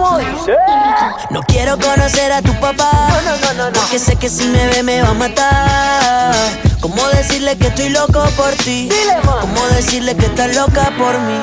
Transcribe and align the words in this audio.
como 0.00 0.18
dice. 0.18 0.56
No 1.30 1.42
quiero 1.42 1.78
conocer 1.78 2.32
a 2.32 2.42
tu 2.42 2.52
papá. 2.60 2.90
No, 3.24 3.36
no, 3.36 3.52
no, 3.54 3.70
no. 3.70 3.80
Porque 3.80 3.98
sé 3.98 4.16
que 4.16 4.28
si 4.28 4.46
me 4.48 4.66
ve 4.68 4.82
me 4.82 5.02
va 5.02 5.10
a 5.10 5.14
matar. 5.14 6.34
¿Cómo 6.80 7.06
decirle 7.08 7.56
que 7.58 7.68
estoy 7.68 7.90
loco 7.90 8.24
por 8.36 8.50
ti? 8.64 8.88
Dile. 8.88 9.16
¿Cómo 9.22 9.66
decirle 9.76 10.16
que 10.16 10.26
estás 10.26 10.54
loca 10.56 10.92
por 10.96 11.18
mí? 11.20 11.38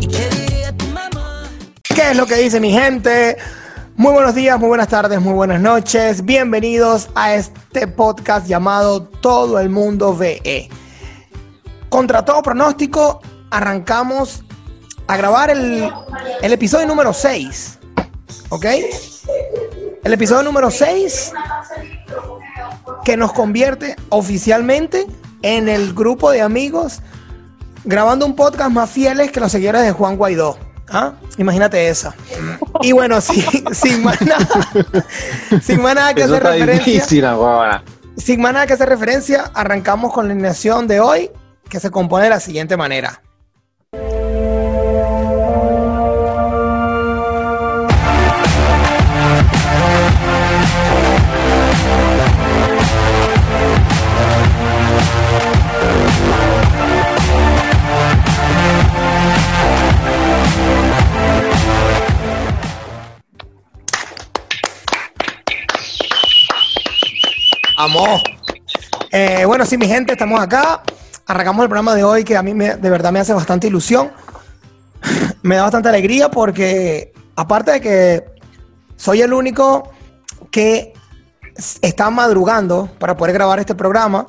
¿Y 0.00 0.08
qué 0.08 0.28
diría 0.30 0.76
tu 0.76 0.86
mamá? 0.86 1.44
¿Qué 1.82 2.10
es 2.10 2.16
lo 2.16 2.26
que 2.26 2.36
dice 2.36 2.60
mi 2.60 2.72
gente? 2.72 3.36
Muy 3.94 4.12
buenos 4.12 4.34
días, 4.34 4.58
muy 4.58 4.68
buenas 4.68 4.88
tardes, 4.88 5.20
muy 5.20 5.34
buenas 5.34 5.60
noches. 5.60 6.24
Bienvenidos 6.24 7.10
a 7.14 7.34
este 7.34 7.86
podcast 7.86 8.46
llamado 8.46 9.04
Todo 9.04 9.60
el 9.60 9.68
Mundo 9.68 10.16
VE. 10.16 10.68
Contra 11.88 12.24
todo 12.24 12.42
pronóstico, 12.42 13.20
arrancamos 13.50 14.42
a 15.06 15.16
grabar 15.16 15.50
el, 15.50 15.92
el 16.40 16.52
episodio 16.52 16.86
número 16.86 17.12
6. 17.12 17.80
¿Ok? 18.52 18.66
El 20.04 20.12
episodio 20.12 20.42
número 20.42 20.70
6 20.70 21.32
que 23.02 23.16
nos 23.16 23.32
convierte 23.32 23.96
oficialmente 24.10 25.06
en 25.40 25.70
el 25.70 25.94
grupo 25.94 26.30
de 26.30 26.42
amigos 26.42 27.00
grabando 27.84 28.26
un 28.26 28.36
podcast 28.36 28.70
más 28.70 28.90
fieles 28.90 29.32
que 29.32 29.40
los 29.40 29.50
seguidores 29.50 29.80
de 29.80 29.92
Juan 29.92 30.18
Guaidó. 30.18 30.58
¿Ah? 30.90 31.14
Imagínate 31.38 31.88
esa. 31.88 32.14
Y 32.82 32.92
bueno, 32.92 33.20
sin, 33.22 33.42
sin 33.74 34.04
más 34.04 34.20
nada, 34.20 34.46
sin 35.62 35.80
más 35.80 35.94
nada 35.94 36.12
que 36.12 36.20
Eso 36.20 36.34
hacer 36.34 36.46
referencia, 36.46 36.92
difícil, 36.92 37.26
sin 38.18 38.42
más 38.42 38.52
nada 38.52 38.66
que 38.66 38.74
hacer 38.74 38.90
referencia, 38.90 39.50
arrancamos 39.54 40.12
con 40.12 40.28
la 40.28 40.34
alineación 40.34 40.86
de 40.86 41.00
hoy, 41.00 41.30
que 41.70 41.80
se 41.80 41.90
compone 41.90 42.24
de 42.24 42.30
la 42.30 42.40
siguiente 42.40 42.76
manera. 42.76 43.22
Bueno, 69.62 69.70
sí, 69.70 69.78
mi 69.78 69.86
gente, 69.86 70.12
estamos 70.14 70.40
acá. 70.40 70.82
Arrancamos 71.24 71.62
el 71.62 71.68
programa 71.68 71.94
de 71.94 72.02
hoy 72.02 72.24
que 72.24 72.36
a 72.36 72.42
mí 72.42 72.52
me- 72.52 72.74
de 72.74 72.90
verdad 72.90 73.12
me 73.12 73.20
hace 73.20 73.32
bastante 73.32 73.68
ilusión. 73.68 74.10
Me 75.44 75.54
da 75.56 75.62
bastante 75.62 75.88
alegría 75.88 76.28
porque, 76.30 77.12
aparte 77.36 77.70
de 77.72 77.80
que 77.80 78.24
soy 78.96 79.22
el 79.22 79.32
único 79.32 79.92
que 80.50 80.92
está 81.80 82.10
madrugando 82.10 82.88
para 82.98 83.16
poder 83.16 83.34
grabar 83.34 83.60
este 83.60 83.74
programa, 83.76 84.26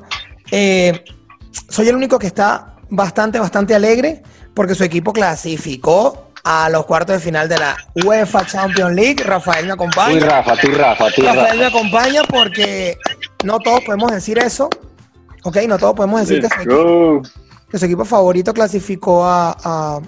eh, 0.52 1.02
soy 1.68 1.88
el 1.88 1.96
único 1.96 2.16
que 2.18 2.28
está 2.28 2.76
bastante, 2.90 3.38
bastante 3.40 3.74
alegre 3.74 4.22
porque 4.54 4.74
su 4.76 4.84
equipo 4.84 5.12
clasificó 5.12 6.30
a 6.44 6.68
los 6.68 6.84
cuartos 6.86 7.16
de 7.16 7.20
final 7.20 7.48
de 7.48 7.58
la 7.58 7.76
UEFA 8.04 8.46
Champions 8.46 8.94
League. 8.94 9.22
Rafael 9.24 9.66
me 9.66 9.72
acompaña. 9.72 10.10
Tú 10.10 10.16
y 10.16 10.20
Rafa, 10.28 10.56
tú 10.56 10.68
Rafa, 10.72 11.06
tú 11.10 11.22
Rafael 11.22 11.58
me 11.58 11.66
acompaña 11.66 12.22
porque 12.28 12.98
no 13.44 13.58
todos 13.58 13.80
podemos 13.84 14.12
decir 14.12 14.38
eso. 14.38 14.68
Ok, 15.44 15.56
no 15.68 15.78
todos 15.78 15.94
podemos 15.94 16.20
decir 16.20 16.40
que 16.40 16.48
su, 16.48 16.54
equipo, 16.62 17.22
que 17.70 17.78
su 17.78 17.84
equipo 17.84 18.04
favorito 18.04 18.52
clasificó 18.54 19.24
a, 19.24 19.56
a- 19.62 20.00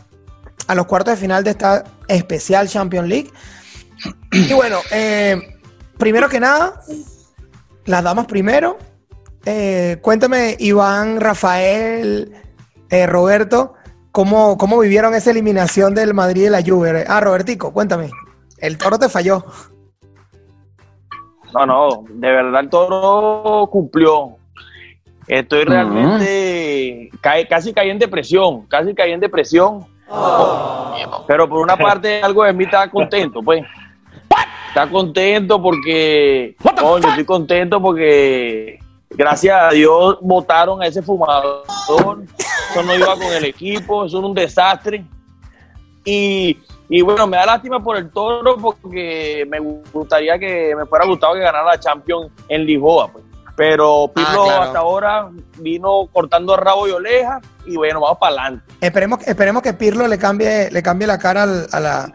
a 0.69 0.75
los 0.75 0.87
cuartos 0.87 1.15
de 1.15 1.21
final 1.21 1.45
de 1.45 1.51
esta 1.51 1.85
especial 2.09 2.69
Champions 2.69 3.09
League. 3.09 3.31
Y 4.33 4.53
bueno, 4.53 4.79
eh, 4.91 5.41
primero 5.99 6.29
que 6.29 6.41
nada, 6.41 6.81
las 7.85 8.03
damas 8.03 8.27
primero. 8.27 8.77
Eh, 9.45 9.99
cuéntame, 10.03 10.57
Iván, 10.59 11.21
Rafael, 11.21 12.33
eh, 12.91 13.07
Roberto, 13.07 13.75
¿cómo, 14.11 14.59
¿cómo 14.59 14.79
vivieron 14.81 15.15
esa 15.15 15.31
eliminación 15.31 15.95
del 15.95 16.15
Madrid 16.15 16.47
y 16.47 16.51
la 16.51 16.63
Juve? 16.65 17.05
Ah, 17.07 17.21
Robertico, 17.21 17.73
cuéntame. 17.73 18.11
El 18.59 18.77
toro 18.77 18.99
te 18.99 19.09
falló. 19.09 19.45
No, 21.55 21.65
no, 21.67 22.05
de 22.09 22.29
verdad 22.33 22.61
el 22.61 22.71
toro 22.71 23.69
cumplió. 23.71 24.36
Estoy 25.29 25.65
realmente 25.65 27.11
cae- 27.21 27.49
casi 27.49 27.73
caí 27.73 27.91
en 27.91 27.99
depresión, 27.99 28.67
casi 28.67 28.95
caí 28.95 29.13
en 29.13 29.21
depresión. 29.21 29.85
Pero 31.27 31.49
por 31.49 31.61
una 31.61 31.77
parte 31.85 32.23
algo 32.23 32.45
de 32.45 32.53
mí 32.53 32.65
está 32.65 32.89
contento, 32.91 33.43
pues. 33.43 33.65
Está 34.69 34.89
contento 34.89 35.61
porque, 35.63 36.55
coño, 36.79 37.09
estoy 37.09 37.25
contento 37.25 37.81
porque 37.81 38.79
gracias 39.11 39.57
a 39.59 39.71
Dios 39.71 40.19
votaron 40.21 40.83
a 40.83 40.87
ese 40.87 41.01
fumador. 41.03 41.63
Eso 42.71 42.83
no 42.85 42.95
iba 42.95 43.15
con 43.15 43.23
el 43.33 43.47
equipo, 43.47 44.05
eso 44.05 44.19
era 44.19 44.27
un 44.27 44.35
desastre. 44.35 45.03
Y, 46.05 46.59
y 46.91 47.01
bueno, 47.01 47.27
me 47.27 47.37
da 47.39 47.47
lástima 47.47 47.83
por 47.83 47.97
el 47.97 48.11
toro 48.11 48.57
porque 48.59 49.47
me 49.49 49.59
gustaría 49.93 50.39
que 50.39 50.75
me 50.77 50.85
fuera 50.87 51.07
gustado 51.07 51.35
que 51.35 51.41
ganara 51.41 51.65
la 51.65 51.81
Champions 51.81 52.31
en 52.49 52.67
Lisboa. 52.67 53.09
Pues. 53.11 53.25
Pero 53.57 54.13
Pirlo 54.15 54.45
claro. 54.45 54.63
hasta 54.63 54.79
ahora 54.81 55.31
vino 55.59 56.09
cortando 56.13 56.57
rabo 56.57 56.87
y 56.87 56.91
oleja 56.91 57.41
y 57.65 57.77
bueno, 57.77 58.01
vamos 58.01 58.19
para 58.19 58.33
adelante. 58.43 58.75
Esperemos, 58.81 59.27
esperemos 59.27 59.63
que 59.63 59.73
Pirlo 59.73 60.07
le 60.07 60.19
cambie, 60.19 60.71
le 60.71 60.83
cambie 60.83 61.07
la 61.07 61.19
cara 61.19 61.45
al- 61.45 61.67
a 61.73 61.81
la, 61.81 62.15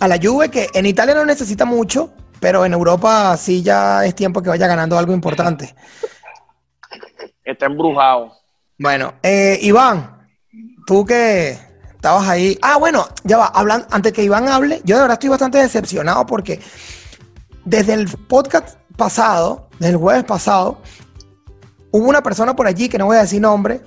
a 0.00 0.08
la 0.08 0.18
Juve, 0.20 0.48
que 0.50 0.68
en 0.74 0.84
Italia 0.86 1.14
no 1.14 1.24
necesita 1.24 1.64
mucho, 1.64 2.12
pero 2.40 2.64
en 2.64 2.72
Europa 2.72 3.36
sí 3.36 3.62
ya 3.62 4.04
es 4.04 4.14
tiempo 4.16 4.42
que 4.42 4.48
vaya 4.50 4.66
ganando 4.66 4.98
algo 4.98 5.12
importante. 5.12 5.74
Está 7.44 7.66
embrujado. 7.66 8.32
Bueno, 8.78 9.14
eh, 9.22 9.58
Iván, 9.62 10.26
tú 10.86 11.04
que 11.04 11.56
estabas 11.94 12.28
ahí. 12.28 12.58
Ah, 12.62 12.76
bueno, 12.78 13.06
ya 13.24 13.38
va, 13.38 13.46
hablando, 13.46 13.86
antes 13.90 14.12
que 14.12 14.24
Iván 14.24 14.48
hable, 14.48 14.80
yo 14.84 14.96
de 14.96 15.02
verdad 15.02 15.14
estoy 15.14 15.30
bastante 15.30 15.58
decepcionado 15.58 16.26
porque 16.26 16.60
desde 17.64 17.94
el 17.94 18.08
podcast 18.28 18.76
pasado, 18.96 19.68
desde 19.78 19.92
el 19.92 19.96
jueves 19.98 20.24
pasado, 20.24 20.78
hubo 21.90 22.08
una 22.08 22.22
persona 22.22 22.54
por 22.56 22.66
allí, 22.66 22.88
que 22.88 22.98
no 22.98 23.06
voy 23.06 23.16
a 23.16 23.22
decir 23.22 23.40
nombre, 23.40 23.80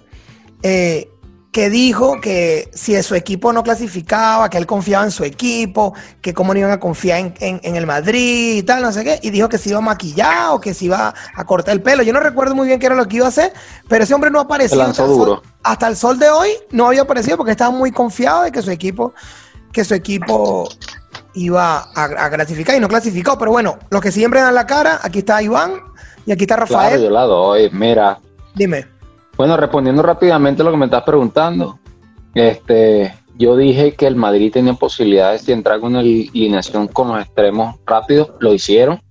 eh, 0.63 1.09
que 1.51 1.67
dijo 1.71 2.21
que 2.21 2.69
si 2.75 3.01
su 3.01 3.15
equipo 3.15 3.51
no 3.51 3.63
clasificaba, 3.63 4.51
que 4.51 4.57
él 4.59 4.67
confiaba 4.67 5.03
en 5.05 5.09
su 5.11 5.23
equipo, 5.23 5.95
que 6.21 6.31
cómo 6.31 6.53
no 6.53 6.59
iban 6.59 6.71
a 6.71 6.79
confiar 6.79 7.19
en, 7.19 7.33
en- 7.39 7.59
en 7.63 7.75
el 7.75 7.87
Madrid 7.87 8.57
y 8.57 8.63
tal, 8.63 8.83
no 8.83 8.91
sé 8.91 9.03
qué, 9.03 9.19
y 9.23 9.31
dijo 9.31 9.49
que 9.49 9.57
se 9.57 9.69
iba 9.69 9.79
a 9.79 9.81
maquillar 9.81 10.49
o 10.51 10.61
que 10.61 10.75
se 10.75 10.85
iba 10.85 11.11
a 11.33 11.43
cortar 11.45 11.73
el 11.73 11.81
pelo. 11.81 12.03
Yo 12.03 12.13
no 12.13 12.19
recuerdo 12.19 12.53
muy 12.53 12.67
bien 12.67 12.79
qué 12.79 12.85
era 12.85 12.93
lo 12.95 13.07
que 13.07 13.15
iba 13.17 13.25
a 13.25 13.29
hacer, 13.29 13.51
pero 13.87 14.03
ese 14.03 14.13
hombre 14.13 14.29
no 14.29 14.39
apareció. 14.39 14.77
Lanzó 14.77 15.03
hasta 15.03 15.11
el 15.11 15.17
sol- 15.17 15.41
hasta 15.63 15.87
el 15.87 15.95
sol 15.97 16.19
de 16.19 16.29
hoy 16.29 16.49
no 16.69 16.85
había 16.87 17.01
aparecido 17.01 17.35
porque 17.35 17.51
estaba 17.51 17.71
muy 17.71 17.91
confiado 17.91 18.43
de 18.43 18.51
que 18.51 18.61
su 18.61 18.69
equipo, 18.69 19.13
que 19.71 19.83
su 19.83 19.95
equipo 19.95 20.69
iba 21.43 21.89
a, 21.95 22.03
a 22.25 22.29
clasificar 22.29 22.75
y 22.75 22.79
no 22.79 22.87
clasificó. 22.87 23.37
Pero 23.37 23.51
bueno, 23.51 23.77
los 23.89 24.01
que 24.01 24.11
siempre 24.11 24.41
dan 24.41 24.55
la 24.55 24.65
cara, 24.67 24.99
aquí 25.01 25.19
está 25.19 25.41
Iván 25.41 25.73
y 26.25 26.31
aquí 26.31 26.43
está 26.43 26.55
Claro, 26.55 26.69
Rafael. 26.73 27.01
yo 27.03 27.09
la 27.09 27.23
doy. 27.23 27.69
Mira, 27.71 28.19
Dime. 28.55 28.85
bueno, 29.37 29.55
respondiendo 29.57 30.01
rápidamente 30.01 30.61
a 30.61 30.65
lo 30.65 30.71
que 30.71 30.77
me 30.77 30.85
estás 30.85 31.03
preguntando, 31.03 31.79
este, 32.33 33.13
yo 33.37 33.55
dije 33.55 33.93
que 33.93 34.05
el 34.07 34.15
Madrid 34.15 34.51
tenía 34.51 34.73
posibilidades 34.73 35.45
de 35.45 35.53
entrar 35.53 35.79
con 35.79 35.91
una 35.91 35.99
alineación 36.01 36.87
con 36.87 37.07
los 37.09 37.21
extremos 37.21 37.75
rápidos, 37.85 38.31
lo 38.39 38.53
hicieron. 38.53 39.01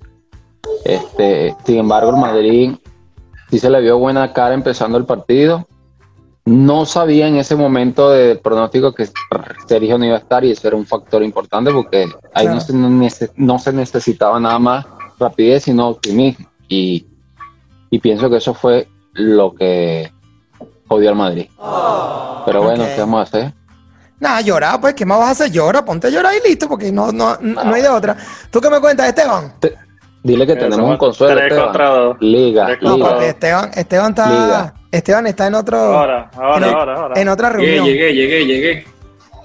Este, 0.85 1.55
sin 1.65 1.79
embargo, 1.79 2.11
el 2.11 2.17
Madrid 2.17 2.73
sí 3.51 3.59
se 3.59 3.71
le 3.71 3.81
vio 3.81 3.99
buena 3.99 4.33
cara 4.33 4.55
empezando 4.55 4.99
el 4.99 5.05
partido. 5.07 5.67
No 6.49 6.87
sabía 6.87 7.29
en 7.29 7.37
ese 7.37 7.55
momento 7.57 8.11
del 8.11 8.39
pronóstico 8.39 8.95
que 8.95 9.07
Sergio 9.67 9.99
no 9.99 10.07
iba 10.07 10.15
a 10.17 10.19
estar 10.21 10.43
y 10.45 10.53
eso 10.53 10.67
era 10.67 10.77
un 10.77 10.87
factor 10.87 11.23
importante 11.23 11.71
porque 11.71 12.09
ahí 12.33 12.47
Claro. 12.47 12.55
no, 12.55 12.61
se, 12.61 12.73
no 12.73 12.89
no 13.37 13.59
se 13.59 13.73
necesitaba 13.73 14.41
nada 14.41 14.59
más 14.59 14.87
rapidez, 15.19 15.65
sino 15.65 15.89
optimismo. 15.89 16.47
Y, 16.69 17.07
y 17.91 17.99
pienso 17.99 18.31
que 18.31 18.37
eso 18.39 18.55
fue 18.55 18.89
lo 19.13 19.55
que 19.55 20.11
jodió 20.89 21.11
al 21.11 21.17
Madrid. 21.17 21.49
Pero 22.47 22.63
bueno. 22.63 22.85
¿qué 22.95 23.01
vamos 23.01 23.21
a 23.21 23.23
hacer? 23.25 23.55
Nada, 24.19 24.41
llorar, 24.41 24.81
pues, 24.81 24.95
¿qué 24.95 25.05
más 25.05 25.19
vas 25.19 25.29
a 25.29 25.31
hacer? 25.33 25.51
Llora, 25.53 25.85
ponte 25.85 26.07
a 26.09 26.11
llorar 26.11 26.33
y 26.35 26.49
listo, 26.49 26.67
porque 26.67 26.91
no, 26.91 27.13
no, 27.13 27.37
no, 27.41 27.63
no 27.63 27.75
hay 27.75 27.83
de 27.83 27.89
otra. 27.89 28.17
¿Tú 28.51 28.61
qué 28.61 28.69
me 28.71 28.81
cuentas, 28.81 29.07
Esteban? 29.09 29.53
Dile 30.29 30.47
que 30.47 30.57
tenemos 30.57 30.91
un 30.91 30.97
consuelo, 30.99 31.35
Tres 31.35 31.45
Esteban. 31.47 31.65
contra 31.67 31.89
dos. 31.89 32.17
Liga, 32.21 32.67
Tres 32.67 32.83
No, 32.83 32.99
papi, 32.99 33.25
Esteban, 33.25 33.71
Esteban 33.75 34.11
está, 34.11 34.31
Liga. 34.31 34.75
Esteban 34.93 35.27
está 35.27 35.47
en 35.47 35.55
otro, 35.55 35.79
Ahora, 35.79 36.31
ahora, 36.37 36.71
ahora, 36.71 36.95
ahora. 36.95 37.21
en 37.21 37.29
otra 37.29 37.49
reunión. 37.51 37.85
llegué, 37.87 38.15
llegué, 38.15 38.45
llegué. 38.47 38.87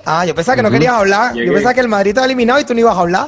Ah, 0.05 0.25
yo 0.25 0.35
pensaba 0.35 0.57
que 0.57 0.63
no 0.63 0.69
querías 0.69 0.93
hablar. 0.93 1.33
Yo 1.35 1.53
pensaba 1.53 1.73
que 1.73 1.79
el 1.79 1.87
Madrid 1.87 2.09
estaba 2.09 2.25
eliminado 2.25 2.59
y 2.59 2.65
tú 2.65 2.73
no 2.73 2.81
ibas 2.81 2.97
a 2.97 2.99
hablar. 2.99 3.27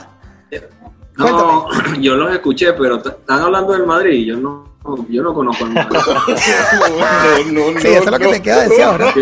No, 1.18 1.68
yo 2.02 2.16
los 2.16 2.34
escuché, 2.34 2.74
pero 2.74 2.98
están 2.98 3.40
hablando 3.42 3.72
del 3.72 3.86
Madrid. 3.86 4.26
Yo 4.26 4.36
no, 4.36 4.66
yo 5.10 5.24
no 5.24 5.34
conozco 5.34 5.64
el 5.66 5.72
Madrid. 5.72 5.98
no, 7.54 7.72
no, 7.72 7.80
Sí, 7.80 7.88
eso 7.88 8.04
es 8.04 8.12
lo 8.12 8.20
que 8.20 8.28
te 8.28 8.42
queda 8.42 8.62
decir 8.64 8.84
ahora. 8.84 9.14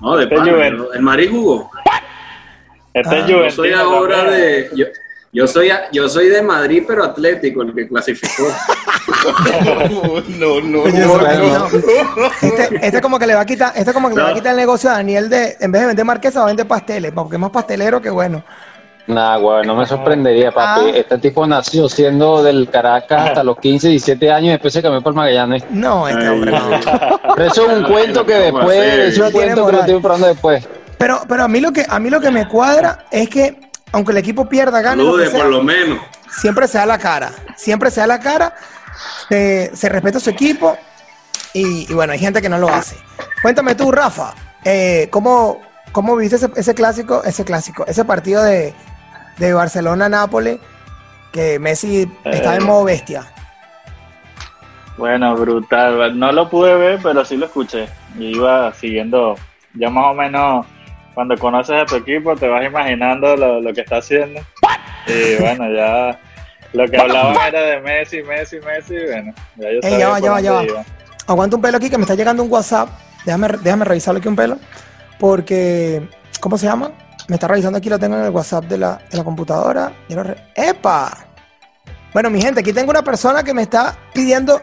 No, 0.00 0.16
de 0.16 0.24
Este. 0.24 0.66
El 0.96 1.02
Madrid 1.02 1.30
jugó. 1.30 1.70
Este 2.94 3.16
es 3.18 3.22
Ah. 3.24 3.26
Yo 3.26 3.36
Juventino 3.36 3.50
soy 3.50 3.72
ahora 3.72 4.24
de. 4.30 4.70
Yo, 4.74 4.86
yo 5.32 5.46
soy, 5.46 5.70
yo 5.92 6.08
soy 6.08 6.28
de 6.28 6.42
Madrid, 6.42 6.84
pero 6.86 7.04
Atlético, 7.04 7.62
el 7.62 7.74
que 7.74 7.88
clasificó. 7.88 8.44
No, 10.38 10.60
no, 10.60 10.84
no. 10.84 11.66
Este, 12.42 12.86
este 12.86 13.00
como 13.00 13.18
que 13.18 13.26
le 13.26 13.34
va 13.34 13.40
a 13.40 13.46
quitar, 13.46 13.72
este 13.74 13.92
como 13.92 14.08
que 14.08 14.16
le 14.16 14.22
va 14.22 14.30
a 14.30 14.34
quitar 14.34 14.52
el 14.52 14.56
negocio 14.56 14.90
a 14.90 14.94
Daniel 14.94 15.28
de, 15.28 15.56
en 15.60 15.70
vez 15.72 15.82
de 15.82 15.86
vender 15.88 16.04
marquesa, 16.04 16.44
vende 16.44 16.64
pasteles, 16.64 17.12
porque 17.12 17.36
es 17.36 17.40
más 17.40 17.50
pastelero 17.50 18.00
que 18.00 18.10
bueno. 18.10 18.42
Nah, 19.06 19.36
güey, 19.38 19.66
no 19.66 19.74
me 19.74 19.86
sorprendería, 19.86 20.52
papi. 20.52 20.80
Ah. 20.86 20.92
Este 20.94 21.18
tipo 21.18 21.46
nació 21.46 21.88
siendo 21.88 22.42
del 22.42 22.68
Caracas 22.70 23.28
hasta 23.28 23.44
los 23.44 23.58
15, 23.58 23.88
17 23.88 24.30
años 24.30 24.46
y 24.46 24.50
después 24.50 24.72
se 24.72 24.82
cambió 24.82 25.02
por 25.02 25.14
Magallanes. 25.14 25.64
No, 25.70 26.08
este 26.08 26.28
hombre 26.28 26.52
no. 26.52 26.60
Pero 27.34 27.50
eso 27.50 27.70
es 27.70 27.78
un 27.78 27.84
cuento 27.84 28.24
que 28.24 28.50
¿Cómo 28.50 28.60
después, 28.60 28.78
es 28.78 29.18
un 29.18 29.32
cuento 29.32 29.66
que 29.66 29.72
lo 29.72 29.78
estoy 29.80 29.94
comprando 29.94 30.26
después. 30.28 30.68
Pero, 30.98 31.20
pero 31.28 31.44
a 31.44 31.48
mí 31.48 31.60
lo 31.60 31.72
que 31.72 31.84
a 31.88 31.98
mí 31.98 32.10
lo 32.10 32.20
que 32.20 32.30
me 32.30 32.46
cuadra 32.46 33.06
es 33.10 33.28
que 33.28 33.71
aunque 33.92 34.12
el 34.12 34.18
equipo 34.18 34.48
pierda, 34.48 34.80
gane, 34.80 35.02
lo 35.04 35.12
que 35.12 35.16
Lude, 35.18 35.30
sea, 35.30 35.40
por 35.40 35.48
lo 35.50 35.62
menos. 35.62 35.98
siempre 36.40 36.66
se 36.68 36.78
da 36.78 36.86
la 36.86 36.98
cara. 36.98 37.30
Siempre 37.56 37.90
se 37.90 38.00
da 38.00 38.06
la 38.06 38.20
cara, 38.20 38.54
se, 39.28 39.70
se 39.74 39.88
respeta 39.88 40.18
su 40.20 40.30
equipo 40.30 40.76
y, 41.52 41.90
y 41.90 41.94
bueno, 41.94 42.12
hay 42.12 42.18
gente 42.18 42.40
que 42.42 42.48
no 42.48 42.58
lo 42.58 42.68
hace. 42.68 42.96
Cuéntame 43.42 43.74
tú, 43.74 43.90
Rafa, 43.92 44.34
eh, 44.64 45.08
¿cómo, 45.10 45.60
¿cómo 45.92 46.16
viste 46.16 46.36
ese, 46.36 46.50
ese 46.56 46.74
clásico, 46.74 47.22
ese 47.24 47.44
clásico, 47.44 47.84
ese 47.86 48.04
partido 48.04 48.42
de, 48.42 48.72
de 49.38 49.52
Barcelona-Nápoles 49.52 50.58
que 51.32 51.58
Messi 51.58 52.10
estaba 52.24 52.56
en 52.56 52.62
Eh. 52.62 52.64
modo 52.64 52.84
bestia? 52.84 53.26
Bueno, 54.96 55.34
brutal. 55.36 56.18
No 56.18 56.32
lo 56.32 56.48
pude 56.50 56.74
ver, 56.76 57.00
pero 57.02 57.24
sí 57.24 57.36
lo 57.36 57.46
escuché. 57.46 57.88
Y 58.18 58.36
iba 58.36 58.72
siguiendo, 58.74 59.36
ya 59.74 59.88
más 59.90 60.04
o 60.06 60.14
menos, 60.14 60.66
cuando 61.14 61.36
conoces 61.38 61.76
a 61.82 61.84
tu 61.86 61.96
equipo, 61.96 62.34
te 62.36 62.48
vas 62.48 62.64
imaginando 62.64 63.36
lo, 63.36 63.60
lo 63.60 63.72
que 63.72 63.80
está 63.82 63.98
haciendo. 63.98 64.40
Y 65.06 65.36
bueno, 65.40 65.64
ya 65.74 66.18
lo 66.72 66.86
que 66.88 66.96
hablaban 66.96 67.36
era 67.48 67.60
de 67.62 67.80
Messi, 67.80 68.22
Messi, 68.22 68.56
Messi. 68.60 68.94
Bueno, 69.06 69.34
ya 69.56 69.68
yo 69.70 69.74
Ey, 69.76 69.80
sabía 69.82 69.98
ya 69.98 70.08
va, 70.08 70.14
por 70.14 70.22
ya 70.24 70.30
va, 70.32 70.40
ya 70.40 70.52
va. 70.52 70.62
iba. 70.64 70.84
Aguanta 71.26 71.56
un 71.56 71.62
pelo 71.62 71.76
aquí 71.76 71.90
que 71.90 71.96
me 71.98 72.02
está 72.02 72.14
llegando 72.14 72.42
un 72.42 72.50
WhatsApp. 72.50 72.88
Déjame, 73.24 73.48
déjame 73.62 73.84
revisarlo 73.84 74.18
aquí 74.18 74.28
un 74.28 74.36
pelo. 74.36 74.58
Porque, 75.18 76.08
¿cómo 76.40 76.58
se 76.58 76.66
llama? 76.66 76.90
Me 77.28 77.36
está 77.36 77.46
revisando 77.46 77.78
aquí, 77.78 77.88
lo 77.88 77.98
tengo 77.98 78.16
en 78.16 78.24
el 78.24 78.30
WhatsApp 78.30 78.64
de 78.64 78.78
la, 78.78 78.98
de 79.10 79.16
la 79.18 79.24
computadora. 79.24 79.92
Ya 80.08 80.16
lo 80.16 80.22
re- 80.24 80.36
¡Epa! 80.56 81.16
Bueno, 82.12 82.28
mi 82.30 82.42
gente, 82.42 82.60
aquí 82.60 82.72
tengo 82.72 82.90
una 82.90 83.02
persona 83.02 83.42
que 83.42 83.54
me 83.54 83.62
está 83.62 83.96
pidiendo 84.12 84.60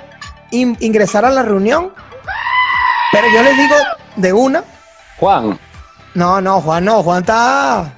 in- 0.52 0.78
ingresar 0.82 1.24
a 1.26 1.30
la 1.32 1.44
reunión. 1.44 1.94
Pero 3.12 3.28
yo 3.34 3.42
les 3.42 3.58
digo 3.58 3.76
de 4.18 4.34
una. 4.34 4.64
Juan, 5.18 5.58
No, 6.14 6.42
no, 6.42 6.62
Juan, 6.62 6.86
no. 6.86 7.04
Juan 7.04 7.22
está 7.22 7.94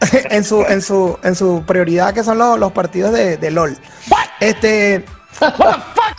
en 0.30 0.44
su, 0.44 0.62
en 0.62 0.80
su, 0.82 1.18
en 1.22 1.34
su 1.34 1.64
prioridad, 1.66 2.12
que 2.14 2.24
son 2.24 2.38
los, 2.38 2.58
los 2.58 2.72
partidos 2.72 3.12
de, 3.12 3.36
de 3.36 3.50
LOL. 3.50 3.76
Este. 4.40 5.04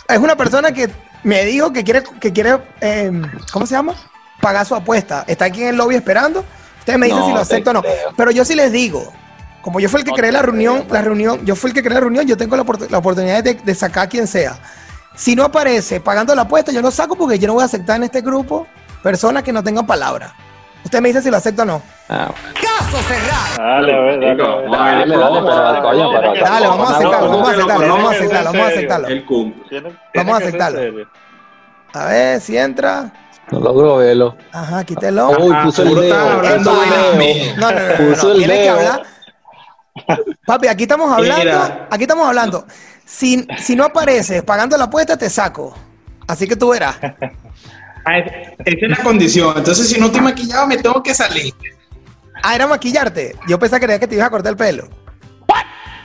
Es 0.08 0.18
una 0.18 0.36
persona 0.36 0.72
que 0.72 0.90
me 1.22 1.44
dijo 1.44 1.72
que 1.72 1.82
quiere, 1.84 2.02
que 2.20 2.32
quiere 2.32 2.58
eh, 2.80 3.10
¿cómo 3.52 3.66
se 3.66 3.74
llama? 3.74 3.94
Pagar 4.40 4.66
su 4.66 4.74
apuesta. 4.74 5.24
Está 5.26 5.46
aquí 5.46 5.62
en 5.62 5.68
el 5.68 5.76
lobby 5.76 5.94
esperando. 5.94 6.44
Ustedes 6.80 6.98
me 6.98 7.06
dicen 7.06 7.20
No 7.20 7.26
si 7.26 7.32
lo 7.32 7.40
acepto 7.40 7.70
o 7.70 7.72
no. 7.72 7.82
creo. 7.82 8.12
Pero 8.16 8.30
yo 8.30 8.44
sí 8.44 8.54
les 8.54 8.70
digo, 8.70 9.10
como 9.62 9.80
yo 9.80 9.88
fui 9.88 10.00
el 10.00 10.04
que 10.04 10.10
No 10.10 10.16
creé 10.16 10.32
la 10.32 10.42
reunión, 10.42 10.82
creo, 10.82 10.92
la 10.94 11.02
reunión, 11.02 11.44
yo 11.46 11.56
fui 11.56 11.70
el 11.70 11.74
que 11.74 11.82
creé 11.82 11.94
la 11.94 12.00
reunión, 12.00 12.26
yo 12.26 12.36
tengo 12.36 12.56
la, 12.56 12.64
la 12.90 12.98
oportunidad 12.98 13.42
de, 13.42 13.54
de 13.54 13.74
sacar 13.74 14.04
a 14.04 14.08
quien 14.08 14.26
sea. 14.26 14.58
Si 15.16 15.34
no 15.34 15.44
aparece 15.44 16.00
pagando 16.00 16.34
la 16.34 16.42
apuesta, 16.42 16.72
yo 16.72 16.82
lo 16.82 16.90
saco 16.90 17.16
porque 17.16 17.38
yo 17.38 17.46
no 17.46 17.54
voy 17.54 17.62
a 17.62 17.66
aceptar 17.66 17.96
en 17.96 18.02
este 18.02 18.20
grupo 18.20 18.66
personas 19.02 19.42
que 19.42 19.52
no 19.52 19.62
tengan 19.62 19.86
palabra. 19.86 20.34
Usted 20.84 21.00
me 21.00 21.08
dice 21.08 21.22
si 21.22 21.30
lo 21.30 21.36
acepto 21.38 21.62
o 21.62 21.64
no. 21.64 21.82
ah, 22.08 22.30
Dale, 23.56 23.92
a 23.94 24.00
ver, 24.00 24.20
dale. 24.20 24.36
Dale, 24.70 25.16
dale, 25.16 25.40
pero 25.42 25.82
coño, 25.82 26.10
pero 26.12 26.34
Dale, 26.44 26.66
vamos 26.66 26.90
a 26.90 26.96
aceptarlo, 26.96 27.28
vamos 27.30 27.48
a 27.48 27.52
aceptarlo, 27.52 27.88
vamos 27.88 28.06
a 28.06 28.10
aceptarlo, 28.14 28.52
vamos 28.52 28.66
a 28.66 28.68
aceptarlo. 28.68 29.08
Vamos 30.14 30.34
a 30.34 30.36
aceptarlo. 30.38 30.78
A 31.94 32.06
ver 32.06 32.40
si 32.40 32.56
entra. 32.58 33.12
no 33.50 33.60
logro 33.60 33.96
verlo. 33.96 34.36
Ajá, 34.52 34.84
quítelo. 34.84 35.30
Uy, 35.30 35.54
puso 35.64 35.82
el 35.82 35.94
dedo. 35.94 36.40
puso 36.40 36.54
el. 36.54 36.62
No, 36.64 37.70
no, 37.72 37.72
no, 37.72 37.96
Puso 38.14 38.32
el 38.32 38.38
Tienes 38.38 38.56
que 38.58 38.62
dedo. 38.64 38.76
hablar. 38.78 39.02
Papi, 40.46 40.68
aquí 40.68 40.82
estamos 40.84 41.12
hablando. 41.12 41.86
Aquí 41.90 42.02
estamos 42.02 42.26
hablando. 42.28 42.66
Si, 43.04 43.46
si 43.58 43.76
no 43.76 43.84
apareces 43.84 44.42
pagando 44.42 44.76
la 44.76 44.84
apuesta, 44.84 45.16
te 45.16 45.30
saco. 45.30 45.74
Así 46.26 46.46
que 46.48 46.56
tú 46.56 46.70
verás. 46.70 46.96
Ah, 48.06 48.18
es- 48.18 48.32
Esa 48.64 48.86
es 48.86 48.90
la 48.98 49.02
condición. 49.04 49.54
Entonces, 49.56 49.88
si 49.88 49.98
no 49.98 50.06
estoy 50.06 50.20
maquillado, 50.20 50.66
me 50.66 50.76
tengo 50.76 51.02
que 51.02 51.14
salir. 51.14 51.54
Ah, 52.42 52.54
era 52.54 52.66
maquillarte. 52.66 53.34
Yo 53.48 53.58
pensaba 53.58 53.80
que, 53.80 53.86
creía 53.86 53.98
que 53.98 54.06
te 54.06 54.14
ibas 54.16 54.26
a 54.26 54.30
cortar 54.30 54.50
el 54.52 54.56
pelo. 54.56 54.88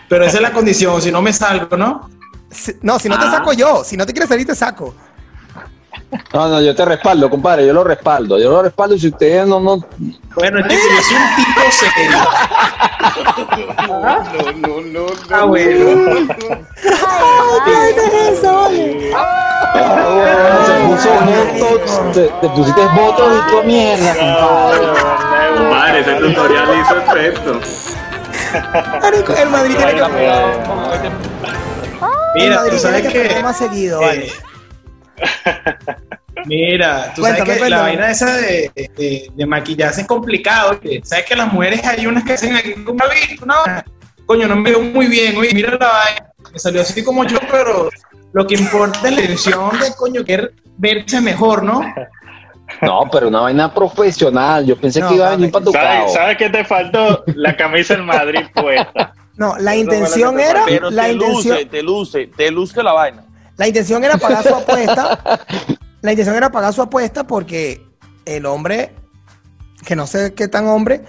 Pero 0.08 0.24
esa 0.26 0.38
es 0.38 0.42
la 0.42 0.52
condición. 0.52 1.02
Si 1.02 1.12
no 1.12 1.22
me 1.22 1.32
salgo, 1.34 1.76
¿no? 1.78 2.10
Si- 2.50 2.76
no, 2.82 2.98
si 2.98 3.10
no 3.10 3.20
te 3.20 3.26
Ah. 3.26 3.32
saco 3.32 3.54
yo. 3.54 3.84
Si 3.84 3.96
no 3.98 4.06
te 4.06 4.14
quieres 4.14 4.30
salir, 4.30 4.48
te 4.48 4.56
saco. 4.56 4.96
No, 6.34 6.48
no, 6.48 6.60
yo 6.62 6.74
te 6.76 6.84
respaldo, 6.86 7.30
compadre, 7.30 7.68
yo 7.68 7.74
lo 7.74 7.84
respaldo. 7.84 8.40
Yo 8.40 8.50
lo 8.50 8.64
respaldo 8.64 8.96
y 8.96 9.00
si 9.00 9.08
ustedes 9.10 9.46
no, 9.46 9.60
no, 9.60 9.78
Bueno, 10.36 10.60
yo 10.62 10.70
soy 10.70 11.16
un 11.16 11.36
tipo 11.36 11.62
serio. 11.72 12.18
No, 13.88 14.52
no, 14.54 14.82
no. 14.82 15.06
Ah, 15.32 15.46
bueno. 15.46 15.86
Ay, 17.08 17.94
no 17.96 18.02
es 18.04 18.40
eso. 18.40 18.59
Se 19.74 20.74
puso 20.86 21.10
votos, 21.60 22.14
te, 22.14 22.28
te 22.28 22.50
pusiste 22.50 22.82
votos 22.96 23.28
y 23.38 23.52
tu 23.52 23.64
mierda, 23.64 24.14
compadre. 24.16 25.58
Compadre, 25.58 26.00
ese 26.00 26.14
tutorial 26.16 26.68
hizo 26.80 26.98
efecto. 26.98 27.60
Marico, 29.02 29.34
El 29.36 29.50
Madrid 29.50 29.76
tiene 29.78 29.94
que. 29.94 30.00
el 30.00 30.08
Mira, 32.36 32.56
Madrid 32.58 32.72
tú 32.72 32.80
sabes 32.80 33.08
tiene 33.08 33.30
que 33.30 33.44
más 33.44 33.58
seguido, 33.58 34.02
vale. 34.02 34.26
eh, 34.28 34.32
Mira, 36.46 37.12
tú 37.14 37.22
Cuéntame, 37.22 37.46
sabes 37.48 37.64
que 37.64 37.70
la 37.70 37.82
vaina 37.82 38.10
esa 38.12 38.38
de, 38.38 38.72
de, 38.76 39.30
de 39.34 39.46
maquillarse 39.46 40.02
es 40.02 40.08
complicado. 40.08 40.80
oye. 40.82 41.02
Sabes 41.04 41.26
que 41.26 41.36
las 41.36 41.52
mujeres 41.52 41.86
hay 41.86 42.08
unas 42.08 42.24
que 42.24 42.34
hacen 42.34 42.56
aquí 42.56 42.74
como 42.84 43.04
visto, 43.10 43.46
no, 43.46 43.56
coño, 44.26 44.48
no 44.48 44.56
me 44.56 44.70
veo 44.72 44.82
muy 44.82 45.08
bien. 45.08 45.38
Oye, 45.38 45.50
mira 45.54 45.72
la 45.72 45.88
vaina. 45.88 46.26
Me 46.54 46.58
salió 46.58 46.82
así 46.82 47.04
como 47.04 47.26
yo, 47.26 47.38
pero 47.52 47.90
lo 48.34 48.46
que 48.46 48.56
importa 48.56 49.08
es 49.08 49.16
la 49.16 49.22
intención 49.22 49.80
de 49.80 49.94
coño 49.96 50.24
querer 50.24 50.54
verse 50.78 51.22
mejor, 51.22 51.64
¿no? 51.64 51.82
No, 52.84 53.10
pero 53.12 53.30
una 53.30 53.42
vaina 53.42 53.74
profesional. 53.74 54.64
Yo 54.64 54.78
pensé 54.80 55.00
No, 55.00 55.10
que 55.10 55.16
iba 55.16 55.28
a 55.28 55.32
venir 55.32 55.52
para 55.52 55.66
tu 55.66 55.72
¿Sabes, 55.72 56.14
¿Sabes 56.14 56.38
qué 56.38 56.50
te 56.50 56.64
faltó? 56.64 57.24
La 57.26 57.58
camisa 57.58 57.96
del 57.96 58.04
Madrid 58.04 58.42
puesta. 58.54 59.14
No, 59.38 59.58
la 59.58 59.74
Eso 59.74 59.82
intención 59.82 60.38
que 60.38 60.44
te 60.44 60.50
era. 60.50 60.64
Pero 60.66 60.92
La 60.92 61.06
te 61.06 61.14
intención, 61.14 61.56
luce, 61.56 61.66
te 61.66 61.82
luce, 61.82 62.28
te 62.28 62.52
luce 62.52 62.84
la 62.84 62.94
vaina. 62.94 63.24
La 63.58 63.68
intención 63.68 64.04
era 64.04 64.18
pagar 64.18 64.44
su 64.44 64.54
apuesta. 64.54 65.20
La 66.02 66.12
intención 66.12 66.36
era 66.36 66.50
pagar 66.50 66.74
su 66.74 66.82
apuesta 66.82 67.26
porque 67.28 67.86
el 68.26 68.46
hombre, 68.46 68.94
que 69.86 69.98
no 69.98 70.08
sé 70.08 70.34
qué 70.34 70.48
tan 70.48 70.68
hombre, 70.68 71.04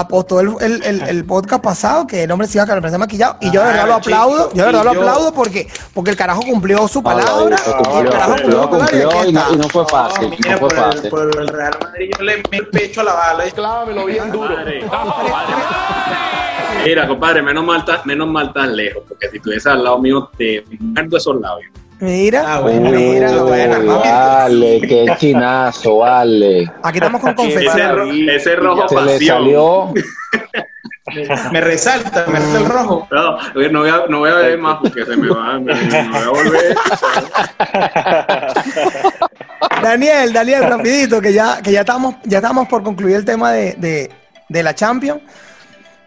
apostó 0.00 0.40
el, 0.40 0.50
el- 0.60 0.82
el- 0.82 1.02
el 1.02 1.24
podcast 1.24 1.62
pasado 1.62 2.06
que 2.06 2.24
el 2.24 2.30
hombre 2.30 2.46
se 2.46 2.58
iba 2.58 2.64
a 2.64 2.66
quedar 2.66 2.98
maquillado. 2.98 3.36
Y 3.40 3.50
yo 3.50 3.60
de 3.60 3.66
verdad 3.68 3.82
Ah, 3.84 3.86
lo 3.86 3.94
aplaudo. 3.94 4.36
chico, 4.44 4.50
Yo 4.54 4.60
de 4.62 4.66
verdad 4.72 4.84
lo 4.84 4.90
aplaudo 4.90 5.32
porque, 5.32 5.68
porque 5.94 6.10
el 6.10 6.16
carajo 6.16 6.40
cumplió 6.42 6.86
su 6.88 6.98
Ah, 7.00 7.02
palabra. 7.02 7.56
y 7.94 7.96
el 7.98 8.10
carajo 8.10 8.32
cumplió 8.36 8.68
cumplió 8.70 9.10
no, 9.10 9.22
está. 9.22 9.46
y 9.52 9.56
no 9.56 9.68
fue 9.68 9.86
fácil. 9.88 10.30
Mira, 10.30 10.52
No 10.52 10.58
fue 10.58 10.68
por, 10.68 10.78
el, 10.78 10.84
fácil. 10.94 11.10
por 11.10 11.20
el 11.40 11.48
Real 11.48 11.74
Madrid 11.82 12.10
yo 12.18 12.24
le 12.24 12.36
meto 12.36 12.48
el 12.52 12.68
pecho 12.68 13.00
a 13.00 13.04
la 13.04 13.12
bala. 13.14 13.44
y- 13.46 13.52
Mira, 16.84 17.08
compadre, 17.08 17.42
menos 17.42 17.64
mal, 17.64 17.84
tan- 17.84 18.00
menos 18.04 18.28
mal 18.28 18.52
tan 18.52 18.76
lejos, 18.76 19.02
porque 19.08 19.28
si 19.30 19.36
estuviese 19.38 19.68
al 19.68 19.82
lado 19.82 19.98
mío, 19.98 20.30
te 20.36 20.64
muerdo 20.78 21.16
esos 21.16 21.40
labios. 21.40 21.70
Mira, 22.00 22.44
Ah, 22.46 22.60
bueno. 22.60 22.90
mira, 22.90 23.28
papi. 23.30 24.08
vale, 24.08 24.80
qué 24.82 25.06
chinazo, 25.18 25.98
vale. 25.98 26.70
Aquí 26.82 26.98
estamos 26.98 27.20
con 27.22 27.34
Ese, 27.38 27.88
ro- 27.92 28.12
ese 28.12 28.56
rojo 28.56 28.88
Se 28.88 29.00
le 29.02 29.18
salió. 29.26 29.92
Me 31.52 31.60
resalta, 31.60 32.26
me 32.26 32.40
resalta 32.40 32.58
el 32.58 32.64
rojo. 32.66 33.08
No, 33.12 33.38
no 33.70 33.78
voy 33.80 33.88
a, 33.88 34.02
no 34.08 34.18
voy 34.18 34.28
a 34.30 34.34
beber 34.34 34.58
más 34.58 34.78
porque 34.82 35.04
se 35.06 35.16
me 35.16 35.28
va, 35.28 35.58
me, 35.60 35.72
me 35.72 36.08
voy 36.08 36.22
a 36.22 36.28
volver. 36.30 36.76
Daniel, 39.82 40.32
Daniel, 40.32 40.64
rapidito, 40.64 41.20
que 41.20 41.32
ya, 41.32 41.62
que 41.62 41.70
ya 41.70 41.80
estamos, 41.80 42.16
ya 42.24 42.38
estamos 42.38 42.66
por 42.68 42.82
concluir 42.82 43.16
el 43.16 43.24
tema 43.24 43.52
de, 43.52 43.74
de- 43.74 44.10
de 44.48 44.62
la 44.64 44.74
Champions. 44.74 45.20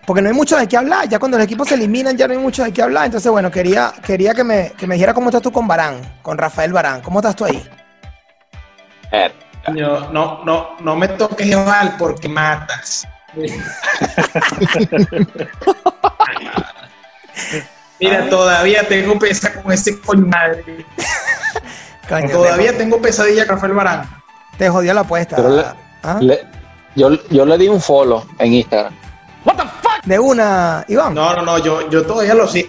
Porque 0.10 0.24
no 0.24 0.30
hay 0.30 0.34
mucho 0.34 0.58
de 0.58 0.68
qué 0.68 0.76
hablar. 0.76 1.08
Ya 1.08 1.20
cuando 1.20 1.38
los 1.38 1.46
equipos 1.46 1.68
se 1.68 1.76
eliminan, 1.76 2.18
ya 2.18 2.26
no 2.28 2.34
hay 2.34 2.40
mucho 2.40 2.64
de 2.64 2.74
qué 2.74 2.82
hablar. 2.82 3.06
Entonces, 3.06 3.32
bueno, 3.32 3.52
quería, 3.52 3.94
quería 4.04 4.34
que 4.34 4.44
me, 4.44 4.72
que 4.72 4.88
me 4.88 4.96
dijera 4.96 5.14
cómo 5.14 5.30
estás 5.30 5.44
tú 5.44 5.52
con 5.52 5.68
Barán, 5.68 6.02
con 6.24 6.36
Rafael 6.36 6.74
Barán. 6.74 7.02
¿Cómo 7.02 7.20
estás 7.20 7.36
tú 7.36 7.46
ahí? 7.46 7.64
Eh, 9.12 9.32
no, 9.72 10.44
no, 10.44 10.70
no 10.80 10.96
me 10.96 11.10
toques 11.10 11.46
igual 11.46 11.94
porque 12.00 12.28
matas. 12.28 13.08
Mira, 18.00 18.30
todavía 18.30 18.88
tengo 18.88 19.20
pesa 19.20 19.62
con 19.62 19.72
ese 19.72 20.00
coño 20.00 20.26
madre. 20.26 20.88
Coño, 22.10 22.30
Todavía 22.32 22.76
tengo 22.76 23.00
pesadilla 23.00 23.46
con 23.46 23.58
Rafael 23.58 23.74
Barán. 23.74 24.10
Te 24.58 24.70
jodió 24.70 24.92
la 24.96 25.02
apuesta. 25.02 25.38
Le- 25.38 25.66
¿Ah? 26.02 26.18
le- 26.20 26.48
yo, 26.96 27.12
yo 27.30 27.46
le 27.46 27.60
di 27.60 27.68
un 27.68 27.80
follow 27.80 28.26
en 28.40 28.54
Instagram. 28.54 28.96
De 30.10 30.18
una, 30.18 30.84
Iván. 30.88 31.14
No, 31.14 31.36
no, 31.36 31.44
no, 31.44 31.60
yo, 31.60 31.88
yo 31.92 32.04
todavía 32.04 32.34
lo 32.34 32.48
sé. 32.48 32.68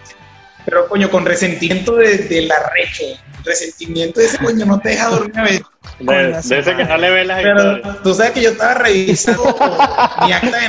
Pero 0.66 0.86
coño, 0.86 1.10
con 1.10 1.24
resentimiento 1.24 1.96
de, 1.96 2.18
de 2.18 2.42
la 2.42 2.70
reche. 2.74 3.18
Resentimiento 3.42 4.20
de 4.20 4.26
ese 4.26 4.36
coño 4.36 4.66
no 4.66 4.78
te 4.78 4.90
deja 4.90 5.08
dormir 5.08 5.38
a 5.38 5.42
veces. 5.44 5.64
De, 6.00 6.54
de 6.56 6.60
ese 6.60 6.76
que 6.76 6.84
no 6.84 6.98
le 6.98 7.10
ve 7.10 7.24
las 7.24 7.40
Pero 7.40 7.76
historias. 7.76 8.02
tú 8.02 8.14
sabes 8.14 8.32
que 8.32 8.42
yo 8.42 8.50
estaba 8.50 8.74
revisando 8.74 9.42
mi 10.26 10.32
acta 10.32 10.58
de 10.58 10.68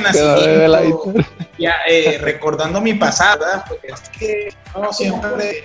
la 0.66 0.80
nacimiento, 0.80 1.12
ya, 1.58 1.74
eh, 1.86 2.18
recordando 2.22 2.80
mi 2.80 2.94
pasado, 2.94 3.40
¿verdad? 3.40 3.64
Porque 3.68 3.88
es 3.88 4.08
que 4.18 4.48
no 4.74 4.90
siempre 4.94 5.64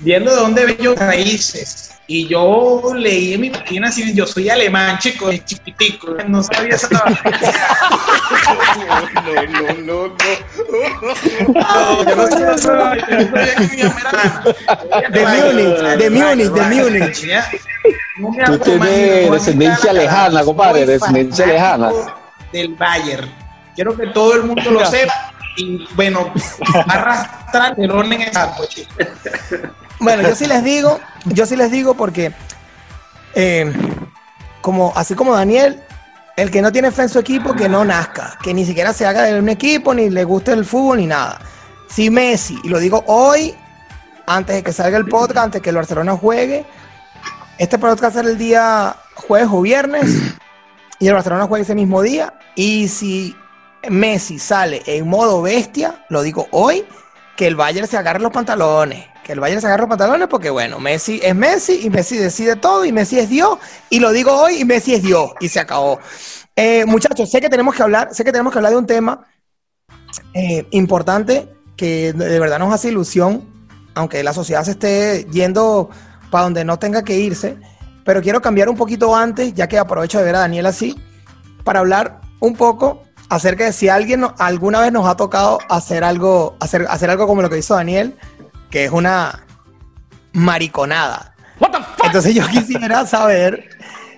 viendo 0.00 0.30
de 0.30 0.36
dónde 0.36 0.66
vengo 0.66 0.94
raíces. 0.94 1.92
Y 2.08 2.28
yo 2.28 2.92
leí 2.94 3.34
en 3.34 3.40
mi 3.40 3.48
de 3.48 3.80
nacimiento, 3.80 4.18
yo 4.18 4.26
soy 4.28 4.48
alemán, 4.48 4.96
chico, 5.00 5.28
es 5.28 5.44
chiquitico, 5.44 6.14
no 6.28 6.40
sabía 6.40 6.76
esa 6.76 6.88
No, 11.54 12.04
yo 12.04 12.16
no 12.16 12.26
sabía 12.28 12.52
esa- 12.52 12.94
yo 12.96 13.16
no 13.18 13.30
sabía 13.30 13.54
que 13.56 13.76
mi 13.76 13.82
mamá 13.82 14.00
era- 14.00 15.08
De 15.10 15.20
Múnich, 15.26 15.98
de 15.98 16.10
Múnich, 16.10 16.50
de. 16.52 16.62
Múnich. 16.62 17.26
No 18.18 18.30
Tú 18.46 18.58
tienes 18.58 19.26
no, 19.26 19.32
descendencia 19.34 19.92
no, 19.92 19.98
lejana, 20.00 20.44
compadre, 20.44 20.86
descendencia 20.86 21.46
lejana. 21.46 21.90
Del 22.52 22.74
Bayern. 22.74 23.30
Quiero 23.74 23.96
que 23.96 24.06
todo 24.08 24.34
el 24.34 24.44
mundo 24.44 24.70
lo 24.70 24.84
sepa. 24.86 25.32
Y 25.58 25.86
bueno, 25.94 26.32
arrastrar 26.86 27.74
el 27.78 27.90
orden 27.90 28.12
en 28.14 28.22
esa 28.22 28.54
coche. 28.54 28.86
Bueno, 29.98 30.22
yo 30.22 30.34
sí 30.34 30.46
les 30.46 30.62
digo, 30.62 31.00
yo 31.26 31.46
sí 31.46 31.56
les 31.56 31.70
digo 31.70 31.94
porque, 31.94 32.32
eh, 33.34 33.72
como, 34.60 34.92
así 34.94 35.14
como 35.14 35.34
Daniel, 35.34 35.82
el 36.36 36.50
que 36.50 36.60
no 36.60 36.70
tiene 36.70 36.90
fe 36.90 37.02
en 37.02 37.08
su 37.08 37.18
equipo, 37.18 37.54
que 37.54 37.68
no 37.68 37.84
nazca, 37.84 38.38
que 38.42 38.52
ni 38.52 38.66
siquiera 38.66 38.92
se 38.92 39.06
haga 39.06 39.22
de 39.22 39.38
un 39.38 39.48
equipo, 39.48 39.94
ni 39.94 40.10
le 40.10 40.24
guste 40.24 40.52
el 40.52 40.64
fútbol, 40.64 40.98
ni 40.98 41.06
nada. 41.06 41.40
Si 41.88 42.10
Messi, 42.10 42.58
y 42.62 42.68
lo 42.68 42.78
digo 42.78 43.02
hoy, 43.06 43.54
antes 44.26 44.56
de 44.56 44.62
que 44.62 44.72
salga 44.72 44.98
el 44.98 45.06
podcast, 45.06 45.38
antes 45.38 45.62
que 45.62 45.70
el 45.70 45.76
Barcelona 45.76 46.16
juegue, 46.16 46.66
este 47.58 47.78
podcast 47.78 48.04
va 48.04 48.08
a 48.08 48.12
ser 48.22 48.26
el 48.26 48.36
día 48.36 48.96
jueves 49.14 49.48
o 49.50 49.62
viernes, 49.62 50.20
y 50.98 51.08
el 51.08 51.14
Barcelona 51.14 51.46
juega 51.46 51.62
ese 51.62 51.74
mismo 51.74 52.02
día, 52.02 52.34
y 52.54 52.88
si 52.88 53.34
Messi 53.88 54.38
sale 54.38 54.82
en 54.84 55.08
modo 55.08 55.40
bestia, 55.40 56.04
lo 56.10 56.22
digo 56.22 56.48
hoy, 56.50 56.84
que 57.36 57.46
el 57.46 57.56
Bayern 57.56 57.86
se 57.86 57.96
agarre 57.96 58.20
los 58.20 58.32
pantalones. 58.32 59.06
Que 59.22 59.32
el 59.32 59.40
Bayern 59.40 59.60
se 59.60 59.66
agarre 59.66 59.82
los 59.82 59.88
pantalones 59.88 60.28
porque, 60.28 60.50
bueno, 60.50 60.78
Messi 60.78 61.20
es 61.22 61.34
Messi 61.34 61.80
y 61.84 61.90
Messi 61.90 62.16
decide 62.16 62.56
todo 62.56 62.84
y 62.84 62.92
Messi 62.92 63.18
es 63.18 63.28
Dios. 63.28 63.58
Y 63.90 64.00
lo 64.00 64.12
digo 64.12 64.32
hoy 64.32 64.60
y 64.60 64.64
Messi 64.64 64.94
es 64.94 65.02
Dios. 65.02 65.32
Y 65.40 65.48
se 65.48 65.60
acabó. 65.60 66.00
Eh, 66.54 66.84
muchachos, 66.86 67.30
sé 67.30 67.40
que 67.40 67.50
tenemos 67.50 67.74
que 67.74 67.82
hablar, 67.82 68.14
sé 68.14 68.24
que 68.24 68.32
tenemos 68.32 68.52
que 68.52 68.58
hablar 68.58 68.72
de 68.72 68.78
un 68.78 68.86
tema 68.86 69.26
eh, 70.32 70.66
importante 70.70 71.48
que 71.76 72.14
de 72.14 72.40
verdad 72.40 72.58
nos 72.58 72.72
hace 72.72 72.88
ilusión, 72.88 73.44
aunque 73.94 74.22
la 74.22 74.32
sociedad 74.32 74.64
se 74.64 74.70
esté 74.70 75.26
yendo 75.30 75.90
para 76.30 76.44
donde 76.44 76.64
no 76.64 76.78
tenga 76.78 77.04
que 77.04 77.18
irse. 77.18 77.58
Pero 78.04 78.22
quiero 78.22 78.40
cambiar 78.40 78.68
un 78.68 78.76
poquito 78.76 79.14
antes, 79.14 79.52
ya 79.52 79.68
que 79.68 79.78
aprovecho 79.78 80.18
de 80.18 80.24
ver 80.24 80.36
a 80.36 80.40
Daniel 80.40 80.66
así, 80.66 80.98
para 81.64 81.80
hablar 81.80 82.20
un 82.40 82.54
poco 82.54 83.02
acerca 83.28 83.64
de 83.64 83.72
si 83.72 83.88
alguien 83.88 84.24
alguna 84.38 84.80
vez 84.80 84.92
nos 84.92 85.06
ha 85.06 85.16
tocado 85.16 85.58
hacer 85.68 86.04
algo, 86.04 86.56
hacer, 86.60 86.86
hacer 86.88 87.10
algo 87.10 87.26
como 87.26 87.42
lo 87.42 87.50
que 87.50 87.58
hizo 87.58 87.74
Daniel, 87.74 88.16
que 88.70 88.84
es 88.84 88.90
una 88.90 89.44
mariconada. 90.32 91.34
Entonces 92.04 92.34
yo 92.34 92.46
quisiera 92.48 93.06
saber 93.06 93.68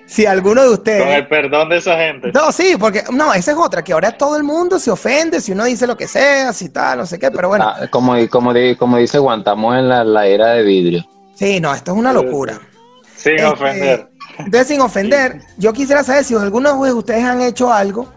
si 0.06 0.26
alguno 0.26 0.60
de 0.62 0.66
Con 0.68 0.74
ustedes... 0.78 1.16
el 1.18 1.28
perdón 1.28 1.68
de 1.68 1.76
esa 1.78 1.96
gente. 1.96 2.32
No, 2.32 2.50
sí, 2.52 2.76
porque 2.78 3.04
no, 3.12 3.32
esa 3.34 3.52
es 3.52 3.56
otra, 3.58 3.82
que 3.84 3.92
ahora 3.92 4.12
todo 4.12 4.36
el 4.36 4.42
mundo 4.42 4.78
se 4.78 4.90
ofende 4.90 5.40
si 5.40 5.52
uno 5.52 5.64
dice 5.64 5.86
lo 5.86 5.96
que 5.96 6.08
sea, 6.08 6.52
si 6.52 6.70
tal, 6.70 6.98
no 6.98 7.06
sé 7.06 7.18
qué, 7.18 7.30
pero 7.30 7.48
bueno, 7.48 7.66
Ah, 7.68 7.86
como, 7.90 8.14
como, 8.28 8.52
di- 8.52 8.74
como 8.76 8.96
dice 8.96 9.18
Juan, 9.18 9.40
estamos 9.40 9.76
en 9.76 9.88
la, 9.88 10.04
la 10.04 10.26
era 10.26 10.48
de 10.48 10.62
vidrio. 10.62 11.06
sí, 11.34 11.60
no, 11.60 11.74
esto 11.74 11.92
es 11.92 11.98
una 11.98 12.12
locura. 12.12 12.58
Sin 13.16 13.32
Este, 13.34 13.44
ofender. 13.46 14.08
Entonces, 14.38 14.68
sin 14.68 14.80
ofender, 14.80 15.40
yo 15.56 15.72
quisiera 15.72 16.04
saber 16.04 16.24
si 16.24 16.34
algunos 16.34 16.80
de 16.82 16.92
ustedes 16.92 17.24
han 17.24 17.40
hecho 17.42 17.72
algo, 17.72 18.08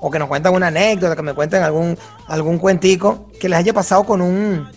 o 0.00 0.10
que 0.10 0.18
nos 0.18 0.28
cuentan 0.28 0.54
una 0.54 0.68
anécdota, 0.68 1.16
que 1.16 1.22
me 1.22 1.34
cuenten 1.34 1.62
algún, 1.62 1.98
algún 2.26 2.58
cuentico, 2.58 3.28
que 3.40 3.48
les 3.48 3.58
haya 3.58 3.72
pasado 3.72 4.04
con 4.04 4.20
un, 4.22 4.68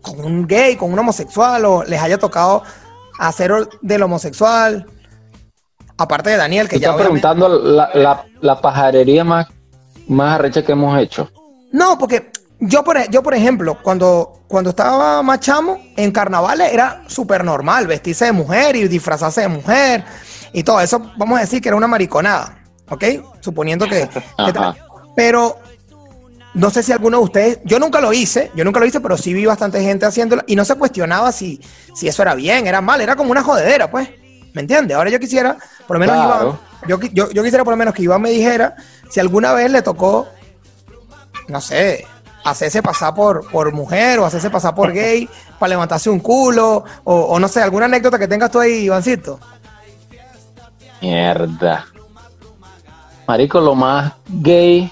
con 0.00 0.20
un 0.24 0.46
gay, 0.46 0.76
con 0.76 0.92
un 0.92 0.98
homosexual, 0.98 1.64
o 1.64 1.84
les 1.84 2.00
haya 2.00 2.18
tocado 2.18 2.62
hacer 3.18 3.52
del 3.82 4.02
homosexual. 4.02 4.86
Aparte 5.98 6.30
de 6.30 6.36
Daniel, 6.36 6.66
Tú 6.66 6.70
que 6.70 6.80
ya 6.80 6.90
estás 6.90 7.02
preguntando 7.02 7.48
la, 7.48 7.90
la, 7.94 8.24
la 8.40 8.60
pajarería 8.60 9.22
más, 9.24 9.48
más 10.08 10.36
arrecha 10.36 10.64
que 10.64 10.72
hemos 10.72 10.98
hecho. 10.98 11.28
No, 11.72 11.98
porque 11.98 12.30
yo 12.60 12.82
por, 12.84 12.96
e- 12.96 13.06
yo, 13.10 13.22
por 13.22 13.34
ejemplo, 13.34 13.76
cuando, 13.82 14.40
cuando 14.48 14.70
estaba 14.70 15.22
más 15.22 15.40
chamo, 15.40 15.78
en 15.96 16.10
carnavales 16.10 16.72
era 16.72 17.02
súper 17.06 17.44
normal 17.44 17.86
vestirse 17.86 18.24
de 18.26 18.32
mujer 18.32 18.76
y 18.76 18.88
disfrazarse 18.88 19.42
de 19.42 19.48
mujer 19.48 20.04
y 20.52 20.62
todo 20.62 20.80
eso, 20.80 21.00
vamos 21.16 21.38
a 21.38 21.42
decir 21.42 21.60
que 21.60 21.68
era 21.68 21.76
una 21.76 21.86
mariconada, 21.86 22.59
¿ok? 22.90 23.04
Suponiendo 23.40 23.86
que... 23.86 24.08
que 24.08 24.22
Ajá. 24.36 24.52
tal. 24.52 24.76
pero 25.16 25.58
no 26.52 26.70
sé 26.70 26.82
si 26.82 26.92
alguno 26.92 27.18
de 27.18 27.24
ustedes, 27.24 27.58
yo 27.64 27.78
nunca 27.78 28.00
lo 28.00 28.12
hice, 28.12 28.50
yo 28.54 28.64
nunca 28.64 28.80
lo 28.80 28.86
hice, 28.86 29.00
pero 29.00 29.16
sí 29.16 29.32
vi 29.32 29.46
bastante 29.46 29.80
gente 29.82 30.04
haciéndolo 30.04 30.42
y 30.46 30.56
no 30.56 30.64
se 30.64 30.74
cuestionaba 30.74 31.30
si, 31.32 31.60
si 31.94 32.08
eso 32.08 32.22
era 32.22 32.34
bien, 32.34 32.66
era 32.66 32.80
mal, 32.80 33.00
era 33.00 33.16
como 33.16 33.30
una 33.30 33.42
jodedera, 33.42 33.90
pues, 33.90 34.08
¿me 34.52 34.62
entiendes? 34.62 34.96
Ahora 34.96 35.10
yo 35.10 35.20
quisiera, 35.20 35.56
por 35.86 35.96
lo 35.96 36.00
menos 36.00 36.16
Claro. 36.16 36.46
Iván, 36.48 36.58
yo, 36.88 36.98
yo, 37.12 37.30
yo 37.30 37.42
quisiera 37.42 37.62
por 37.62 37.72
lo 37.72 37.76
menos 37.76 37.94
que 37.94 38.02
Iván 38.02 38.22
me 38.22 38.30
dijera 38.30 38.74
si 39.10 39.20
alguna 39.20 39.52
vez 39.52 39.70
le 39.70 39.82
tocó 39.82 40.26
no 41.50 41.60
sé, 41.60 42.06
hacerse 42.44 42.82
pasar 42.82 43.14
por, 43.14 43.50
por 43.50 43.72
mujer 43.72 44.18
o 44.18 44.24
hacerse 44.24 44.50
pasar 44.50 44.74
por 44.74 44.92
gay 44.92 45.28
para 45.58 45.70
levantarse 45.70 46.08
un 46.08 46.20
culo 46.20 46.84
o, 47.04 47.14
o 47.14 47.38
no 47.38 47.48
sé, 47.48 47.60
alguna 47.60 47.86
anécdota 47.86 48.18
que 48.18 48.28
tengas 48.28 48.50
tú 48.50 48.60
ahí, 48.60 48.84
Ivancito. 48.84 49.38
Mierda. 51.02 51.86
Marico, 53.30 53.60
lo 53.60 53.76
más 53.76 54.12
gay 54.26 54.90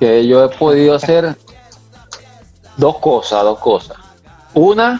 que 0.00 0.26
yo 0.26 0.42
he 0.44 0.48
podido 0.48 0.96
hacer, 0.96 1.36
dos 2.76 2.98
cosas, 2.98 3.44
dos 3.44 3.56
cosas. 3.60 3.96
Una, 4.52 4.98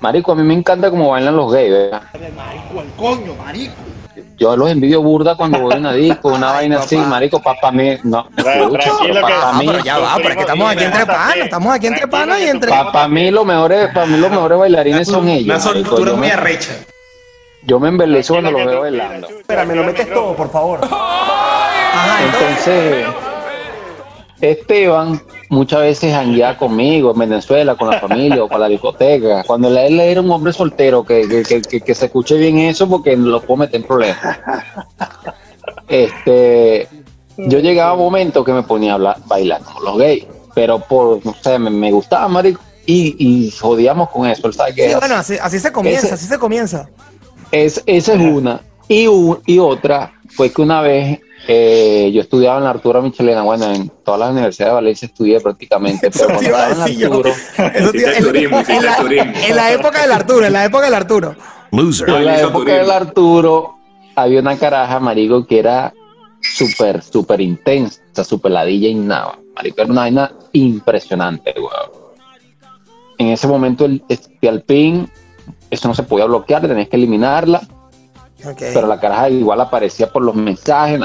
Marico, 0.00 0.32
a 0.32 0.34
mí 0.36 0.42
me 0.42 0.54
encanta 0.54 0.88
cómo 0.88 1.10
bailan 1.10 1.36
los 1.36 1.52
gays, 1.52 1.70
¿verdad? 1.70 2.02
Yo 4.38 4.56
los 4.56 4.70
envidio 4.70 5.02
burda 5.02 5.34
cuando 5.34 5.58
voy 5.60 5.74
a 5.74 5.76
una 5.76 5.92
disco, 5.92 6.28
una 6.30 6.52
vaina 6.52 6.78
así, 6.78 6.96
marico, 6.96 7.42
papá 7.42 7.70
mí, 7.70 7.98
no, 8.02 8.26
Tra- 8.30 8.70
tranquilo 8.70 9.14
que- 9.16 9.20
para 9.20 9.50
Ah, 9.50 9.52
mí, 9.58 9.66
pero 9.66 9.80
ya 9.84 9.98
va, 9.98 10.14
pero 10.16 10.28
es 10.30 10.34
que 10.36 10.40
estamos 10.40 10.72
aquí 10.72 10.84
entre 10.84 11.04
panas, 11.06 11.36
estamos 11.36 11.74
aquí 11.74 11.86
entre 11.88 12.08
panas 12.08 12.40
y 12.40 12.44
entre... 12.44 12.70
para 12.70 13.06
mí 13.08 13.30
los 13.30 13.44
mejores, 13.44 13.92
para 13.92 14.06
mí 14.06 14.16
los 14.16 14.30
mejores 14.30 14.58
bailarines 14.58 15.06
son 15.08 15.28
ellos. 15.28 15.44
Una 15.44 15.58
marico. 15.72 15.90
soltura 15.90 16.10
Yo 16.12 16.16
muy 16.16 16.26
me, 16.26 16.32
arrecha. 16.32 16.72
Yo 17.62 17.78
me 17.80 17.88
embelezo 17.88 18.34
cuando 18.34 18.50
Tranquilo 18.50 18.70
veo 18.70 18.80
bailando. 18.82 19.28
Espera, 19.28 19.64
me 19.64 19.74
lo 19.74 19.84
metes 19.84 20.12
todo, 20.12 20.34
por 20.34 20.50
favor. 20.50 20.80
Ajá, 20.82 22.24
entonces, 22.24 23.06
Esteban 24.40 25.20
muchas 25.50 25.80
veces 25.80 26.14
jangueaba 26.14 26.56
conmigo 26.56 27.12
en 27.12 27.18
Venezuela, 27.18 27.74
con 27.74 27.90
la 27.90 28.00
familia 28.00 28.44
o 28.44 28.48
para 28.48 28.60
la 28.60 28.68
discoteca. 28.68 29.42
Cuando 29.44 29.68
él- 29.68 29.76
él 29.76 30.00
era 30.00 30.20
un 30.20 30.30
hombre 30.30 30.52
soltero, 30.52 31.04
que, 31.04 31.28
que, 31.28 31.42
que- 31.42 31.60
que- 31.62 31.80
que 31.80 31.94
se 31.94 32.06
escuche 32.06 32.36
bien 32.36 32.58
eso 32.58 32.88
porque 32.88 33.16
lo 33.16 33.40
puedo 33.42 33.58
meter 33.58 33.80
en 33.80 33.86
problemas. 33.86 34.38
Este, 35.88 36.88
yo 37.36 37.58
llegaba 37.58 37.90
a 37.90 37.94
un 37.94 38.00
momento 38.00 38.44
que 38.44 38.52
me 38.52 38.62
ponía 38.62 38.92
a 38.92 38.94
hablar, 38.94 39.16
bailar 39.26 39.60
como 39.62 39.80
los 39.80 39.98
gays, 39.98 40.24
pero 40.54 40.78
por, 40.78 41.24
no 41.26 41.34
sé, 41.42 41.58
me, 41.58 41.70
me 41.70 41.90
gustaba, 41.90 42.28
marico, 42.28 42.60
y, 42.86 43.16
y 43.18 43.50
jodíamos 43.50 44.08
con 44.10 44.26
eso. 44.28 44.46
él 44.46 44.54
sabe 44.54 44.74
que 44.74 44.88
sí, 44.90 44.94
bueno, 44.98 45.16
así, 45.16 45.36
así 45.40 45.58
se 45.58 45.72
comienza, 45.72 46.06
Ese- 46.06 46.14
así 46.14 46.26
se 46.26 46.38
comienza. 46.38 46.88
Es, 47.52 47.82
esa 47.86 48.14
es 48.14 48.20
una. 48.20 48.60
Y, 48.88 49.06
u- 49.08 49.40
y 49.46 49.58
otra 49.58 50.12
fue 50.30 50.50
que 50.52 50.62
una 50.62 50.80
vez 50.80 51.20
eh, 51.48 52.10
yo 52.12 52.20
estudiaba 52.20 52.58
en 52.58 52.64
la 52.64 52.70
Arturo 52.70 53.00
Michelena, 53.02 53.42
bueno, 53.42 53.72
en 53.72 53.88
todas 54.04 54.20
las 54.20 54.30
universidades 54.30 54.70
de 54.70 54.74
Valencia 54.74 55.06
estudié 55.06 55.40
prácticamente, 55.40 56.10
pero 56.12 56.26
cuando 56.26 56.42
estaba 56.42 56.86
en 56.88 56.98
yo. 56.98 57.06
Arturo, 57.06 57.32
en, 57.58 58.84
la, 58.84 59.54
la 59.54 59.72
época 59.72 60.02
del 60.02 60.12
Arturo, 60.12 60.46
en 60.46 60.52
la 60.52 60.64
época 60.64 60.84
del 60.84 60.94
Arturo. 60.94 61.36
Loser. 61.72 62.08
en 62.10 62.24
la 62.24 62.40
época 62.40 62.72
del 62.74 62.90
Arturo 62.90 63.76
había 64.16 64.40
una 64.40 64.56
caraja, 64.58 64.98
marico, 65.00 65.46
que 65.46 65.60
era 65.60 65.92
súper, 66.40 67.02
súper 67.02 67.40
intensa, 67.40 68.24
súper 68.24 68.50
ladilla 68.52 68.88
y 68.88 68.94
nada, 68.94 69.38
marico, 69.54 69.80
era 69.82 69.90
una 69.90 70.00
vaina 70.02 70.32
impresionante, 70.52 71.54
weón. 71.56 72.00
En 73.18 73.28
ese 73.28 73.46
momento 73.46 73.84
el, 73.84 74.02
al 74.48 74.62
pin, 74.62 75.08
eso 75.70 75.88
no 75.88 75.94
se 75.94 76.02
podía 76.02 76.24
bloquear, 76.26 76.62
tenías 76.66 76.88
que 76.88 76.96
eliminarla, 76.96 77.60
pero 78.58 78.86
la 78.86 78.98
caraja 78.98 79.28
igual 79.28 79.60
aparecía 79.60 80.10
por 80.10 80.22
los 80.22 80.34
mensajes, 80.34 80.98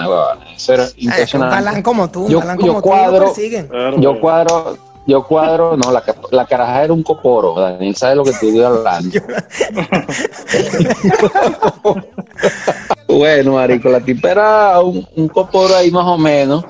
eso 0.55 0.73
era 0.73 0.85
Eh, 0.85 0.91
un 0.97 1.03
impresionante. 1.03 1.55
galán 1.55 1.81
como 1.81 2.09
tú, 2.09 2.25
un 2.25 2.31
Yo- 2.31 2.39
galán 2.39 2.57
yo 2.59 2.67
como 2.67 2.81
tú, 2.81 2.89
lo 2.89 2.95
cuadro-. 2.95 3.33
Yo 3.99 4.19
cuadro, 4.21 4.77
yo 5.07 5.23
cuadro, 5.27 5.77
no, 5.77 5.91
la, 5.91 6.01
la 6.31 6.45
caraja 6.47 6.83
era 6.85 6.93
un 6.93 7.03
coporo, 7.03 7.53
Daniel 7.59 7.95
sabe 7.95 8.15
lo 8.15 8.23
que 8.23 8.31
te 8.31 8.47
estoy 8.47 8.63
hablando. 8.63 9.19
bueno, 13.07 13.53
marico, 13.53 13.89
la 13.89 13.99
tipa 13.99 14.31
era 14.31 14.79
un, 14.81 15.07
un 15.15 15.27
coporo 15.27 15.75
ahí 15.75 15.91
más 15.91 16.05
o 16.05 16.17
menos, 16.17 16.63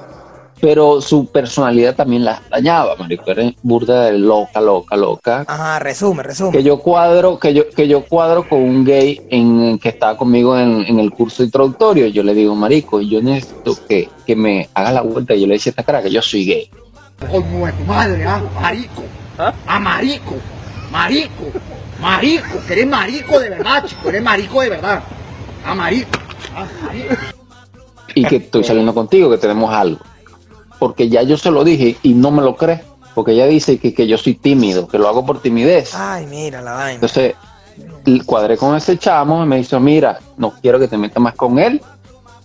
pero 0.59 1.01
su 1.01 1.27
personalidad 1.27 1.95
también 1.95 2.25
la 2.25 2.41
dañaba, 2.49 2.95
marico, 2.95 3.29
era 3.31 3.43
burda 3.61 4.05
de 4.05 4.17
loca, 4.17 4.61
loca, 4.61 4.95
loca. 4.95 5.45
Ajá, 5.47 5.79
resume, 5.79 6.23
resume. 6.23 6.51
Que 6.51 6.63
yo 6.63 6.79
cuadro, 6.79 7.39
que 7.39 7.53
yo, 7.53 7.69
que 7.69 7.87
yo 7.87 8.05
cuadro 8.05 8.47
con 8.47 8.61
un 8.61 8.85
gay 8.85 9.21
en, 9.29 9.77
que 9.79 9.89
estaba 9.89 10.17
conmigo 10.17 10.57
en, 10.57 10.85
en 10.87 10.99
el 10.99 11.11
curso 11.11 11.43
introductorio. 11.43 12.07
Yo 12.07 12.23
le 12.23 12.33
digo, 12.33 12.55
marico, 12.55 13.01
yo 13.01 13.21
necesito 13.21 13.75
que, 13.87 14.09
que 14.25 14.35
me 14.35 14.69
haga 14.73 14.91
la 14.91 15.01
vuelta. 15.01 15.35
Y 15.35 15.41
yo 15.41 15.47
le 15.47 15.53
decía 15.55 15.71
a 15.71 15.73
esta 15.73 15.83
cara 15.83 16.01
que 16.01 16.11
yo 16.11 16.21
soy 16.21 16.45
gay. 16.45 16.69
Como 17.19 17.67
tu 17.71 17.83
madre, 17.85 18.25
ah, 18.25 18.41
marico. 18.61 19.03
A 19.67 19.79
marico, 19.79 20.35
marico, 20.91 21.43
marico, 21.99 22.57
que 22.65 22.73
eres 22.73 22.87
marico 22.87 23.39
de 23.39 23.49
verdad, 23.49 23.85
chico, 23.85 24.09
eres 24.09 24.23
marico 24.23 24.61
de 24.61 24.69
verdad. 24.69 25.03
A 25.65 25.75
marico, 25.75 26.17
ah, 26.55 26.65
marico. 26.85 27.15
Y 28.13 28.25
que 28.25 28.37
estoy 28.37 28.63
saliendo 28.63 28.93
contigo, 28.93 29.29
que 29.29 29.37
tenemos 29.37 29.73
algo. 29.73 29.99
Porque 30.85 31.09
ya 31.09 31.23
yo 31.23 31.35
se 31.35 31.49
lo 31.49 31.63
dije 31.63 31.97
y 32.03 32.13
no 32.13 32.29
me 32.29 32.43
lo 32.43 32.55
cree. 32.55 32.79
Porque 33.15 33.31
ella 33.31 33.47
dice 33.47 33.79
que, 33.79 33.91
que 33.91 34.05
yo 34.05 34.19
soy 34.19 34.35
tímido, 34.35 34.87
que 34.87 34.99
lo 34.99 35.07
hago 35.07 35.25
por 35.25 35.41
timidez. 35.41 35.95
Ay, 35.95 36.27
mira 36.27 36.61
la 36.61 36.73
vaina. 36.73 36.93
Entonces, 36.93 37.33
cuadré 38.23 38.55
con 38.55 38.75
ese 38.75 38.95
chamo 38.99 39.43
y 39.43 39.47
me 39.47 39.57
dijo, 39.57 39.79
mira, 39.79 40.19
no 40.37 40.53
quiero 40.61 40.77
que 40.77 40.87
te 40.87 40.95
metas 40.95 41.23
más 41.23 41.33
con 41.33 41.57
él 41.57 41.81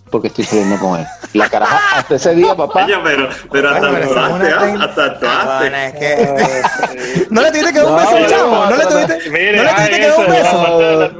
porque 0.09 0.29
estoy 0.29 0.43
saliendo 0.43 0.79
con 0.79 0.99
él. 0.99 1.05
La 1.33 1.49
caraja 1.51 1.99
hasta 1.99 2.15
ese 2.15 2.33
día, 2.33 2.55
papá. 2.55 2.85
Oye, 2.85 2.95
pero, 3.03 3.29
pero 3.51 3.69
hasta 3.69 3.87
actuaste, 3.89 4.47
¿ah? 4.47 4.59
técnica. 4.59 4.85
hasta 4.85 5.05
actuaste. 5.05 5.57
Bueno, 5.59 5.77
es 5.77 5.93
que... 5.93 7.27
¿No 7.29 7.41
le 7.43 7.51
tuviste 7.51 7.73
que 7.73 7.79
dar 7.79 7.85
un 7.85 7.91
No, 7.91 7.97
beso 7.99 8.15
al 8.15 8.23
no, 8.23 8.27
chamo? 8.27 8.65
¿No 8.65 8.75
le 8.75 8.85
tuviste, 8.87 9.29
Mire, 9.29 9.57
¿no 9.57 9.63
le 9.63 9.69
tuviste 9.69 9.99
que 9.99 10.07
dar 10.07 10.19
un 10.19 10.33
eso, 10.33 10.57
beso? 10.57 11.11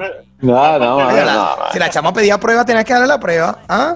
No, 0.41 0.79
no, 0.79 1.11
no, 1.11 1.71
si 1.71 1.77
la 1.77 1.89
chama 1.91 2.11
pedía 2.11 2.39
prueba, 2.39 2.65
tenías 2.65 2.83
que 2.83 2.93
darle 2.93 3.07
la 3.07 3.19
prueba. 3.19 3.59
¿Ah? 3.69 3.95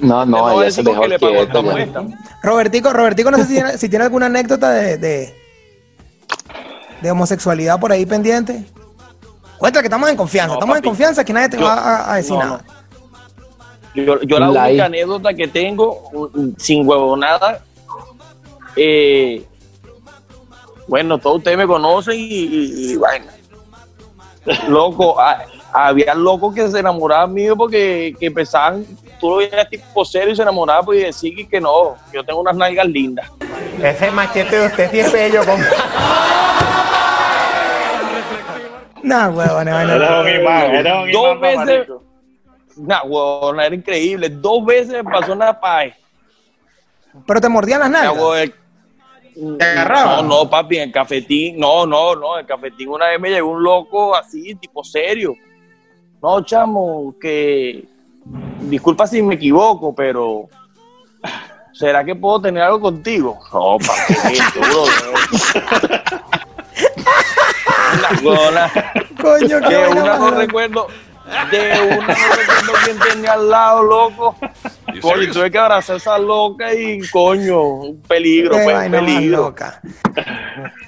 No, 0.00 0.26
no, 0.26 0.46
a 0.48 0.62
ella 0.62 0.70
se 0.70 0.82
dejó 0.82 1.00
que 1.02 1.08
le 1.08 1.14
esta 1.16 1.54
ya. 1.54 1.62
muestra. 1.62 2.04
Robertico, 2.42 2.92
Robertico, 2.92 3.30
no 3.30 3.38
sé 3.38 3.44
si 3.46 3.54
tiene, 3.54 3.78
si 3.78 3.88
tiene 3.88 4.04
alguna 4.04 4.26
anécdota 4.26 4.70
de, 4.70 4.98
de, 4.98 5.34
de 7.02 7.10
homosexualidad 7.10 7.80
por 7.80 7.92
ahí 7.92 8.04
pendiente. 8.06 8.64
Cuéntale 9.58 9.82
que 9.82 9.86
estamos 9.88 10.08
en 10.10 10.16
confianza, 10.16 10.48
No, 10.54 10.60
estamos 10.60 10.76
en 10.76 10.82
confianza, 10.84 11.24
que 11.24 11.32
nadie 11.32 11.48
te 11.48 11.56
Yo- 11.58 11.64
va 11.64 11.74
a, 11.74 12.12
a 12.12 12.16
decir 12.16 12.34
no, 12.34 12.38
nada. 12.44 12.64
Yo, 13.94 14.20
yo 14.22 14.38
la 14.38 14.48
La 14.52 14.66
única 14.68 14.84
anécdota 14.84 15.34
que 15.34 15.48
tengo, 15.48 16.30
mm, 16.34 16.48
sin 16.58 16.86
huevonada, 16.88 17.64
eh, 18.76 19.44
bueno, 20.86 21.18
todos 21.18 21.38
ustedes 21.38 21.58
me 21.58 21.66
conocen 21.66 22.14
y, 22.16 22.22
y, 22.22 22.92
y 22.92 22.96
vaina. 22.96 23.32
Loco, 24.68 25.20
ah, 25.20 25.42
había 25.86 26.14
locos 26.14 26.54
que 26.54 26.68
se 26.68 26.80
enamoraban 26.80 27.32
mío 27.32 27.56
porque 27.56 28.14
que 28.18 28.26
empezaban, 28.26 28.84
tú 29.20 29.30
lo 29.30 29.36
veías 29.36 29.68
tipo 29.70 30.04
serio 30.04 30.32
y 30.32 30.36
se 30.36 30.42
enamoraban 30.42 30.84
pues, 30.84 31.00
y 31.00 31.04
decir 31.04 31.36
que, 31.36 31.48
que 31.48 31.60
no, 31.60 31.96
yo 32.12 32.24
tengo 32.24 32.40
unas 32.40 32.56
nalgas 32.56 32.86
lindas. 32.86 33.30
Ese 33.82 34.10
machete 34.10 34.58
de 34.58 34.66
usted 34.66 34.90
sí 34.90 35.00
es 35.00 35.12
bello, 35.12 35.44
compa. 35.44 35.66
No, 39.00 39.28
huevón, 39.30 39.64
no, 39.64 39.84
no, 39.84 39.94
Era 39.94 40.20
un 40.20 40.28
imán, 40.28 40.74
era 40.74 41.00
un 41.00 41.12
Dos 41.12 41.36
imán 41.36 41.66
veces-. 41.66 41.88
Nah, 42.76 43.02
huevona, 43.04 43.66
era 43.66 43.74
increíble. 43.74 44.28
Dos 44.28 44.66
veces 44.66 45.02
me 45.02 45.04
pasó 45.04 45.32
una 45.32 45.58
paz. 45.58 45.94
Pero 47.26 47.40
te 47.40 47.48
mordían 47.48 47.80
las 47.80 47.90
nalgas. 47.90 48.50
¿Te 49.56 49.64
agarraba? 49.64 50.16
No, 50.16 50.22
no, 50.22 50.50
papi, 50.50 50.76
en 50.76 50.82
el 50.82 50.92
cafetín, 50.92 51.58
no, 51.58 51.86
no, 51.86 52.16
no, 52.16 52.34
en 52.34 52.40
el 52.40 52.46
cafetín 52.46 52.88
una 52.88 53.06
vez 53.06 53.20
me 53.20 53.30
llegó 53.30 53.50
un 53.52 53.62
loco 53.62 54.14
así, 54.14 54.54
tipo 54.56 54.82
serio. 54.82 55.34
No, 56.22 56.44
chamo, 56.44 57.14
que 57.20 57.84
disculpa 58.62 59.06
si 59.06 59.22
me 59.22 59.36
equivoco, 59.36 59.94
pero 59.94 60.48
¿será 61.72 62.04
que 62.04 62.14
puedo 62.16 62.40
tener 62.42 62.62
algo 62.64 62.80
contigo? 62.80 63.38
No, 63.52 63.78
papi, 63.78 64.34
esto, 64.36 64.60
bro. 64.60 64.84
Una 68.50 68.70
Coño, 69.20 69.60
qué 69.68 69.74
de 69.74 69.88
una 69.88 70.18
no 70.18 70.30
recuerdo, 70.32 70.86
de 71.50 71.70
una 71.98 72.06
no 72.06 72.36
recuerdo 72.36 72.72
quién 72.84 72.98
tenía 72.98 73.32
al 73.34 73.48
lado, 73.48 73.82
loco. 73.82 74.36
Coño, 75.00 75.32
tuve 75.32 75.50
que 75.50 75.58
abrazar 75.58 75.94
a 75.94 75.98
esa 75.98 76.18
loca 76.18 76.72
y 76.74 77.00
coño, 77.10 77.62
un 77.62 78.02
peligro, 78.02 78.56
Qué 78.56 78.64
pues, 78.64 78.86
un 78.86 78.90
peligro. 78.90 79.36
loca. 79.42 79.80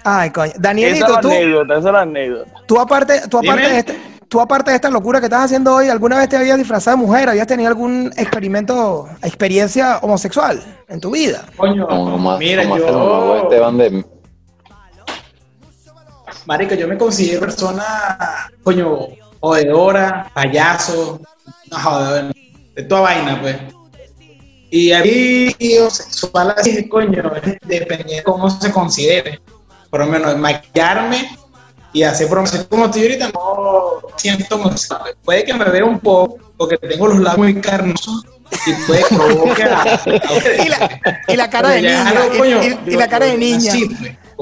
Ay, 0.04 0.30
coño. 0.30 0.46
Esa 0.46 0.56
es 0.56 0.62
Danielito, 0.62 1.12
la 1.12 1.20
tú, 1.20 1.28
anécdota, 1.28 1.78
esa 1.78 1.88
es 1.88 1.94
la 1.94 2.00
anécdota. 2.00 2.50
tú 2.66 2.80
aparte, 2.80 3.28
tú 3.28 3.38
aparte 3.38 3.62
Dime. 3.62 3.72
de 3.72 3.78
este, 3.78 3.98
tú 4.30 4.40
aparte 4.40 4.70
de 4.70 4.76
esta 4.76 4.88
locura 4.88 5.18
que 5.18 5.26
estás 5.26 5.46
haciendo 5.46 5.74
hoy, 5.74 5.88
¿alguna 5.88 6.16
vez 6.16 6.28
te 6.28 6.36
habías 6.36 6.56
disfrazado 6.56 6.96
de 6.96 7.02
mujer? 7.04 7.28
¿Habías 7.28 7.48
tenido 7.48 7.68
algún 7.68 8.12
experimento, 8.16 9.08
experiencia 9.22 9.98
homosexual 9.98 10.62
en 10.88 11.00
tu 11.00 11.10
vida? 11.10 11.44
Coño, 11.56 11.86
Como 11.86 12.38
mira, 12.38 12.62
como 12.62 12.78
yo, 12.78 13.36
Esteban 13.42 13.76
de 13.76 14.04
marico, 16.46 16.74
yo 16.74 16.86
me 16.86 16.96
considero 16.96 17.40
persona, 17.40 18.48
coño, 18.62 19.08
jodedora, 19.40 20.30
payaso, 20.32 21.20
no 21.70 21.78
jodedora, 21.78 22.32
de 22.76 22.82
toda 22.84 23.00
vaina, 23.00 23.40
pues. 23.40 23.56
Y 24.70 24.92
a 24.92 25.02
mí, 25.02 25.52
yo, 25.58 25.90
sexual 25.90 26.54
así, 26.56 26.88
coño, 26.88 27.24
depende 27.66 28.14
de 28.14 28.22
cómo 28.22 28.48
se 28.48 28.70
considere. 28.70 29.40
Por 29.90 30.00
lo 30.00 30.06
menos, 30.06 30.36
maquillarme 30.38 31.28
y 31.92 32.02
hacer 32.04 32.28
promoción 32.28 32.64
como 32.70 32.86
estoy 32.86 33.02
ahorita, 33.02 33.30
no 33.34 33.90
siento, 34.16 34.54
homosexual. 34.56 35.14
puede 35.24 35.44
que 35.44 35.54
me 35.54 35.64
vea 35.64 35.84
un 35.84 35.98
poco, 35.98 36.36
porque 36.56 36.76
tengo 36.78 37.06
los 37.08 37.18
labios 37.18 37.38
muy 37.38 37.60
carnosos 37.60 38.24
y 38.66 38.72
puede 38.86 39.02
que 39.04 39.14
provoque 39.14 39.62
a, 39.64 40.00
Y 40.64 40.68
la, 40.68 41.00
y 41.28 41.36
la 41.36 41.50
cara 41.50 41.68
de 41.70 41.82
niña. 41.82 42.12
no, 42.12 42.34
y- 42.34 42.38
coño, 42.38 42.62
y, 42.62 42.78
y 42.92 42.96
la 42.96 43.08
cara 43.08 43.26
de 43.26 43.36
niña. 43.38 43.72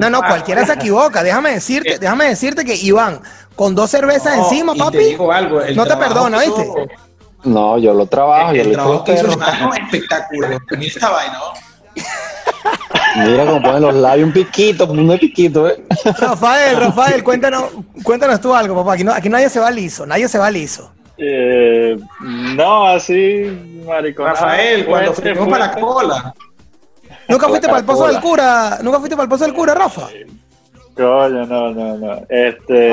No, 0.01 0.11
no, 0.11 0.21
cualquiera 0.21 0.65
se 0.65 0.75
equivoca. 0.75 1.23
Déjame 1.23 1.53
decirte, 1.55 1.95
Eh. 1.95 1.99
déjame 1.99 2.27
decirte 2.29 2.65
que 2.65 2.75
Iván, 2.77 3.21
con 3.57 3.75
dos 3.75 3.91
cervezas 3.91 4.37
No, 4.37 4.45
encima, 4.45 4.73
te 4.75 4.79
papi, 4.79 4.99
digo 4.99 5.33
algo, 5.33 5.61
el 5.61 5.75
no 5.77 5.85
te 5.87 5.97
perdona, 5.97 6.39
¿viste? 6.41 6.67
No, 7.45 7.79
yo 7.79 7.95
lo 7.95 8.07
trabajo, 8.07 8.53
yo 8.53 8.63
el 8.63 8.69
le 8.69 8.75
trabajo 8.75 9.05
que 9.05 9.15
hizo 9.15 9.27
espectacular. 9.27 10.59
Mira 10.71 10.83
esta 10.87 11.11
vaina, 11.11 11.39
¿no? 11.39 12.03
Mira 13.27 13.47
cómo 13.47 13.63
ponen 13.63 13.83
los 13.83 13.95
labios 13.95 14.27
un 14.27 14.33
piquito, 14.33 14.87
un 14.87 15.19
piquito, 15.19 15.69
¿eh? 15.69 15.83
Rafael, 16.19 16.77
Rafael, 16.77 17.25
cuéntanos, 17.25 17.65
cuéntanos 18.03 18.41
tú 18.41 18.55
algo, 18.55 18.75
papá. 18.77 18.95
Aquí, 18.95 19.05
no, 19.05 19.13
aquí 19.13 19.29
nadie 19.29 19.49
se 19.49 19.61
va 19.61 19.71
liso, 19.71 20.07
nadie 20.07 20.29
se 20.29 20.39
va 20.39 20.51
liso. 20.51 20.93
Eh, 21.17 21.99
no, 22.21 22.87
así, 22.87 23.83
maricón. 23.85 24.27
Rafael, 24.27 24.87
cuando 24.87 25.13
fuimos 25.15 25.49
para 25.49 25.67
la 25.67 25.73
cola. 25.73 26.35
¿Nunca 27.29 27.49
fuiste 27.49 27.67
La 27.67 27.73
para 27.73 27.81
el 27.81 27.87
pozo 27.87 28.07
del 28.07 28.21
cura? 28.21 28.79
¿Nunca 28.83 28.99
fuiste 28.99 29.17
para 29.17 29.25
el 29.25 29.29
pozo 29.29 29.45
del 29.45 29.55
cura, 29.55 29.75
Rafa? 29.75 30.09
Coño, 30.97 31.45
no, 31.47 31.71
no, 31.71 31.97
no. 31.97 32.23
Este, 32.29 32.93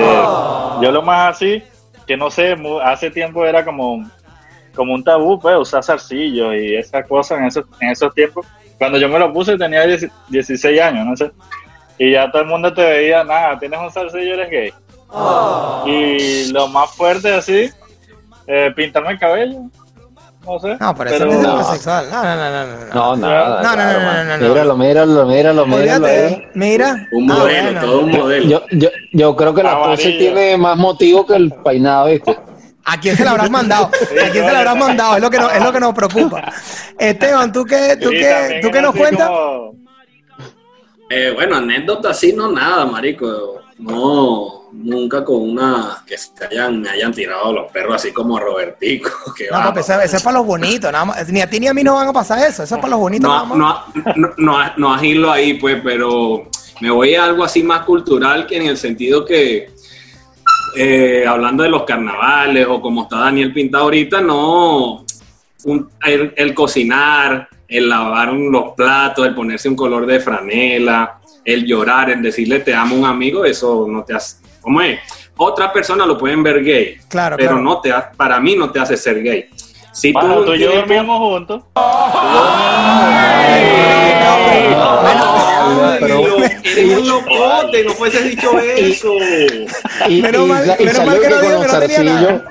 yo 0.82 0.92
lo 0.92 1.02
más 1.02 1.36
así, 1.36 1.64
que 2.06 2.18
no 2.18 2.30
sé, 2.30 2.56
hace 2.84 3.12
tiempo 3.12 3.46
era 3.46 3.64
como, 3.64 4.04
como 4.76 4.94
un 4.94 5.04
tabú, 5.04 5.40
pues, 5.40 5.56
usar 5.58 5.84
zarcillos 5.84 6.54
y 6.56 6.76
esas 6.76 7.08
cosas 7.08 7.40
en 7.40 7.46
esos, 7.46 7.66
en 7.80 7.90
esos 7.90 8.14
tiempos. 8.14 8.46
Cuando 8.78 8.98
yo 8.98 9.08
me 9.10 9.20
lo 9.20 9.32
puse 9.32 9.58
tenía 9.58 9.86
10 9.86 10.08
16 10.30 10.82
años, 10.82 11.06
no 11.06 11.16
sé. 11.16 11.32
Y 11.98 12.12
ya 12.12 12.30
todo 12.30 12.42
el 12.42 12.48
mundo 12.50 12.74
te 12.74 12.84
veía, 12.84 13.24
nada, 13.24 13.58
tienes 13.58 13.80
un 13.80 13.92
zarcillo, 13.92 14.34
eres 14.34 14.50
gay. 14.50 14.74
Y 15.86 16.52
lo 16.52 16.68
más 16.68 16.92
fuerte 16.92 17.34
así, 17.34 17.70
eh, 18.48 18.72
pintarme 18.76 19.12
el 19.12 19.20
cabello, 19.20 19.60
no 20.46 20.60
sé. 20.60 20.76
No, 20.80 20.94
pero 20.96 21.10
eso 21.10 21.26
no 21.26 21.32
es 21.32 21.40
No. 21.40 21.54
homosexual. 21.54 22.06
No, 22.12 22.24
no, 22.24 22.36
no, 22.36 22.52
no. 22.52 22.66
no. 22.66 22.76
No. 22.94 23.16
No, 23.16 23.16
no, 23.16 23.60
claro, 23.62 24.00
no, 24.00 24.00
no, 24.00 24.24
no, 24.24 24.38
no. 24.38 24.48
Míralo, 24.50 24.78
míralo, 24.78 25.26
míralo, 25.26 25.66
míralo 25.66 26.08
ahí. 26.08 26.44
mira. 26.54 27.08
Un 27.14 27.32
Ah, 27.32 27.36
modelo, 27.36 27.64
bueno. 27.64 27.82
todo 27.82 28.00
un 28.02 28.12
modelo. 28.12 28.46
Yo, 28.50 28.62
yo, 28.72 28.90
yo 29.14 29.36
creo 29.36 29.54
que 29.54 29.64
la 29.64 29.78
pose 29.82 30.12
tiene 30.12 30.58
más 30.58 30.78
motivo 30.78 31.26
que 31.26 31.36
el 31.36 31.52
peinado, 31.52 32.08
¿viste? 32.08 32.38
¿A 32.86 33.00
quién 33.00 33.18
se 33.18 33.24
la 33.26 33.32
habrás 33.32 33.50
mandado? 33.50 33.86
¿A 33.88 34.30
quién 34.32 34.46
se 34.46 34.52
la 34.52 34.60
habrás 34.60 34.78
mandado? 34.78 35.16
Es 35.16 35.22
lo 35.22 35.30
que, 35.30 35.40
no, 35.40 35.50
es 35.50 35.64
lo 35.64 35.74
que 35.74 35.80
nos 35.80 35.94
preocupa. 35.94 36.54
Esteban, 37.00 37.52
¿tú 37.52 37.66
qué, 37.66 37.98
tú 38.00 38.10
Sí, 38.10 38.18
qué, 38.18 38.60
tú 38.62 38.70
qué 38.72 38.82
nos 38.82 38.96
cuentas? 38.96 39.28
como- 39.28 39.76
Eh, 41.10 41.32
bueno, 41.36 41.58
anécdota 41.58 42.10
así 42.10 42.34
no 42.34 42.52
nada, 42.52 42.86
marico. 42.86 43.62
No, 43.78 44.70
nunca 44.72 45.24
con 45.26 45.42
una 45.52 46.04
que 46.06 46.18
se 46.18 46.32
hayan, 46.50 46.82
me 46.82 46.90
hayan 46.90 47.12
tirado 47.14 47.52
los 47.54 47.72
perros 47.72 47.96
así 47.96 48.12
como 48.12 48.38
a 48.38 48.40
Robertico. 48.42 49.10
Que 49.38 49.48
No, 49.48 49.58
va, 49.58 49.64
papi, 49.66 49.82
eso, 49.82 50.00
eso 50.02 50.18
es 50.18 50.24
para 50.24 50.38
los 50.38 50.48
bonitos. 50.48 50.92
Nada 50.92 51.06
más. 51.06 51.28
Ni 51.30 51.42
a 51.42 51.50
ti 51.50 51.60
ni 51.60 51.68
a 51.68 51.74
mí 51.74 51.84
nos 51.84 51.96
van 51.96 52.08
a 52.08 52.14
pasar 52.14 52.40
eso. 52.40 52.64
Eso 52.64 52.76
es 52.76 52.82
para 52.82 52.92
los 52.92 53.00
bonitos. 53.00 53.30
nada 53.30 53.46
no, 53.46 53.56
más. 53.56 53.86
no, 53.96 54.14
no, 54.16 54.34
no, 54.38 54.72
no 54.78 54.94
agilo 54.94 55.32
ahí, 55.32 55.56
pues, 55.56 55.82
pero 55.84 56.50
me 56.82 56.90
voy 56.90 57.16
a 57.16 57.26
algo 57.26 57.44
así 57.44 57.62
más 57.64 57.84
cultural 57.86 58.48
que 58.48 58.58
en 58.58 58.68
el 58.68 58.78
sentido 58.78 59.26
que, 59.26 59.72
eh, 60.76 61.26
hablando 61.28 61.64
de 61.64 61.70
los 61.70 61.84
carnavales 61.84 62.68
o 62.70 62.82
como 62.82 63.04
está 63.04 63.18
Daniel 63.20 63.54
pintado 63.54 63.86
ahorita, 63.86 64.22
no, 64.22 65.04
un- 65.66 65.90
el, 66.06 66.34
el 66.36 66.54
cocinar, 66.54 67.48
el 67.68 67.90
lavar 67.90 68.34
los 68.34 68.74
platos, 68.74 69.26
el 69.26 69.34
ponerse 69.36 69.68
un 69.70 69.76
color 69.76 70.06
de 70.06 70.20
franela, 70.20 71.20
el 71.44 71.66
llorar, 71.66 72.10
el 72.12 72.22
decirle 72.22 72.60
te 72.60 72.74
amo 72.76 72.96
a 72.96 73.00
un 73.00 73.06
amigo, 73.06 73.46
eso 73.46 73.86
no 73.90 74.04
te 74.04 74.14
hace, 74.14 74.38
¿cómo 74.62 74.82
es? 74.82 75.00
Otras 75.38 75.72
personas 75.72 76.08
lo 76.08 76.18
pueden 76.18 76.42
ver 76.44 76.64
gay, 76.64 76.98
Claro, 77.10 77.36
pero 77.38 77.50
claro. 77.52 77.64
no 77.64 77.82
te, 77.82 77.92
ha- 77.92 78.12
para 78.12 78.40
mí 78.40 78.56
no 78.56 78.70
te 78.70 78.80
hace 78.80 78.96
ser 78.98 79.22
gay. 79.22 79.46
Si 79.92 80.12
Bueno, 80.12 80.42
tú 80.44 80.54
y 80.54 80.60
yo 80.60 80.68
tienes- 80.68 80.76
dormíamos 80.82 81.18
juntos. 81.20 81.64
Eres 86.64 86.98
un 86.98 87.08
locote, 87.08 87.84
no 87.84 87.92
fuese 87.92 88.24
dicho 88.24 88.60
eso. 88.60 89.14
Menos 90.10 90.48
mal 90.48 90.78
que 90.78 91.30
no 91.30 91.80
tenía. 91.80 92.46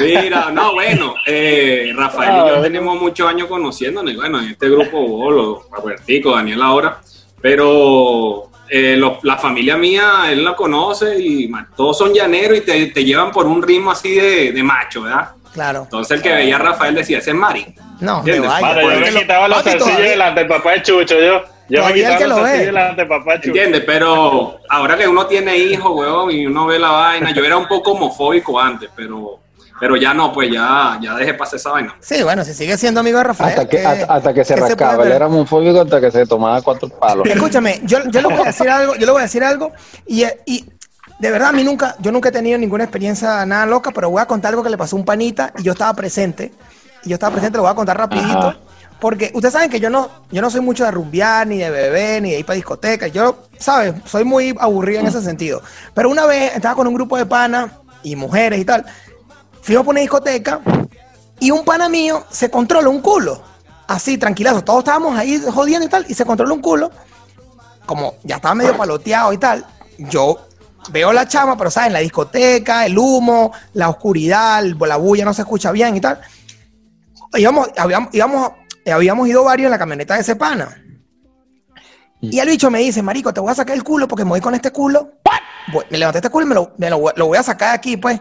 Mira, 0.00 0.50
no, 0.50 0.72
bueno, 0.74 1.14
eh, 1.24 1.92
Rafael 1.94 2.34
y 2.34 2.48
yo 2.48 2.56
ah. 2.56 2.62
tenemos 2.62 3.00
muchos 3.00 3.28
años 3.28 3.46
conociéndonos, 3.46 4.16
bueno, 4.16 4.40
en 4.40 4.50
este 4.50 4.68
grupo 4.68 5.06
Bolo, 5.06 5.68
Robertico, 5.70 6.32
Daniel 6.34 6.62
ahora, 6.62 7.00
pero 7.40 8.50
eh, 8.68 9.00
la 9.22 9.36
familia 9.36 9.76
mía, 9.76 10.24
él 10.32 10.44
la 10.44 10.56
conoce 10.56 11.20
y 11.20 11.48
todos 11.76 11.96
son 11.96 12.12
llaneros 12.12 12.58
y 12.58 12.62
te, 12.62 13.04
llevan 13.04 13.30
por 13.30 13.46
un 13.46 13.62
ritmo 13.62 13.92
así 13.92 14.16
de 14.16 14.62
macho, 14.64 15.02
¿verdad? 15.02 15.30
Claro. 15.58 15.82
Entonces 15.82 16.16
el 16.16 16.22
que 16.22 16.32
veía 16.32 16.56
a 16.56 16.58
Rafael 16.60 16.94
decía, 16.94 17.18
ese 17.18 17.30
es 17.30 17.36
Mari. 17.36 17.74
No, 18.00 18.18
¿Entiendes? 18.18 18.48
vaya. 18.50 18.74
Yo 18.80 18.88
porque 18.88 19.10
me 19.10 19.20
quitaba 19.20 19.48
los 19.48 19.62
sencillos 19.62 19.98
delante 19.98 20.40
del 20.40 20.48
papá 20.48 20.70
de 20.72 20.82
Chucho, 20.82 21.20
yo. 21.20 21.42
Yo 21.68 21.84
me 21.84 21.92
quitaba 21.92 22.16
que 22.16 22.26
los 22.28 22.38
sencillos 22.38 22.66
delante 22.66 22.96
del 23.02 23.08
papá 23.08 23.32
de 23.32 23.36
Chucho. 23.38 23.48
¿Entiendes? 23.48 23.82
Pero 23.84 24.60
ahora 24.68 24.96
que 24.96 25.08
uno 25.08 25.26
tiene 25.26 25.56
hijos, 25.56 25.90
weón, 25.94 26.30
y 26.30 26.46
uno 26.46 26.66
ve 26.66 26.78
la 26.78 26.90
vaina, 26.90 27.32
yo 27.32 27.44
era 27.44 27.56
un 27.56 27.66
poco 27.66 27.90
homofóbico 27.92 28.58
antes, 28.60 28.88
pero, 28.94 29.40
pero 29.80 29.96
ya 29.96 30.14
no, 30.14 30.32
pues 30.32 30.50
ya, 30.50 30.96
ya 31.02 31.14
dejé 31.16 31.34
pasar 31.34 31.56
esa 31.58 31.70
vaina. 31.72 31.94
Sí, 32.00 32.22
bueno, 32.22 32.44
si 32.44 32.54
sigue 32.54 32.78
siendo 32.78 33.00
amigo 33.00 33.18
de 33.18 33.24
Rafael. 33.24 33.50
Hasta 33.50 33.68
que, 33.68 33.76
¿qué- 33.78 33.86
hasta, 33.86 34.14
hasta 34.14 34.32
que 34.32 34.44
se 34.44 34.56
rascaba. 34.56 35.04
Él 35.04 35.12
era 35.12 35.26
homofóbico 35.26 35.80
hasta 35.82 36.00
que 36.00 36.10
se 36.12 36.24
tomaba 36.24 36.62
cuatro 36.62 36.88
palos. 36.88 37.26
Escúchame, 37.26 37.80
yo, 37.82 37.98
yo 38.06 38.20
le 38.22 38.28
voy 38.28 38.40
a 38.42 38.44
decir 38.44 38.68
algo, 38.70 38.94
yo 38.94 39.04
le 39.06 39.12
voy 39.12 39.20
a 39.20 39.24
decir 39.24 39.42
algo, 39.44 39.72
y, 40.06 40.24
y 40.46 40.64
de 41.18 41.30
verdad 41.30 41.48
a 41.48 41.52
mí 41.52 41.64
nunca, 41.64 41.96
yo 41.98 42.12
nunca 42.12 42.28
he 42.28 42.32
tenido 42.32 42.58
ninguna 42.58 42.84
experiencia 42.84 43.44
nada 43.44 43.66
loca, 43.66 43.90
pero 43.90 44.10
voy 44.10 44.22
a 44.22 44.26
contar 44.26 44.50
algo 44.50 44.62
que 44.62 44.70
le 44.70 44.78
pasó 44.78 44.96
a 44.96 44.98
un 44.98 45.04
panita 45.04 45.52
y 45.58 45.62
yo 45.62 45.72
estaba 45.72 45.92
presente, 45.94 46.52
y 47.04 47.08
yo 47.10 47.14
estaba 47.14 47.32
presente, 47.32 47.56
lo 47.56 47.62
voy 47.62 47.72
a 47.72 47.74
contar 47.74 47.96
rapidito, 47.96 48.38
Ajá. 48.38 48.58
porque 49.00 49.30
ustedes 49.34 49.52
saben 49.52 49.70
que 49.70 49.80
yo 49.80 49.90
no, 49.90 50.08
yo 50.30 50.40
no 50.40 50.50
soy 50.50 50.60
mucho 50.60 50.84
de 50.84 50.90
rumbear, 50.90 51.46
ni 51.46 51.58
de 51.58 51.70
beber, 51.70 52.22
ni 52.22 52.30
de 52.30 52.38
ir 52.38 52.46
para 52.46 52.56
discotecas, 52.56 53.12
yo, 53.12 53.44
¿sabes? 53.58 53.94
Soy 54.04 54.24
muy 54.24 54.54
aburrido 54.58 55.00
en 55.00 55.06
ese 55.06 55.22
sentido, 55.22 55.62
pero 55.94 56.08
una 56.10 56.26
vez 56.26 56.54
estaba 56.54 56.74
con 56.74 56.86
un 56.86 56.94
grupo 56.94 57.16
de 57.16 57.26
panas 57.26 57.70
y 58.02 58.14
mujeres 58.16 58.60
y 58.60 58.64
tal, 58.64 58.84
fuimos 59.60 59.84
por 59.84 59.92
una 59.92 60.00
discoteca 60.00 60.60
y 61.40 61.50
un 61.50 61.64
pana 61.64 61.88
mío 61.88 62.24
se 62.30 62.50
controla 62.50 62.88
un 62.88 63.00
culo. 63.00 63.42
Así, 63.86 64.18
tranquilazo. 64.18 64.62
Todos 64.62 64.80
estábamos 64.80 65.16
ahí 65.16 65.40
jodiendo 65.52 65.86
y 65.86 65.88
tal. 65.88 66.04
Y 66.08 66.14
se 66.14 66.24
controla 66.24 66.52
un 66.52 66.60
culo. 66.60 66.90
Como 67.86 68.14
ya 68.22 68.36
estaba 68.36 68.54
medio 68.54 68.76
paloteado 68.76 69.32
y 69.32 69.38
tal. 69.38 69.64
Yo 69.98 70.47
veo 70.90 71.12
la 71.12 71.26
chama, 71.28 71.56
pero 71.56 71.70
¿sabes? 71.70 71.92
La 71.92 71.98
discoteca, 72.00 72.86
el 72.86 72.98
humo, 72.98 73.52
la 73.74 73.88
oscuridad, 73.88 74.62
la 74.64 74.96
bulla 74.96 75.24
no 75.24 75.34
se 75.34 75.42
escucha 75.42 75.70
bien 75.72 75.96
y 75.96 76.00
tal. 76.00 76.20
Íbamos, 77.34 77.68
habíamos, 77.76 78.14
íbamos, 78.14 78.52
habíamos 78.90 79.28
ido 79.28 79.44
varios 79.44 79.66
en 79.66 79.70
la 79.72 79.78
camioneta 79.78 80.14
de 80.14 80.20
ese 80.20 80.36
pana. 80.36 80.82
Y 82.20 82.38
el 82.40 82.48
bicho 82.48 82.70
me 82.70 82.80
dice, 82.80 83.02
marico, 83.02 83.32
te 83.32 83.40
voy 83.40 83.52
a 83.52 83.54
sacar 83.54 83.76
el 83.76 83.84
culo 83.84 84.08
porque 84.08 84.24
me 84.24 84.30
voy 84.30 84.40
con 84.40 84.54
este 84.54 84.72
culo. 84.72 85.12
Voy- 85.72 85.84
me 85.90 85.98
levanté 85.98 86.18
este 86.18 86.30
culo 86.30 86.46
y 86.46 86.48
me 86.48 86.54
lo, 86.54 86.72
me 86.78 86.90
lo 86.90 86.98
voy- 86.98 87.12
lo 87.16 87.26
voy 87.26 87.38
a 87.38 87.42
sacar 87.42 87.70
de 87.70 87.74
aquí, 87.76 87.96
pues. 87.96 88.20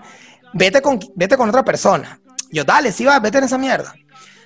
Vete 0.54 0.82
con, 0.82 1.00
vete 1.16 1.36
con 1.38 1.50
otra 1.50 1.64
persona. 1.64 2.20
Yo, 2.52 2.64
dale, 2.64 2.92
sí 2.92 3.06
va, 3.06 3.20
vete 3.20 3.40
en 3.40 3.46
esa 3.46 3.58
mierda. 3.58 3.94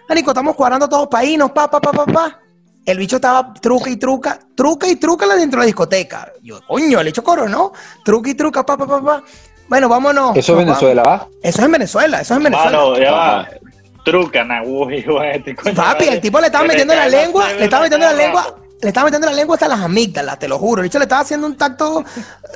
Marico, 0.08 0.32
estamos 0.32 0.56
cuadrando 0.56 0.88
todos 0.88 1.08
para 1.08 1.24
irnos, 1.26 1.52
pa, 1.52 1.70
pa, 1.70 1.80
pa, 1.82 1.92
pa, 1.92 2.06
pa. 2.06 2.40
El 2.86 2.98
bicho 2.98 3.17
estaba 3.17 3.54
truca 3.54 3.89
y 3.89 3.98
truca, 3.98 4.39
truca 4.56 4.88
y 4.88 4.96
truca 4.96 5.28
dentro 5.36 5.60
de 5.60 5.65
la 5.65 5.67
discoteca. 5.67 6.32
Yo, 6.41 6.60
coño, 6.67 7.00
el 7.00 7.06
bicho 7.06 7.24
coro, 7.24 7.48
¿no? 7.48 7.74
Truca 8.04 8.30
y 8.30 8.34
truca, 8.34 8.65
pa, 8.65 8.76
pa, 8.76 8.88
pa, 8.88 9.02
pa. 9.02 9.24
Bueno, 9.67 9.88
vámonos. 9.88 10.36
Eso 10.36 10.54
es 10.54 10.65
Venezuela, 10.65 11.04
¿va? 11.04 11.28
Eso 11.44 11.60
es 11.60 11.65
en 11.65 11.72
Venezuela, 11.72 12.22
eso 12.22 12.34
es 12.34 12.38
en 12.38 12.44
Venezuela. 12.44 12.78
Mano, 12.78 12.98
ya 12.98 13.12
va. 13.12 13.48
Truca, 14.04 14.44
na, 14.44 14.63
uy, 14.63 15.04
güey, 15.04 15.38
este 15.38 15.56
coño 15.56 15.76
Papi, 15.76 16.08
el 16.08 16.20
tipo 16.20 16.39
le 16.39 16.48
estaba 16.48 16.65
metiendo 16.65 16.96
la 16.96 17.08
lengua, 17.08 17.54
le 17.54 17.65
estaba 17.65 17.84
metiendo 17.84 18.08
la 18.08 18.13
lengua, 18.13 18.56
le 18.82 18.88
estaba 18.88 19.06
metiendo 19.06 19.28
la 19.28 19.34
lengua 19.34 19.56
hasta 19.56 19.67
las 19.67 19.80
amígdalas, 19.80 20.39
te 20.39 20.48
lo 20.48 20.58
juro. 20.58 20.82
El 20.82 20.88
bicho 20.88 20.98
le 20.98 21.06
estaba 21.06 21.22
haciendo 21.22 21.46
un 21.46 21.56
tacto 21.56 22.04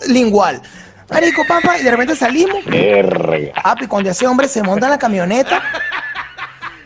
lingual. 0.07 0.59
Marico, 1.07 1.43
papá, 1.47 1.77
y 1.77 1.83
de 1.83 1.91
repente 1.91 2.15
salimos. 2.15 2.63
Papi, 3.63 3.85
cuando 3.85 4.09
ese 4.09 4.25
hombre 4.25 4.47
se 4.47 4.63
monta 4.63 4.87
en 4.87 4.91
la 4.91 4.97
camioneta, 4.97 5.61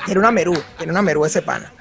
tiene 0.04 0.20
una 0.20 0.30
merú, 0.30 0.62
tiene 0.78 0.92
una 0.92 1.02
merú 1.02 1.24
ese 1.24 1.42
pana. 1.42 1.72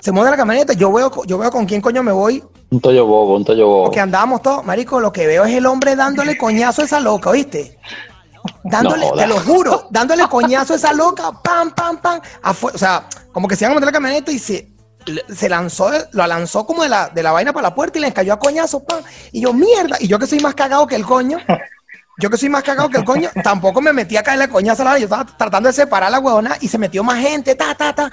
Se 0.00 0.10
monta 0.12 0.28
en 0.28 0.32
la 0.32 0.36
camioneta, 0.36 0.72
yo 0.72 0.92
veo, 0.92 1.10
yo 1.26 1.38
veo 1.38 1.50
con 1.50 1.66
quién 1.66 1.80
coño 1.80 2.02
me 2.02 2.12
voy, 2.12 2.42
Un 2.70 2.80
toyo 2.80 3.06
bobo, 3.06 3.36
un 3.36 3.44
toyo 3.44 3.66
bobo. 3.66 3.84
porque 3.84 4.00
andábamos 4.00 4.42
todos, 4.42 4.64
marico, 4.64 5.00
lo 5.00 5.12
que 5.12 5.26
veo 5.26 5.44
es 5.44 5.54
el 5.54 5.66
hombre 5.66 5.94
dándole 5.96 6.36
coñazo 6.38 6.82
a 6.82 6.84
esa 6.86 7.00
loca, 7.00 7.30
¿oíste? 7.30 7.78
Dándole, 8.62 9.06
No 9.10 9.16
te 9.16 9.26
lo 9.26 9.38
juro, 9.40 9.86
dándole 9.90 10.26
coñazo 10.28 10.72
a 10.74 10.76
esa 10.76 10.92
loca, 10.92 11.30
pam, 11.42 11.70
pam, 11.74 11.98
pam, 11.98 12.20
o 12.60 12.78
sea, 12.78 13.06
como 13.32 13.48
que 13.48 13.56
se 13.56 13.64
iban 13.64 13.72
a 13.72 13.74
meter 13.76 13.88
en 13.88 13.92
la 13.92 13.98
camioneta 13.98 14.32
y 14.32 14.38
se, 14.38 14.68
se 15.34 15.48
lanzó, 15.48 15.90
lo 16.12 16.26
lanzó 16.26 16.66
como 16.66 16.82
de 16.82 16.88
la, 16.88 17.08
de 17.08 17.22
la 17.22 17.32
vaina 17.32 17.52
para 17.52 17.68
la 17.68 17.74
puerta 17.74 17.98
y 17.98 18.02
le 18.02 18.12
cayó 18.12 18.32
a 18.34 18.38
coñazo, 18.38 18.84
pam, 18.84 19.02
y 19.32 19.40
yo, 19.42 19.52
mierda, 19.52 19.96
y 20.00 20.08
yo 20.08 20.18
que 20.18 20.26
soy 20.26 20.40
más 20.40 20.54
cagado 20.54 20.86
que 20.86 20.96
el 20.96 21.04
coño, 21.06 21.38
yo 22.18 22.30
que 22.30 22.36
soy 22.36 22.48
más 22.48 22.62
cagado 22.62 22.88
que 22.90 22.98
el 22.98 23.04
coño, 23.04 23.30
tampoco 23.42 23.80
me 23.80 23.92
metí 23.92 24.16
a 24.16 24.22
caerle 24.22 24.48
coñazo 24.48 24.82
a 24.82 24.92
la 24.92 24.98
yo 24.98 25.04
estaba 25.04 25.24
tratando 25.24 25.68
de 25.68 25.72
separar 25.72 26.08
a 26.08 26.10
la 26.10 26.18
huevona 26.20 26.56
y 26.60 26.68
se 26.68 26.78
metió 26.78 27.02
más 27.02 27.18
gente, 27.20 27.54
ta, 27.54 27.74
ta, 27.74 27.94
ta, 27.94 28.10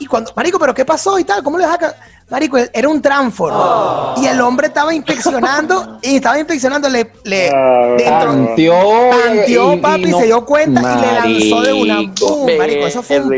y 0.00 0.06
cuando, 0.06 0.32
marico, 0.34 0.58
pero 0.58 0.74
¿qué 0.74 0.84
pasó 0.84 1.18
y 1.18 1.24
tal? 1.24 1.42
¿Cómo 1.42 1.58
le 1.58 1.64
saca? 1.64 1.94
Marico, 2.30 2.58
era 2.72 2.88
un 2.88 3.02
transform. 3.02 4.22
Y 4.22 4.26
el 4.26 4.40
hombre 4.40 4.68
estaba 4.68 4.94
inspeccionando, 4.94 5.98
y 6.02 6.16
estaba 6.16 6.38
inspeccionando, 6.38 6.88
le, 6.88 7.10
le 7.24 7.50
Ah, 7.50 7.94
dentro, 7.98 8.30
Tanteó, 8.32 8.74
tanteó, 9.10 9.72
y- 9.72 9.76
y 9.76 9.80
papi, 9.80 10.06
no- 10.06 10.18
se 10.20 10.26
dio 10.26 10.44
cuenta 10.46 10.80
y 10.80 11.00
le 11.00 11.12
lanzó 11.12 11.60
de 11.62 11.72
una 11.72 11.94
Marico. 11.94 12.26
boom, 12.28 12.50
marico, 12.58 12.86
eso 12.86 13.02
fue 13.02 13.20
un. 13.20 13.36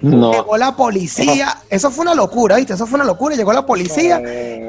No. 0.00 0.32
Llegó 0.32 0.56
la 0.56 0.74
policía, 0.74 1.58
eso 1.68 1.90
fue 1.90 2.02
una 2.02 2.14
locura, 2.14 2.56
¿viste? 2.56 2.72
Eso 2.74 2.86
fue 2.86 2.96
una 2.96 3.04
locura, 3.04 3.36
llegó 3.36 3.52
la 3.52 3.66
policía 3.66 4.20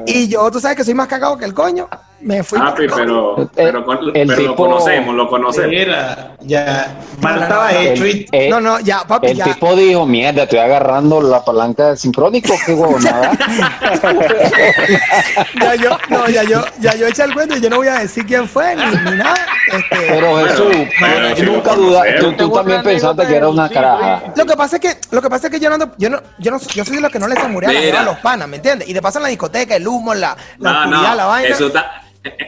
y 0.06 0.28
yo, 0.28 0.50
tú 0.50 0.60
sabes 0.60 0.76
que 0.76 0.84
soy 0.84 0.94
más 0.94 1.08
cagado 1.08 1.36
que 1.38 1.44
el 1.46 1.54
coño, 1.54 1.88
me 2.20 2.42
fui. 2.42 2.58
Papi, 2.58 2.86
pero, 2.94 3.48
pero, 3.54 3.84
con- 3.84 3.98
el 4.14 4.26
pero 4.26 4.42
lo 4.42 4.56
conocemos, 4.56 5.14
lo 5.14 5.28
conocemos. 5.28 5.70
Mira, 5.70 6.36
ya, 6.40 6.96
mal 7.20 7.34
No, 7.34 7.38
no, 7.40 7.42
estaba 7.46 7.72
hecho 7.72 8.04
El, 8.04 8.16
y 8.16 8.26
eh, 8.32 8.48
No, 8.50 8.60
no, 8.60 8.80
ya, 8.80 9.04
papi, 9.06 9.28
el 9.28 9.36
ya. 9.36 9.44
tipo 9.44 9.74
dijo, 9.76 10.06
mierda, 10.06 10.44
estoy 10.44 10.58
agarrando 10.58 11.20
la 11.20 11.44
palanca 11.44 11.88
del 11.88 11.98
sincrónico, 11.98 12.54
qué 12.64 12.74
huevonada. 12.74 13.32
Ya 15.60 15.74
yo, 15.74 15.98
no, 16.08 16.28
ya 16.28 16.42
yo, 16.44 16.64
ya 16.80 16.94
yo 16.94 17.06
eché 17.06 17.24
el 17.24 17.32
cuento 17.32 17.56
y 17.56 17.60
yo 17.60 17.70
no 17.70 17.76
voy 17.76 17.88
a 17.88 17.98
decir 18.00 18.24
quién 18.26 18.48
fue 18.48 18.74
ni, 18.76 18.84
ni 18.84 19.16
nada. 19.16 19.46
Este, 19.72 20.06
Pero 20.08 20.36
Jesús, 20.46 20.76
pero 21.00 21.52
nunca 21.52 21.74
dudaste, 21.74 22.32
tú, 22.36 22.52
también 22.52 22.82
pensaste 22.82 23.26
que 23.26 23.36
era 23.36 23.48
una 23.48 23.68
caraja. 23.68 24.22
Lo 24.36 24.46
que 24.46 24.56
pasa 24.56 24.76
es 24.76 24.82
que, 24.82 24.96
lo 25.10 25.22
que 25.22 25.28
pasa 25.28 25.46
es 25.46 25.52
que 25.52 25.60
yo 25.60 25.68
no 25.68 25.74
ando, 25.74 25.92
yo 25.98 26.10
no, 26.10 26.20
yo 26.38 26.50
no, 26.50 26.58
yo 26.60 26.84
soy 26.84 26.96
de 26.96 27.02
los 27.02 27.10
que 27.10 27.18
no 27.18 27.28
les 27.28 27.38
samurea 27.38 27.72
la 27.72 28.00
a 28.00 28.04
los 28.04 28.18
panas, 28.18 28.48
¿me 28.48 28.56
entiendes? 28.56 28.88
Y 28.88 28.92
de 28.92 29.02
paso 29.02 29.18
en 29.18 29.24
la 29.24 29.28
discoteca, 29.28 29.76
el 29.76 29.86
humo, 29.86 30.14
la, 30.14 30.36
la 30.58 30.72
No, 30.72 30.78
oscuridad, 30.80 31.10
no, 31.10 31.14
la 31.16 31.24
vaina. 31.26 31.54
eso 31.54 31.66
está, 31.68 32.02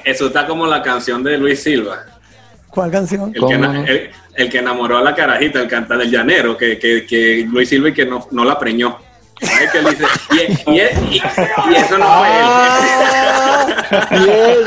eso 0.04 0.26
está 0.26 0.46
como 0.46 0.66
la 0.66 0.82
canción 0.82 1.22
de 1.22 1.38
Luis 1.38 1.62
Silva. 1.62 1.98
¿Cuál 2.70 2.90
canción? 2.90 3.32
El 3.34 3.40
¿Cómo 3.40 3.84
que, 3.84 4.11
el 4.34 4.50
que 4.50 4.58
enamoró 4.58 4.98
a 4.98 5.02
la 5.02 5.14
carajita, 5.14 5.61
el 5.61 5.68
cantante 5.68 6.04
del 6.04 6.12
llanero, 6.12 6.56
que, 6.56 6.78
que, 6.78 7.06
que 7.06 7.44
Luis 7.48 7.68
Silva 7.68 7.88
y 7.88 7.94
que 7.94 8.06
no, 8.06 8.28
no 8.30 8.44
la 8.44 8.58
preñó. 8.58 8.98
¿Sabes 9.40 9.70
qué 9.70 9.79
él 9.79 9.87
dice? 9.90 10.05
Y, 10.31 10.70
y, 10.70 10.81
y- 10.81 11.22
y 11.70 11.74
eso 11.77 11.98
no 11.98 12.05
fue 12.18 12.29
Ah, 13.90 14.11
bien. 14.11 14.64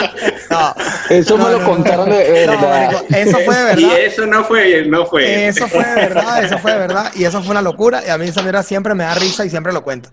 No, 0.49 0.75
Eso 1.09 1.37
me 1.37 1.43
no, 1.43 1.49
lo 1.51 1.59
no, 1.59 1.65
contaron 1.69 2.09
no. 2.09 2.15
de 2.15 2.45
No, 2.45 2.51
verdad. 2.53 2.91
marico, 2.91 3.05
eso 3.15 3.37
fue 3.45 3.55
de 3.55 3.71
él. 3.73 3.79
Y 3.79 3.83
verdad. 3.85 3.99
eso 3.99 4.25
no 4.25 4.43
fue, 4.43 4.85
no 4.85 5.05
fue. 5.05 5.47
Eso 5.47 5.67
fue 5.67 5.83
de 5.85 5.95
verdad, 5.95 6.43
eso 6.43 6.57
fue 6.57 6.71
de 6.73 6.77
verdad. 6.79 7.11
Y 7.15 7.23
eso 7.25 7.41
fue 7.41 7.51
una 7.51 7.61
locura. 7.61 8.01
Y 8.05 8.09
a 8.09 8.17
mí 8.17 8.27
esa 8.27 8.41
mierda 8.41 8.63
siempre 8.63 8.93
me 8.95 9.03
da 9.03 9.13
risa 9.15 9.45
y 9.45 9.49
siempre 9.49 9.71
lo 9.73 9.83
cuento. 9.83 10.09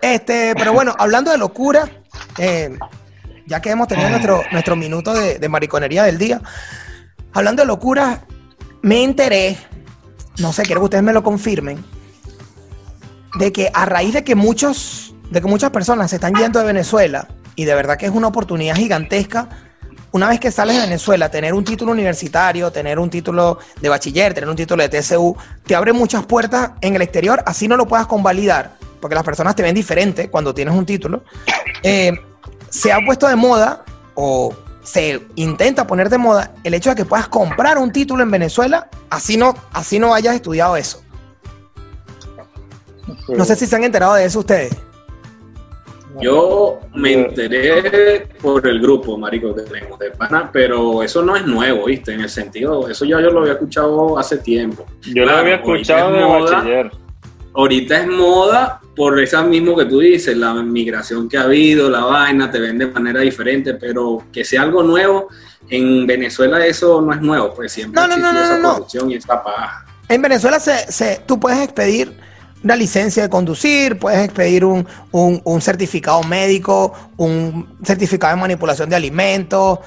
Este, 0.00 0.54
pero 0.56 0.72
bueno, 0.72 0.94
hablando 0.98 1.30
de 1.30 1.38
locura, 1.38 1.88
eh, 2.38 2.76
ya 3.46 3.60
que 3.60 3.70
hemos 3.70 3.88
tenido 3.88 4.08
nuestro, 4.08 4.42
nuestro 4.52 4.76
minuto 4.76 5.12
de, 5.14 5.38
de 5.38 5.48
mariconería 5.48 6.04
del 6.04 6.18
día, 6.18 6.40
hablando 7.32 7.62
de 7.62 7.66
locura, 7.66 8.20
me 8.82 9.02
enteré, 9.04 9.56
no 10.38 10.52
sé, 10.52 10.62
quiero 10.62 10.80
que 10.80 10.84
ustedes 10.86 11.04
me 11.04 11.12
lo 11.12 11.22
confirmen, 11.22 11.84
de 13.38 13.52
que 13.52 13.70
a 13.72 13.84
raíz 13.86 14.14
de 14.14 14.24
que 14.24 14.34
muchos, 14.34 15.14
de 15.30 15.40
que 15.40 15.46
muchas 15.46 15.70
personas 15.70 16.10
se 16.10 16.16
están 16.16 16.34
yendo 16.34 16.58
de 16.58 16.66
Venezuela, 16.66 17.28
y 17.54 17.64
de 17.64 17.74
verdad 17.74 17.96
que 17.96 18.06
es 18.06 18.12
una 18.12 18.28
oportunidad 18.28 18.76
gigantesca, 18.76 19.48
una 20.12 20.28
vez 20.28 20.40
que 20.40 20.50
sales 20.50 20.76
de 20.76 20.82
Venezuela, 20.82 21.30
tener 21.30 21.54
un 21.54 21.64
título 21.64 21.92
universitario, 21.92 22.72
tener 22.72 22.98
un 22.98 23.10
título 23.10 23.58
de 23.80 23.88
bachiller, 23.88 24.34
tener 24.34 24.48
un 24.48 24.56
título 24.56 24.82
de 24.82 24.88
TCU, 24.88 25.36
te 25.64 25.76
abre 25.76 25.92
muchas 25.92 26.26
puertas 26.26 26.72
en 26.80 26.96
el 26.96 27.02
exterior, 27.02 27.42
así 27.46 27.68
no 27.68 27.76
lo 27.76 27.86
puedas 27.86 28.06
convalidar, 28.06 28.76
porque 29.00 29.14
las 29.14 29.24
personas 29.24 29.54
te 29.54 29.62
ven 29.62 29.74
diferente 29.74 30.28
cuando 30.28 30.52
tienes 30.52 30.74
un 30.74 30.84
título. 30.84 31.22
Eh, 31.82 32.12
se 32.68 32.92
ha 32.92 32.98
puesto 33.04 33.28
de 33.28 33.36
moda, 33.36 33.84
o 34.14 34.52
se 34.82 35.22
intenta 35.36 35.86
poner 35.86 36.08
de 36.10 36.18
moda, 36.18 36.52
el 36.64 36.74
hecho 36.74 36.90
de 36.90 36.96
que 36.96 37.04
puedas 37.04 37.28
comprar 37.28 37.78
un 37.78 37.92
título 37.92 38.22
en 38.24 38.30
Venezuela, 38.30 38.88
así 39.10 39.36
no, 39.36 39.54
así 39.72 40.00
no 40.00 40.12
hayas 40.12 40.34
estudiado 40.34 40.76
eso. 40.76 41.02
No 43.28 43.44
sé 43.44 43.56
si 43.56 43.66
se 43.66 43.76
han 43.76 43.84
enterado 43.84 44.14
de 44.14 44.24
eso 44.24 44.40
ustedes. 44.40 44.76
Yo 46.20 46.80
me 46.94 47.12
enteré 47.12 48.26
por 48.42 48.66
el 48.66 48.80
grupo, 48.80 49.16
marico, 49.16 49.54
que 49.54 49.62
tenemos 49.62 49.98
de 49.98 50.10
pana, 50.10 50.50
pero 50.52 51.02
eso 51.02 51.22
no 51.22 51.36
es 51.36 51.46
nuevo, 51.46 51.86
¿viste? 51.86 52.12
En 52.12 52.20
el 52.20 52.28
sentido, 52.28 52.88
eso 52.88 53.04
ya 53.04 53.20
yo 53.20 53.30
lo 53.30 53.40
había 53.40 53.52
escuchado 53.52 54.18
hace 54.18 54.38
tiempo. 54.38 54.84
Yo 55.14 55.24
lo 55.24 55.30
había 55.36 55.56
escuchado 55.56 56.10
es 56.10 56.16
de 56.20 56.24
moda, 56.26 56.56
bachiller. 56.56 56.90
Ahorita 57.54 58.00
es 58.00 58.06
moda 58.08 58.80
por 58.96 59.18
esa 59.20 59.42
mismo 59.42 59.76
que 59.76 59.84
tú 59.86 60.00
dices, 60.00 60.36
la 60.36 60.52
migración 60.54 61.28
que 61.28 61.38
ha 61.38 61.42
habido, 61.44 61.88
la 61.88 62.04
vaina, 62.04 62.50
te 62.50 62.58
ven 62.58 62.76
de 62.78 62.86
manera 62.86 63.20
diferente, 63.20 63.74
pero 63.74 64.24
que 64.32 64.44
sea 64.44 64.62
algo 64.62 64.82
nuevo, 64.82 65.28
en 65.68 66.06
Venezuela 66.06 66.64
eso 66.66 67.00
no 67.00 67.12
es 67.14 67.20
nuevo, 67.22 67.54
pues 67.54 67.72
siempre 67.72 68.00
No, 68.00 68.08
no, 68.08 68.14
existió 68.14 68.32
no, 68.32 68.38
no, 68.40 68.44
esa 68.44 68.56
no, 68.58 68.62
no. 68.62 68.72
corrupción 68.74 69.10
y 69.10 69.14
esa 69.14 69.42
paja. 69.42 69.86
En 70.08 70.20
Venezuela 70.22 70.58
se, 70.58 70.90
se- 70.92 71.22
tú 71.24 71.38
puedes 71.38 71.60
expedir 71.60 72.12
una 72.62 72.76
licencia 72.76 73.22
de 73.22 73.28
conducir, 73.28 73.98
puedes 73.98 74.24
expedir 74.24 74.64
un, 74.64 74.86
un- 75.12 75.40
un 75.44 75.60
certificado 75.60 76.22
médico, 76.22 76.92
un 77.16 77.66
certificado 77.84 78.34
de 78.36 78.40
manipulación 78.40 78.88
de 78.90 78.96
alimentos, 78.96 79.78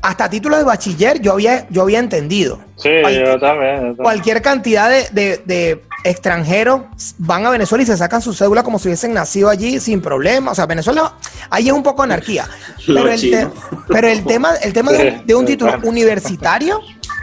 hasta 0.00 0.30
títulos 0.30 0.58
de 0.58 0.64
bachiller 0.64 1.20
yo 1.20 1.32
había, 1.32 1.66
yo 1.70 1.82
había 1.82 1.98
entendido. 1.98 2.60
Sí, 2.76 2.88
Cual- 3.02 3.14
yo 3.14 3.38
también. 3.40 3.40
yo 3.40 3.40
también. 3.40 3.96
Cualquier 3.96 4.42
cantidad 4.42 4.88
de, 4.88 5.08
de- 5.12 5.42
de 5.44 5.82
extranjeros 6.04 6.82
van 7.18 7.44
a 7.46 7.50
Venezuela 7.50 7.82
y 7.82 7.86
se 7.86 7.96
sacan 7.96 8.22
su 8.22 8.32
cédula 8.32 8.62
como 8.62 8.78
si 8.78 8.88
hubiesen 8.88 9.12
nacido 9.12 9.48
allí 9.48 9.80
sin 9.80 10.00
problema. 10.00 10.52
O 10.52 10.54
sea, 10.54 10.66
Venezuela, 10.66 11.14
ahí 11.50 11.66
es 11.66 11.72
un 11.72 11.82
poco 11.82 12.02
anarquía. 12.04 12.46
Pero 12.86 13.08
el, 13.08 13.20
te- 13.20 13.26
chinos. 13.38 13.52
pero 13.88 14.06
el 14.08 14.24
tema, 14.24 14.54
el 14.62 14.72
tema 14.72 14.92
de, 14.92 15.08
un- 15.20 15.26
de 15.26 15.34
un 15.34 15.44
título 15.46 15.78
universitario, 15.82 16.80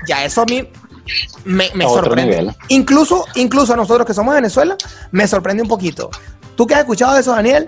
ya 0.08 0.26
eso 0.26 0.42
a 0.42 0.46
mí 0.46 0.68
me, 1.46 1.70
sorprende. 1.84 2.38
nivel. 2.38 2.56
Incluso, 2.70 3.26
incluso 3.36 3.74
a 3.74 3.78
nosotros 3.78 4.06
que 4.06 4.14
somos 4.14 4.34
de 4.34 4.42
Venezuela, 4.42 4.76
me 5.12 5.28
sorprende 5.28 5.64
un 5.64 5.70
poquito. 5.70 6.10
¿Tú 6.56 6.66
qué 6.66 6.74
has 6.76 6.82
escuchado 6.82 7.14
de 7.16 7.22
eso, 7.22 7.32
Daniel? 7.32 7.68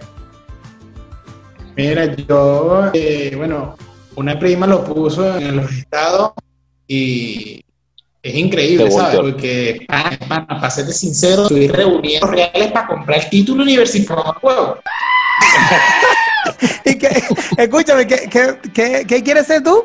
Mira, 1.75 2.15
yo, 2.15 2.89
eh, 2.93 3.33
bueno, 3.35 3.75
una 4.15 4.39
prima 4.39 4.65
lo 4.65 4.83
puso 4.83 5.37
en 5.37 5.57
los 5.57 5.71
estados 5.71 6.31
y 6.87 7.63
es 8.23 8.35
increíble, 8.35 8.85
Te 8.85 8.91
¿sabes? 8.91 9.19
Porque, 9.19 9.85
para, 9.87 10.47
para 10.47 10.69
serte 10.69 10.93
sincero, 10.93 11.43
estoy 11.43 11.67
reuniendo 11.67 12.27
reales 12.27 12.71
para 12.71 12.87
comprar 12.87 13.19
el 13.19 13.29
título 13.29 13.63
universitario. 13.63 14.35
huevo. 14.41 14.77
Y 16.85 16.97
que, 16.97 17.09
escúchame, 17.57 18.07
¿qué, 18.07 18.29
qué, 18.29 18.57
qué, 18.73 19.05
qué 19.07 19.21
quieres 19.21 19.45
ser 19.45 19.61
tú? 19.61 19.83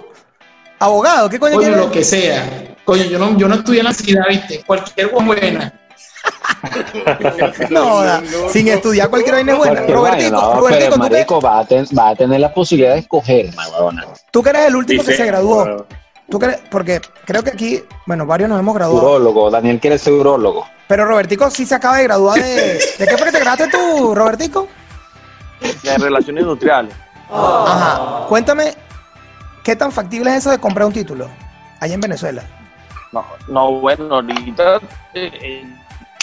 ¿Abogado? 0.79 1.29
¿Qué 1.29 1.39
coño 1.39 1.57
Coño, 1.57 1.67
quieres? 1.67 1.85
lo 1.87 1.91
que 1.93 2.05
sea. 2.05 2.72
Coño, 2.85 3.05
yo 3.05 3.19
no, 3.19 3.37
yo 3.39 3.49
no 3.49 3.55
estudié 3.57 3.81
en 3.81 3.87
la 3.87 3.93
ciudad, 3.95 4.25
¿viste? 4.29 4.63
Cualquier 4.67 5.09
buena. 5.11 5.73
No, 7.71 7.85
joda, 7.85 8.23
sin 8.53 8.69
estudiar 8.69 9.09
cualquier 9.11 9.35
vaina 9.37 9.53
es 9.53 9.59
buena. 9.59 9.81
Robertico, 9.87 10.31
no, 10.31 10.55
Robertico, 10.55 10.81
pero 10.81 10.91
¿tú, 10.91 10.93
que, 10.93 10.99
marico 11.11 11.41
va 11.41 11.59
a, 11.61 11.65
ten- 11.65 11.87
va 11.99 12.09
a 12.11 12.15
tener 12.17 12.41
la 12.41 12.53
posibilidad 12.55 12.95
de 12.95 13.01
escoger, 13.01 13.53
ma 13.55 13.69
huevona. 13.69 14.05
tú 14.31 14.43
que 14.43 14.51
eres 14.51 14.67
el 14.67 14.77
último 14.77 15.03
que 15.05 15.17
se 15.17 15.27
graduó. 15.27 15.57
Bueno, 15.65 15.87
¿Tú? 16.31 16.41
Porque 16.71 17.01
creo 17.27 17.43
que 17.43 17.51
aquí, 17.51 17.83
bueno, 18.07 18.25
varios 18.25 18.49
nos 18.49 18.59
hemos 18.59 18.75
graduado. 18.75 19.07
Urólogo, 19.07 19.51
Daniel 19.51 19.81
quiere 19.81 19.99
ser 19.99 20.13
urólogo. 20.15 20.67
Pero 20.89 21.05
Robertico 21.05 21.51
sí 21.51 21.67
se 21.67 21.75
acaba 21.75 21.97
de 21.99 22.05
graduar 22.05 22.41
de. 22.41 22.81
¿De 22.99 23.07
qué 23.07 23.17
fue 23.19 23.27
que 23.27 23.33
te 23.33 23.41
graduaste 23.41 23.69
tú, 23.77 24.15
Robertico? 24.15 24.69
De 25.83 25.99
relaciones 25.99 26.43
industriales. 26.43 26.95
Ajá. 27.31 28.27
Cuéntame, 28.29 28.75
¿qué 29.63 29.77
tan 29.77 29.91
factible 29.93 30.31
es 30.31 30.37
eso 30.39 30.51
de 30.51 30.59
comprar 30.59 30.87
un 30.87 30.93
título 30.93 31.29
allá 31.81 31.95
en 31.95 32.01
Venezuela? 32.01 32.45
No, 33.13 33.25
no 33.49 33.73
bueno, 33.73 34.15
ahorita 34.15 34.81
eh, 35.15 35.31
eh, 35.43 35.65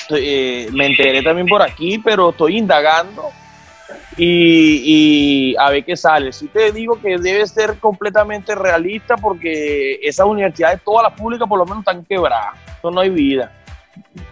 eh, 0.09 0.69
me 0.71 0.87
enteré 0.87 1.21
también 1.21 1.47
por 1.47 1.61
aquí, 1.61 1.99
pero 1.99 2.31
estoy 2.31 2.57
indagando 2.57 3.29
y, 4.17 5.53
y 5.53 5.55
a 5.57 5.69
ver 5.69 5.85
qué 5.85 5.95
sale. 5.95 6.33
Sí 6.33 6.47
te 6.47 6.71
digo 6.71 6.99
que 6.99 7.17
debe 7.17 7.45
ser 7.45 7.77
completamente 7.77 8.55
realista 8.55 9.15
porque 9.17 9.99
esas 10.01 10.25
universidades, 10.25 10.81
todas 10.83 11.03
las 11.03 11.19
públicas 11.19 11.47
por 11.47 11.59
lo 11.59 11.65
menos 11.65 11.79
están 11.79 12.03
quebradas. 12.05 12.55
Eso 12.79 12.89
no 12.89 13.01
hay 13.01 13.09
vida. 13.09 13.51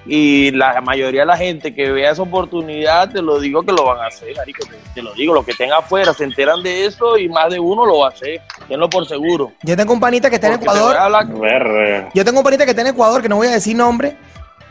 Y 0.06 0.52
la 0.52 0.80
mayoría 0.82 1.22
de 1.22 1.28
la 1.28 1.38
gente 1.38 1.76
que 1.76 1.92
vea 1.92 2.12
esa 2.12 2.22
oportunidad, 2.22 3.12
te 3.12 3.22
lo 3.22 3.40
digo 3.40 3.64
que 3.64 3.74
lo 3.74 3.86
van 3.86 4.00
a 4.00 4.08
hacer, 4.08 4.36
marico, 4.38 4.66
te, 4.66 4.76
te 4.94 5.02
lo 5.02 5.14
digo, 5.14 5.34
los 5.34 5.44
que 5.46 5.52
estén 5.52 5.72
afuera 5.74 6.14
se 6.14 6.24
enteran 6.24 6.64
de 6.64 6.86
eso 6.86 7.18
y 7.18 7.28
más 7.28 7.52
de 7.52 7.60
uno 7.60 7.86
lo 7.86 8.00
va 8.00 8.08
a 8.08 8.12
hacer, 8.12 8.42
tenlo 8.68 8.90
por 8.90 9.08
seguro. 9.08 9.52
Yo 9.64 9.76
tengo 9.76 9.94
un 9.94 10.00
panita 10.00 10.30
que 10.30 10.36
está 10.36 10.48
en 10.48 10.54
Porque 10.54 10.66
te 10.66 10.72
voy 10.72 10.92
Ecuador. 10.92 10.98
a 10.98 11.06
hablar-. 11.06 12.10
Yo 12.14 12.24
tengo 12.24 12.40
un 12.40 12.44
panita 12.44 12.64
que 12.64 12.72
está 12.72 12.82
en 12.82 12.88
Ecuador, 12.88 13.22
que 13.22 13.30
no 13.30 13.36
voy 13.36 13.48
a 13.48 13.52
decir 13.52 13.76
nombre. 13.76 14.16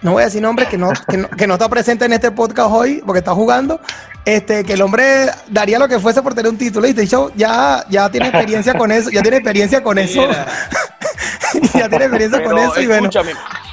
No 0.02 0.12
voy 0.12 0.22
a 0.22 0.26
decir 0.26 0.42
nombre, 0.42 0.66
que 0.66 0.76
no, 0.76 0.90
que 1.08 1.16
no, 1.16 1.28
que 1.30 1.46
no 1.46 1.54
está 1.54 1.68
presente 1.68 2.04
en 2.04 2.12
este 2.12 2.30
podcast 2.30 2.70
hoy, 2.70 3.02
porque 3.04 3.20
está 3.20 3.34
jugando. 3.34 3.80
Este, 4.26 4.62
que 4.62 4.74
el 4.74 4.82
hombre 4.82 5.26
daría 5.48 5.78
lo 5.78 5.88
que 5.88 5.98
fuese 5.98 6.22
por 6.22 6.34
tener 6.34 6.50
un 6.50 6.58
título. 6.58 6.86
Y 6.86 6.92
de 6.92 7.04
hecho, 7.04 7.32
ya, 7.34 7.84
ya 7.88 8.10
tiene 8.10 8.28
experiencia 8.28 8.74
con 8.74 8.92
eso. 8.92 9.10
Ya 9.10 9.22
tiene 9.22 9.38
experiencia 9.38 9.82
con 9.82 9.98
eso. 9.98 10.22
Ya 11.74 11.88
tiene 11.88 12.04
experiencia 12.06 12.44
con 12.44 12.58
eso. 12.58 12.80
Y 12.80 12.86
bueno, 12.86 13.10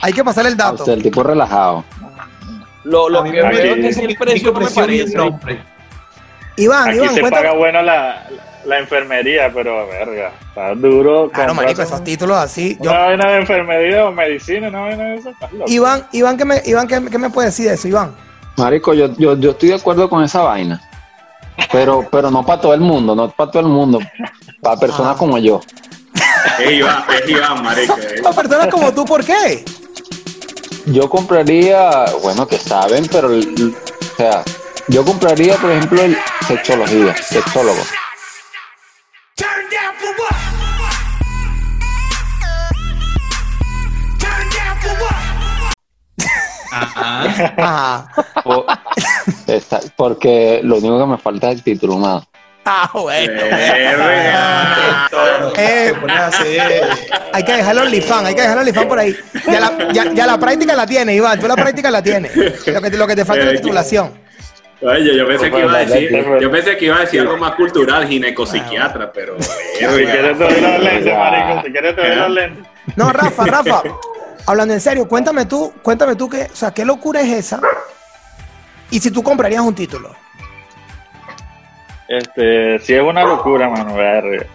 hay 0.01 0.13
que 0.13 0.23
pasarle 0.23 0.49
el 0.49 0.55
O 0.55 0.57
dato. 0.57 0.85
sea, 0.85 0.93
el 0.93 1.03
tipo 1.03 1.23
relajado. 1.23 1.83
Lo, 2.83 3.07
lo 3.09 3.23
que 3.23 3.31
me 3.31 3.41
veo 3.41 3.75
es 3.75 3.97
que 3.97 4.05
el 4.05 4.17
precio 4.17 4.51
no 4.51 4.59
me 4.59 4.69
parece. 4.69 5.13
Iván, 6.55 6.89
Aquí 6.89 6.97
Iván, 6.97 7.13
se 7.15 7.21
cuéntame. 7.21 7.29
paga 7.47 7.53
bueno 7.57 7.81
la, 7.81 8.27
la 8.65 8.79
enfermería, 8.79 9.51
pero 9.53 9.87
verga, 9.87 10.31
está 10.49 10.75
duro. 10.75 11.29
Claro, 11.31 11.47
comprarse 11.49 11.53
marico, 11.55 11.81
esos 11.81 12.03
títulos 12.03 12.37
así. 12.37 12.77
Yo, 12.79 12.91
Una 12.91 12.99
vaina 13.05 13.31
de 13.31 13.37
enfermería 13.39 14.05
o 14.05 14.11
medicina, 14.11 14.67
una 14.67 14.81
vaina 14.81 15.03
de 15.05 15.15
eso. 15.15 15.31
Iván, 15.67 16.05
Iván, 16.11 16.37
¿qué 16.37 16.45
me, 16.45 16.61
Iván 16.65 16.87
¿qué, 16.87 17.01
qué 17.09 17.17
me 17.17 17.29
puede 17.31 17.47
decir 17.47 17.67
de 17.67 17.73
eso, 17.75 17.87
Iván? 17.87 18.11
Marico, 18.57 18.93
yo, 18.93 19.07
yo, 19.17 19.35
yo 19.37 19.51
estoy 19.51 19.69
de 19.69 19.75
acuerdo 19.75 20.07
con 20.09 20.23
esa 20.23 20.41
vaina. 20.41 20.79
Pero, 21.71 22.07
pero 22.11 22.29
no 22.29 22.45
para 22.45 22.61
todo 22.61 22.73
el 22.73 22.81
mundo, 22.81 23.15
no 23.15 23.29
para 23.31 23.49
todo 23.49 23.61
el 23.63 23.69
mundo. 23.69 23.99
Para 24.61 24.77
personas 24.79 25.13
Ah. 25.15 25.17
como 25.17 25.37
yo. 25.39 25.59
Es 26.59 26.71
Iván, 26.71 27.03
es 27.09 27.29
Iván, 27.29 27.63
marico. 27.63 27.97
Para 28.21 28.35
personas 28.35 28.67
como 28.67 28.93
tú, 28.93 29.05
¿por 29.05 29.23
qué? 29.25 29.63
Yo 30.85 31.09
compraría, 31.09 32.05
bueno, 32.21 32.47
que 32.47 32.57
saben, 32.57 33.07
pero, 33.11 33.29
o 33.29 34.15
sea, 34.17 34.43
yo 34.87 35.05
compraría, 35.05 35.55
por 35.57 35.71
ejemplo, 35.71 36.01
el 36.01 36.17
sexología, 36.47 37.15
sexólogo. 37.15 37.81
Ajá. 46.71 47.23
Ajá. 47.57 48.11
Porque 49.95 50.61
lo 50.63 50.77
único 50.77 50.99
que 50.99 51.05
me 51.05 51.17
falta 51.17 51.51
es 51.51 51.57
el 51.57 51.63
título, 51.63 51.97
mano. 51.97 52.25
Ah, 52.65 52.89
bueno. 52.93 53.33
Eh, 55.57 55.93
hay 57.33 57.43
que 57.43 57.53
dejar 57.53 57.75
el 57.75 57.81
OnlyFans, 57.81 58.27
hay 58.27 58.35
que 58.35 58.41
dejar 58.41 58.57
el 58.57 58.61
OnlyFans 58.61 58.87
por 58.87 58.99
ahí. 58.99 59.15
Ya 59.51 59.59
la, 59.59 59.91
ya, 59.91 60.11
ya 60.13 60.25
la 60.27 60.37
práctica 60.37 60.75
la 60.75 60.85
tienes, 60.85 61.15
Iván, 61.15 61.39
tú 61.39 61.47
la 61.47 61.55
práctica 61.55 61.91
la 61.91 62.01
tienes. 62.01 62.35
Lo 62.35 62.81
que, 62.81 62.91
te- 62.91 62.97
lo 62.97 63.07
que 63.07 63.15
te 63.15 63.25
falta 63.25 63.43
es 63.43 63.51
la 63.53 63.55
titulación. 63.61 64.23
Oye, 64.81 65.15
yo 65.15 65.25
pensé 65.27 65.49
que 65.49 65.59
iba 65.59 65.73
a 65.73 65.77
decir, 65.85 66.25
yo 66.41 66.51
pensé 66.51 66.77
que 66.77 66.85
iba 66.85 66.97
a 66.97 66.99
decir 67.01 67.21
algo 67.21 67.37
más 67.37 67.53
cultural, 67.55 68.05
ginecopsiquiatra, 68.07 69.11
pero 69.13 69.41
Si 69.41 69.79
quieres 69.79 70.37
te 70.37 70.43
doy 70.43 70.61
los 70.61 70.79
lentes, 70.83 71.17
marico. 71.17 71.61
Si 71.65 71.71
quieres 71.71 71.95
te 71.95 72.01
doy 72.07 72.15
los 72.17 72.29
lentes. 72.29 72.65
No, 72.97 73.09
Rafa, 73.13 73.45
Rafa, 73.45 73.83
hablando 74.45 74.73
en 74.73 74.81
serio, 74.81 75.07
cuéntame 75.07 75.45
tú, 75.45 75.73
cuéntame 75.81 76.15
tú 76.15 76.29
que, 76.29 76.43
o 76.51 76.55
sea, 76.55 76.71
qué 76.71 76.83
locura 76.83 77.21
es 77.21 77.31
esa. 77.31 77.61
Y 78.89 78.99
si 78.99 79.09
tú 79.09 79.23
comprarías 79.23 79.61
un 79.61 79.73
título. 79.73 80.13
Este, 82.17 82.79
si 82.79 82.93
es 82.93 83.01
una 83.01 83.23
locura, 83.23 83.69
mano, 83.69 83.95
verga. 83.95 84.45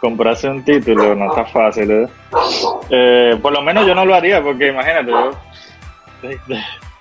Comprarse 0.00 0.48
un 0.48 0.64
título 0.64 1.14
no 1.14 1.28
está 1.30 1.44
fácil, 1.46 1.90
¿eh? 1.90 2.08
Eh, 2.90 3.38
Por 3.40 3.52
lo 3.52 3.62
menos 3.62 3.86
yo 3.86 3.94
no 3.94 4.04
lo 4.04 4.14
haría, 4.14 4.42
porque 4.42 4.68
imagínate, 4.68 5.10
yo. 5.10 5.30
¿De, 6.22 6.38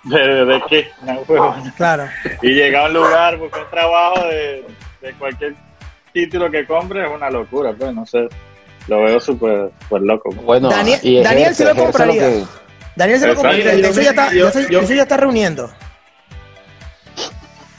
de, 0.04 0.46
de- 0.46 0.64
qué? 0.70 0.88
Huevona. 1.28 1.74
Claro. 1.76 2.08
Y 2.42 2.50
llegar 2.54 2.86
a 2.86 2.88
un 2.88 2.94
lugar, 2.94 3.38
buscar 3.38 3.64
un 3.64 3.70
trabajo 3.72 4.28
de, 4.28 4.66
de 5.02 5.14
cualquier 5.14 5.56
título 6.14 6.50
que 6.52 6.66
compre 6.66 7.04
es 7.06 7.10
una 7.14 7.30
locura, 7.30 7.74
pues, 7.78 7.94
no 7.94 8.06
sé. 8.06 8.28
Lo 8.88 9.02
veo 9.04 9.20
súper 9.20 9.72
loco. 9.90 10.30
pues. 10.30 10.44
Bueno, 10.44 10.70
Daniel- 10.70 11.00
y 11.02 11.24
Daniel 11.24 11.56
sí 11.56 11.64
lo 11.64 11.76
compraría. 11.76 12.22
que- 12.22 12.44
Daniel 12.96 13.20
se 13.20 13.28
lo 13.28 13.36
compraría. 13.36 13.74
Eso 13.74 14.02
ya 14.02 14.10
está, 14.12 14.32
yo- 14.34 14.48
eso- 14.50 14.70
yo- 14.70 14.80
eso 14.82 14.94
ya 14.94 15.02
está 15.04 15.18
reuniendo. 15.18 15.70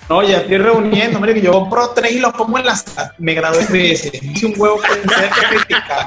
No, 0.08 0.22
ya 0.22 0.38
estoy 0.38 0.58
reuniendo, 0.58 1.16
hombre, 1.18 1.34
que 1.34 1.40
yo 1.42 1.50
compro 1.52 1.90
tres 1.90 2.12
y 2.12 2.18
los 2.20 2.32
pongo 2.34 2.58
en 2.58 2.66
la 2.66 2.76
sala. 2.76 3.12
Me 3.18 3.34
gradué 3.34 3.64
tres 3.66 3.70
veces. 4.02 4.22
Hice 4.22 4.46
un 4.46 4.54
huevo 4.56 4.80
que 4.80 4.94
tenía 4.96 5.28
que 5.30 5.56
criticar. 5.56 6.06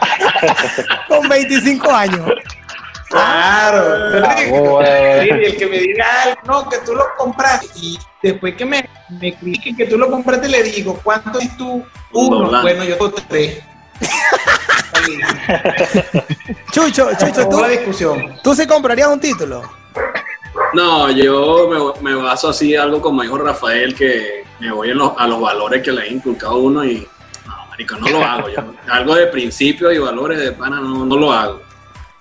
Con 1.08 1.28
25 1.28 1.92
años. 1.92 2.32
Claro. 3.10 4.22
Ah, 4.26 4.36
Sí, 4.38 4.52
huevo. 4.52 4.82
el 4.82 5.58
que 5.58 5.66
me 5.68 5.80
diga 5.80 6.06
algo, 6.24 6.40
no, 6.46 6.70
que 6.70 6.78
tú 6.80 6.96
lo 6.96 7.04
compraste. 7.18 7.68
Y 7.76 8.00
después 8.24 8.56
que 8.56 8.66
me, 8.66 8.88
me 9.20 9.34
critiquen 9.36 9.76
que 9.76 9.86
tú 9.88 9.98
lo 9.98 10.10
compraste, 10.10 10.48
le 10.48 10.64
digo, 10.64 10.98
¿cuánto 11.04 11.40
es 11.40 11.58
tú? 11.58 11.84
Un 12.14 12.34
Uno. 12.34 12.62
Bueno, 12.62 12.84
yo 12.86 12.96
tengo 12.96 13.12
tres. 13.28 13.60
Chucho, 16.72 17.10
Chucho, 17.18 17.48
¿tú, 17.50 17.62
la 17.62 17.68
discusión. 17.70 18.38
tú 18.44 18.54
sí 18.56 18.66
comprarías 18.68 19.08
un 19.10 19.20
título. 19.20 19.64
No, 20.74 21.10
yo 21.12 21.94
me, 22.02 22.10
me 22.12 22.16
baso 22.22 22.50
así, 22.50 22.76
algo 22.76 23.02
como 23.02 23.22
dijo 23.22 23.38
Rafael, 23.38 23.96
que 23.96 24.44
me 24.60 24.72
voy 24.72 24.92
en 24.92 24.98
los- 24.98 25.14
a 25.18 25.28
los 25.28 25.42
valores 25.42 25.82
que 25.84 25.92
le 25.92 26.02
ha 26.04 26.08
inculcado 26.08 26.58
uno 26.60 26.84
y 26.86 27.08
no, 27.48 27.66
marico, 27.70 27.96
no 27.98 28.08
lo 28.10 28.24
hago. 28.24 28.50
Yo, 28.50 28.62
algo 28.92 29.16
de 29.16 29.28
principios 29.28 29.94
y 29.94 29.98
valores 29.98 30.40
de 30.40 30.52
pana 30.52 30.80
no, 30.80 31.06
no 31.06 31.18
lo 31.18 31.32
hago. 31.34 31.62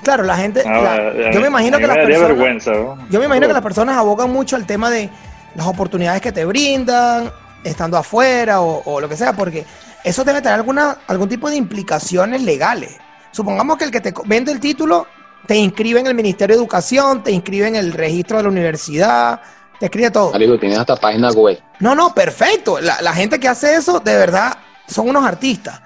Claro, 0.02 0.22
la 0.22 0.36
gente. 0.36 0.62
No, 0.64 0.80
la- 0.82 0.96
eh, 1.08 1.30
yo 1.34 1.40
me 1.40 1.48
imagino 1.48 1.78
que 1.78 1.86
las 1.86 1.96
personas. 1.96 2.28
vergüenza. 2.28 2.70
¿no? 2.72 2.98
Yo 3.10 3.18
me 3.18 3.26
imagino 3.26 3.46
que 3.48 3.52
las 3.52 3.62
personas 3.62 3.96
abogan 3.96 4.30
mucho 4.30 4.56
al 4.56 4.66
tema 4.66 4.90
de, 4.90 5.10
las 5.54 5.66
oportunidades 5.66 6.20
que 6.22 6.30
te 6.30 6.44
brindan, 6.44 7.32
estando 7.64 7.96
afuera 7.96 8.60
o, 8.60 8.82
o 8.84 9.00
lo 9.00 9.08
que 9.08 9.16
sea, 9.16 9.32
porque 9.32 9.64
eso 10.04 10.22
debe 10.22 10.40
tener 10.40 10.54
alguna, 10.54 10.98
algún 11.08 11.28
tipo 11.28 11.50
de 11.50 11.56
implicaciones 11.56 12.42
legales. 12.42 12.96
Supongamos 13.32 13.76
que 13.76 13.84
el 13.84 13.90
que 13.90 14.00
te 14.00 14.14
vende 14.26 14.52
el 14.52 14.60
título 14.60 15.06
te 15.46 15.56
inscribe 15.56 16.00
en 16.00 16.06
el 16.06 16.14
Ministerio 16.14 16.56
de 16.56 16.62
Educación, 16.62 17.22
te 17.22 17.30
inscribe 17.30 17.68
en 17.68 17.76
el 17.76 17.92
registro 17.92 18.36
de 18.36 18.42
la 18.42 18.48
universidad, 18.48 19.40
te 19.78 19.86
escribe 19.86 20.10
todo. 20.10 20.32
Marico, 20.32 20.58
tienes 20.58 20.78
hasta 20.78 20.96
página 20.96 21.30
web. 21.30 21.58
No, 21.80 21.94
no, 21.94 22.14
perfecto. 22.14 22.80
La, 22.80 23.00
la 23.00 23.12
gente 23.12 23.38
que 23.38 23.48
hace 23.48 23.74
eso, 23.74 24.00
de 24.00 24.16
verdad, 24.16 24.58
son 24.86 25.08
unos 25.08 25.24
artistas. 25.24 25.80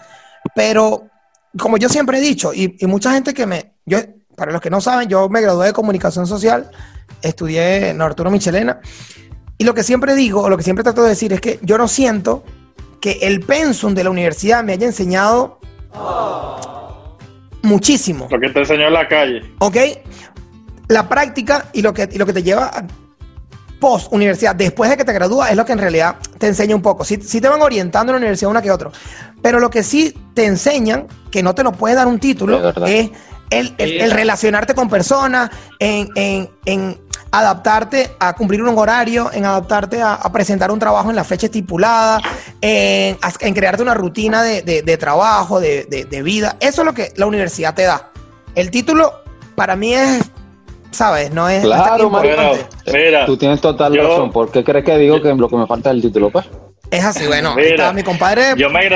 Pero, 0.55 1.09
como 1.59 1.77
yo 1.77 1.89
siempre 1.89 2.19
he 2.19 2.21
dicho, 2.21 2.53
y, 2.55 2.77
y 2.79 2.87
mucha 2.87 3.13
gente 3.13 3.35
que 3.35 3.47
me. 3.47 3.75
Yo, 3.85 3.99
para 4.37 4.51
los 4.51 4.61
que 4.61 4.71
no 4.71 4.81
saben, 4.81 5.09
yo 5.09 5.29
me 5.29 5.41
gradué 5.41 5.67
de 5.67 5.73
comunicación 5.73 6.27
social, 6.27 6.71
estudié 7.21 7.91
en 7.91 8.01
Arturo 8.01 8.31
Michelena. 8.31 8.81
Y 9.59 9.65
lo 9.65 9.75
que 9.75 9.83
siempre 9.83 10.15
digo, 10.15 10.43
o 10.43 10.49
lo 10.49 10.57
que 10.57 10.65
siempre 10.65 10.83
trato 10.83 11.03
de 11.03 11.11
decir, 11.11 11.33
es 11.33 11.41
que 11.41 11.61
yo 11.63 11.79
no 11.79 11.87
siento 11.87 12.43
que 13.01 13.19
el 13.23 13.41
pensum 13.41 13.95
de 13.95 14.05
la 14.05 14.11
universidad 14.11 14.65
me 14.65 14.73
haya 14.73 14.87
enseñado 14.87 15.61
muchísimo. 17.63 18.29
Lo 18.31 18.41
que 18.41 18.51
te 18.51 18.61
enseñó 18.61 18.89
en 18.89 18.93
la 18.93 19.09
calle. 19.09 19.43
¿Ok? 19.59 19.77
La 20.89 21.09
práctica 21.09 21.67
y 21.73 21.83
lo 21.83 21.95
que, 21.95 22.09
y 22.13 22.19
lo 22.19 22.27
que 22.27 22.33
te 22.33 22.43
lleva 22.43 22.67
a 22.67 22.85
post 23.83 24.13
universidad, 24.13 24.55
después 24.55 24.89
de 24.91 24.97
que 24.97 25.05
te 25.05 25.13
gradúas, 25.13 25.51
es 25.51 25.57
lo 25.57 25.65
que 25.65 25.73
en 25.73 25.79
realidad 25.79 26.17
te 26.39 26.47
enseña 26.47 26.77
un 26.77 26.83
poco. 26.83 27.05
Sí, 27.05 27.19
sí 27.21 27.41
te 27.41 27.49
van 27.49 27.61
orientando 27.63 28.13
en 28.13 28.15
la 28.15 28.19
universidad 28.19 28.51
una 28.51 28.63
que 28.63 28.71
otro, 28.71 28.93
pero 29.43 29.59
lo 29.59 29.71
que 29.71 29.83
sí 29.83 30.17
te 30.35 30.45
enseñan, 30.45 31.09
que 31.33 31.43
no 31.43 31.53
te 31.55 31.65
lo 31.65 31.73
puede 31.73 31.97
dar 31.97 32.07
un 32.07 32.21
título, 32.21 32.73
es 32.87 33.11
el, 33.53 33.75
el- 33.79 34.01
el 34.01 34.11
relacionarte 34.11 34.75
con 34.75 34.89
personas, 34.89 35.51
en, 35.79 36.09
en- 36.15 36.49
en 36.65 37.01
adaptarte 37.31 38.11
a 38.21 38.35
cumplir 38.35 38.63
un 38.63 38.77
horario, 38.79 39.31
en 39.33 39.45
adaptarte 39.47 40.03
a, 40.03 40.15
a 40.15 40.31
presentar 40.33 40.71
un 40.71 40.79
trabajo 40.79 41.09
en 41.11 41.17
la 41.17 41.25
fecha 41.25 41.47
estipulada, 41.47 42.21
en, 42.61 43.17
en 43.41 43.55
crearte 43.55 43.83
una 43.83 43.95
rutina 43.95 44.43
de, 44.43 44.63
de- 44.63 44.83
de 44.83 44.97
trabajo, 44.99 45.59
de, 45.61 45.85
de- 45.85 46.05
de 46.05 46.23
vida. 46.23 46.57
Eso 46.61 46.83
es 46.83 46.87
lo 46.87 46.93
que 46.95 47.13
la 47.17 47.27
universidad 47.27 47.75
te 47.75 47.83
da. 47.85 48.11
El 48.55 48.71
título 48.71 49.15
para 49.55 49.77
mí 49.77 49.95
es, 49.95 50.21
¿sabes? 50.91 51.33
No 51.33 51.49
es 51.49 51.63
Claro. 51.63 52.11
Bueno, 52.11 52.53
mira, 52.93 53.25
Tú 53.27 53.37
tienes 53.39 53.61
total 53.63 53.95
Yo- 53.95 54.07
razón. 54.07 54.31
¿Por 54.31 54.51
qué 54.51 54.63
crees 54.63 54.85
que 54.85 54.99
digo 54.99 55.23
que 55.23 55.33
lo 55.35 55.49
que 55.49 55.57
me 55.57 55.67
falta 55.67 55.91
es 55.91 55.97
el 55.97 56.03
título, 56.03 56.29
pues? 56.31 56.45
Es 56.91 57.03
así, 57.03 57.27
bueno. 57.27 57.55
Mira, 57.55 57.91
mi 57.95 58.03
compadre. 58.03 58.53
yo 58.59 58.69
me, 58.69 58.87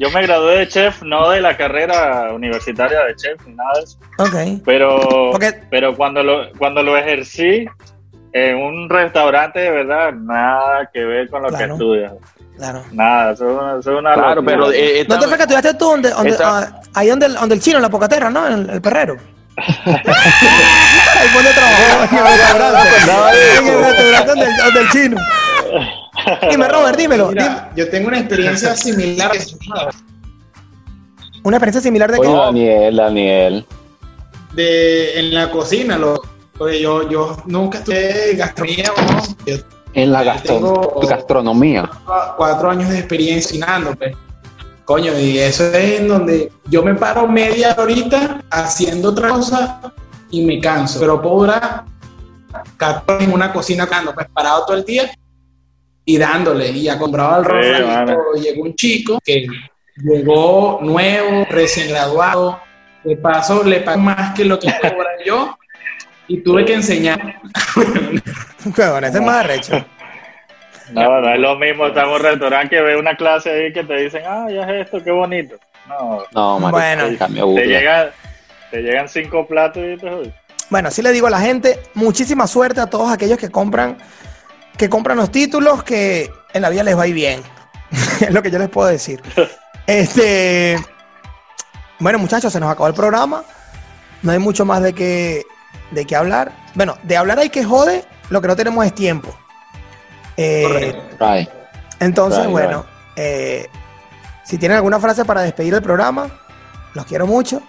yo 0.00 0.10
me 0.10 0.22
gradué 0.22 0.58
de 0.58 0.68
chef, 0.68 1.02
no 1.02 1.30
de 1.30 1.40
la 1.40 1.56
carrera 1.56 2.32
universitaria 2.32 3.00
de 3.04 3.14
chef 3.16 3.40
ni 3.46 3.54
nada 3.54 3.70
de 3.76 3.82
eso, 3.84 3.98
Ok. 4.18 4.34
pero, 4.64 5.30
pero 5.70 5.96
cuando, 5.96 6.22
lo, 6.22 6.50
cuando 6.58 6.82
lo 6.82 6.96
ejercí 6.96 7.66
en 8.32 8.56
un 8.56 8.88
restaurante, 8.88 9.58
de 9.60 9.70
verdad, 9.70 10.12
nada 10.14 10.88
que 10.92 11.04
ver 11.04 11.28
con 11.28 11.42
lo 11.42 11.48
Claro. 11.48 11.66
que 11.66 11.72
estudias. 11.72 12.12
Claro. 12.56 12.82
Nada, 12.92 13.32
eso 13.32 13.50
es 13.50 13.56
una, 13.58 13.70
eso 13.80 13.92
es 13.92 13.98
una 13.98 14.14
Claro, 14.14 14.34
locura. 14.36 14.56
pero 14.56 14.72
eh, 14.72 15.00
esta- 15.00 15.14
¿Dónde 15.14 15.28
fue 15.28 15.36
que 15.36 15.42
estudiaste 15.44 15.74
tú? 15.74 15.84
¿Dónde, 15.86 16.10
dónde- 16.10 16.30
Esta- 16.30 16.58
ah, 16.58 16.80
ahí 16.94 17.08
donde, 17.08 17.26
el- 17.26 17.34
donde 17.34 17.54
el 17.54 17.60
chino, 17.60 17.76
en 17.76 17.82
la 17.82 17.88
pocaterra, 17.90 18.30
¿no? 18.30 18.46
En 18.46 18.52
el, 18.54 18.70
el 18.70 18.80
perrero. 18.80 19.16
ahí 19.56 19.64
fue 21.32 21.42
donde 21.42 21.52
trabajó, 21.52 21.82
en 22.10 22.16
el 22.18 22.24
restaurante. 22.24 22.88
Donde, 24.26 24.46
donde 24.64 24.80
el 24.80 24.88
chino. 24.90 25.16
Dime, 26.50 26.68
Robert, 26.68 26.96
dímelo. 26.96 27.28
Mira, 27.28 27.70
yo 27.76 27.88
tengo 27.88 28.08
una 28.08 28.18
experiencia 28.20 28.74
similar. 28.76 29.32
Una 31.42 31.56
experiencia 31.56 31.80
similar 31.80 32.10
de 32.12 32.18
Oye, 32.18 32.28
que. 32.28 32.34
Daniel, 32.36 32.96
Daniel. 32.96 33.66
de 34.54 35.18
en 35.20 35.34
la 35.34 35.50
cocina. 35.50 35.96
Lo, 35.98 36.20
oye, 36.58 36.80
yo, 36.80 37.08
yo 37.08 37.36
nunca 37.46 37.78
estudié 37.78 38.34
gastronomía, 38.36 38.84
¿no? 38.96 39.22
Yo 39.46 39.56
En 39.94 40.12
la 40.12 40.22
gastro- 40.22 40.54
Tengo- 40.56 41.00
gastronomía. 41.08 41.88
cuatro 42.36 42.70
años 42.70 42.90
de 42.90 42.98
experiencia 42.98 43.50
cocinando, 43.50 43.94
pues. 43.96 44.14
Coño, 44.84 45.16
y 45.18 45.38
eso 45.38 45.66
es 45.66 46.00
en 46.00 46.08
donde 46.08 46.50
yo 46.68 46.82
me 46.82 46.94
paro 46.94 47.26
media 47.28 47.76
horita 47.78 48.42
haciendo 48.50 49.10
otra 49.10 49.28
cosa 49.30 49.80
y 50.30 50.44
me 50.44 50.60
canso. 50.60 50.98
Pero 50.98 51.22
puedo 51.22 51.38
durar 51.40 51.84
14 52.76 53.24
en 53.24 53.32
una 53.32 53.52
cocina 53.52 53.86
cocinando, 53.86 54.12
pues 54.14 54.26
parado 54.34 54.64
todo 54.66 54.76
el 54.76 54.84
día 54.84 55.08
y 56.14 56.18
dándole. 56.18 56.68
Y 56.68 56.82
ya 56.84 56.98
compraba 56.98 57.38
el 57.38 57.44
Sí, 57.44 57.50
rol. 57.82 57.86
mano. 57.86 58.16
llegó 58.42 58.62
un 58.62 58.74
chico 58.74 59.18
que 59.24 59.46
llegó 60.02 60.78
nuevo, 60.82 61.46
recién 61.50 61.88
graduado. 61.88 62.60
De 63.04 63.16
paso, 63.16 63.64
le 63.64 63.80
pago 63.80 63.98
más 64.00 64.34
que 64.34 64.44
lo 64.44 64.58
que 64.58 64.66
cobra 64.80 65.10
yo 65.24 65.56
y 66.28 66.40
tuve 66.42 66.64
que 66.64 66.74
enseñar. 66.74 67.40
Bueno, 68.76 69.06
ese 69.06 69.16
es 69.18 69.24
más 69.24 69.36
arrecho. 69.44 69.86
No, 70.92 71.20
no 71.20 71.32
es 71.32 71.40
lo 71.40 71.56
mismo 71.56 71.86
estar 71.86 72.04
en 72.06 72.10
un 72.12 72.20
restaurante 72.20 72.76
que 72.76 72.82
ve 72.82 72.96
una 72.96 73.16
clase 73.16 73.48
ahí 73.50 73.72
que 73.72 73.84
te 73.84 73.96
dicen, 73.96 74.22
ah, 74.26 74.46
ya 74.52 74.62
es 74.64 74.84
esto, 74.86 75.02
qué 75.02 75.10
bonito. 75.10 75.56
No, 75.88 76.24
No, 76.32 76.70
Bueno. 76.70 77.04
te, 77.06 77.66
llega, 77.66 78.10
te 78.70 78.82
llegan 78.82 79.08
cinco 79.08 79.46
platos 79.46 79.82
y 79.82 79.96
te. 79.96 80.32
Bueno, 80.68 80.90
sí 80.90 81.00
le 81.00 81.10
digo 81.12 81.26
a 81.26 81.30
la 81.30 81.40
gente, 81.40 81.80
muchísima 81.94 82.46
suerte 82.46 82.80
a 82.80 82.86
todos 82.86 83.10
aquellos 83.10 83.38
que 83.38 83.48
compran, 83.50 83.96
que 84.80 84.88
compran 84.88 85.18
los 85.18 85.30
títulos, 85.30 85.82
que 85.84 86.32
en 86.54 86.62
la 86.62 86.70
vida 86.70 86.82
les 86.82 86.96
va 86.96 87.02
a 87.02 87.06
ir 87.06 87.14
bien. 87.14 87.42
es 88.20 88.32
lo 88.32 88.42
que 88.42 88.50
yo 88.50 88.58
les 88.58 88.68
puedo 88.70 88.88
decir. 88.88 89.22
Este, 89.86 90.78
bueno, 91.98 92.20
muchachos, 92.20 92.52
se 92.52 92.60
nos 92.60 92.70
acabó 92.70 92.86
el 92.86 92.94
programa. 92.94 93.42
No 94.22 94.30
hay 94.30 94.38
mucho 94.38 94.64
más 94.64 94.80
de 94.82 94.92
qué 94.92 95.42
de 95.90 96.04
qué 96.04 96.14
hablar. 96.14 96.52
Bueno, 96.76 96.96
de 97.02 97.16
hablar 97.16 97.40
hay 97.40 97.50
que 97.50 97.64
jode, 97.64 98.04
lo 98.28 98.40
que 98.40 98.46
no 98.46 98.54
tenemos 98.54 98.86
es 98.86 98.94
tiempo. 98.94 99.36
Eh, 100.36 100.94
Right. 101.18 101.48
entonces, 101.98 102.42
Right, 102.42 102.50
bueno, 102.50 102.86
eh, 103.16 103.66
si 104.44 104.58
tienen 104.58 104.76
alguna 104.76 105.00
frase 105.00 105.24
para 105.24 105.40
despedir 105.42 105.74
el 105.74 105.82
programa, 105.82 106.28
los 106.94 107.04
quiero 107.06 107.26
mucho. 107.26 107.60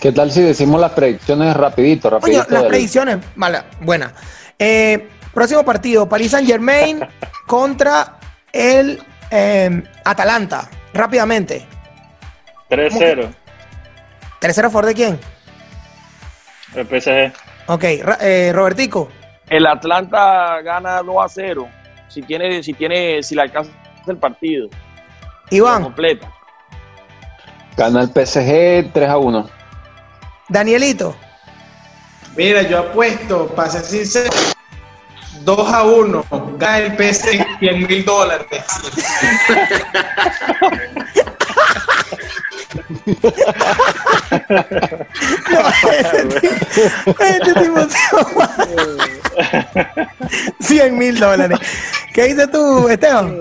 ¿Qué 0.00 0.10
tal 0.12 0.32
si 0.32 0.40
decimos 0.40 0.80
las 0.80 0.92
predicciones 0.92 1.54
rapidito, 1.54 2.08
rapidito? 2.08 2.46
las 2.48 2.62
del- 2.62 2.68
predicciones, 2.70 3.18
mala, 3.36 3.66
buena. 3.82 4.14
Eh, 4.58 5.06
próximo 5.38 5.64
partido, 5.64 6.08
Paris 6.08 6.32
Saint 6.32 6.48
Germain 6.48 7.00
contra 7.46 8.18
el 8.52 9.00
eh, 9.30 9.84
Atalanta. 10.04 10.68
Rápidamente. 10.92 11.64
3-0, 12.68 13.28
3-0 14.40 14.58
a 14.58 14.70
favor 14.70 14.86
de 14.86 14.94
quién? 14.94 15.20
el 16.74 16.86
PSG. 16.86 17.32
Ok, 17.68 17.84
eh, 17.84 18.50
Robertico. 18.52 19.10
el 19.48 19.66
Atlanta 19.66 20.60
gana 20.62 21.02
2 21.02 21.16
a 21.24 21.28
0. 21.28 21.68
Si 22.08 22.20
tiene, 22.22 22.60
si 22.62 22.72
tiene, 22.72 23.22
si 23.22 23.36
le 23.36 23.42
alcanza 23.42 23.70
el 24.08 24.16
partido. 24.16 24.68
Iván, 25.50 25.84
Completa. 25.84 26.32
Gana 27.76 28.02
el 28.02 28.08
PSG 28.08 28.92
3 28.92 29.08
a 29.08 29.18
1. 29.18 29.48
Danielito. 30.48 31.14
Mira, 32.36 32.62
yo 32.62 32.80
apuesto, 32.80 33.46
para 33.54 33.70
ser 33.70 33.84
sincero, 33.84 34.30
2 35.44 35.72
a 35.72 35.82
1. 35.84 36.24
Gana 36.58 36.78
el 36.78 36.96
PC 36.96 37.44
100 37.60 37.86
mil 37.86 38.04
dólares. 38.04 38.46
No, 45.50 45.68
este 45.90 46.24
tipo- 46.26 47.22
este 47.24 47.54
tipo 47.54 47.80
se- 50.58 50.74
100 50.74 50.98
mil 50.98 51.18
dólares. 51.18 51.58
¿Qué 52.12 52.24
dices 52.24 52.50
tú, 52.50 52.88
Esteban? 52.88 53.36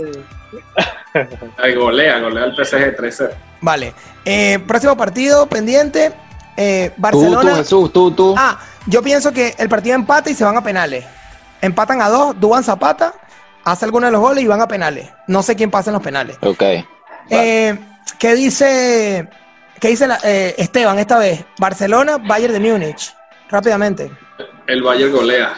Ay, 1.57 1.75
golea, 1.75 2.19
golea 2.19 2.45
el 2.45 2.55
PSG 2.55 2.95
3-0. 2.95 3.31
Vale. 3.61 3.93
Eh, 4.25 4.59
próximo 4.67 4.95
partido 4.95 5.47
pendiente. 5.47 6.11
eh, 6.59 6.89
Tú, 6.89 6.95
tú, 6.95 7.01
Barcelona. 7.01 7.55
Jesús, 7.57 7.93
tú, 7.93 8.11
tú. 8.11 8.35
Ah, 8.37 8.59
yo 8.87 9.01
pienso 9.03 9.31
que 9.31 9.55
el 9.57 9.69
partido 9.69 9.95
empata 9.95 10.29
y 10.29 10.33
se 10.35 10.43
van 10.43 10.57
a 10.57 10.63
penales. 10.63 11.05
Empatan 11.61 12.01
a 12.01 12.09
dos, 12.09 12.39
Duban 12.39 12.63
Zapata, 12.63 13.13
hace 13.63 13.85
alguno 13.85 14.05
de 14.05 14.11
los 14.11 14.21
goles 14.21 14.43
y 14.43 14.47
van 14.47 14.61
a 14.61 14.67
penales. 14.67 15.09
No 15.27 15.41
sé 15.43 15.55
quién 15.55 15.71
pasa 15.71 15.89
en 15.89 15.95
los 15.95 16.03
penales. 16.03 16.37
Ok. 16.41 16.61
Eh, 17.29 17.77
¿Qué 18.19 18.35
dice, 18.35 19.29
qué 19.79 19.89
dice 19.89 20.07
la- 20.07 20.19
eh, 20.23 20.55
Esteban 20.57 20.97
esta 20.99 21.17
vez? 21.17 21.43
Barcelona, 21.59 22.17
Bayern 22.17 22.53
de 22.53 22.59
Múnich. 22.59 23.13
Rápidamente. 23.49 24.11
El 24.67 24.81
Bayern 24.83 25.11
golea. 25.13 25.53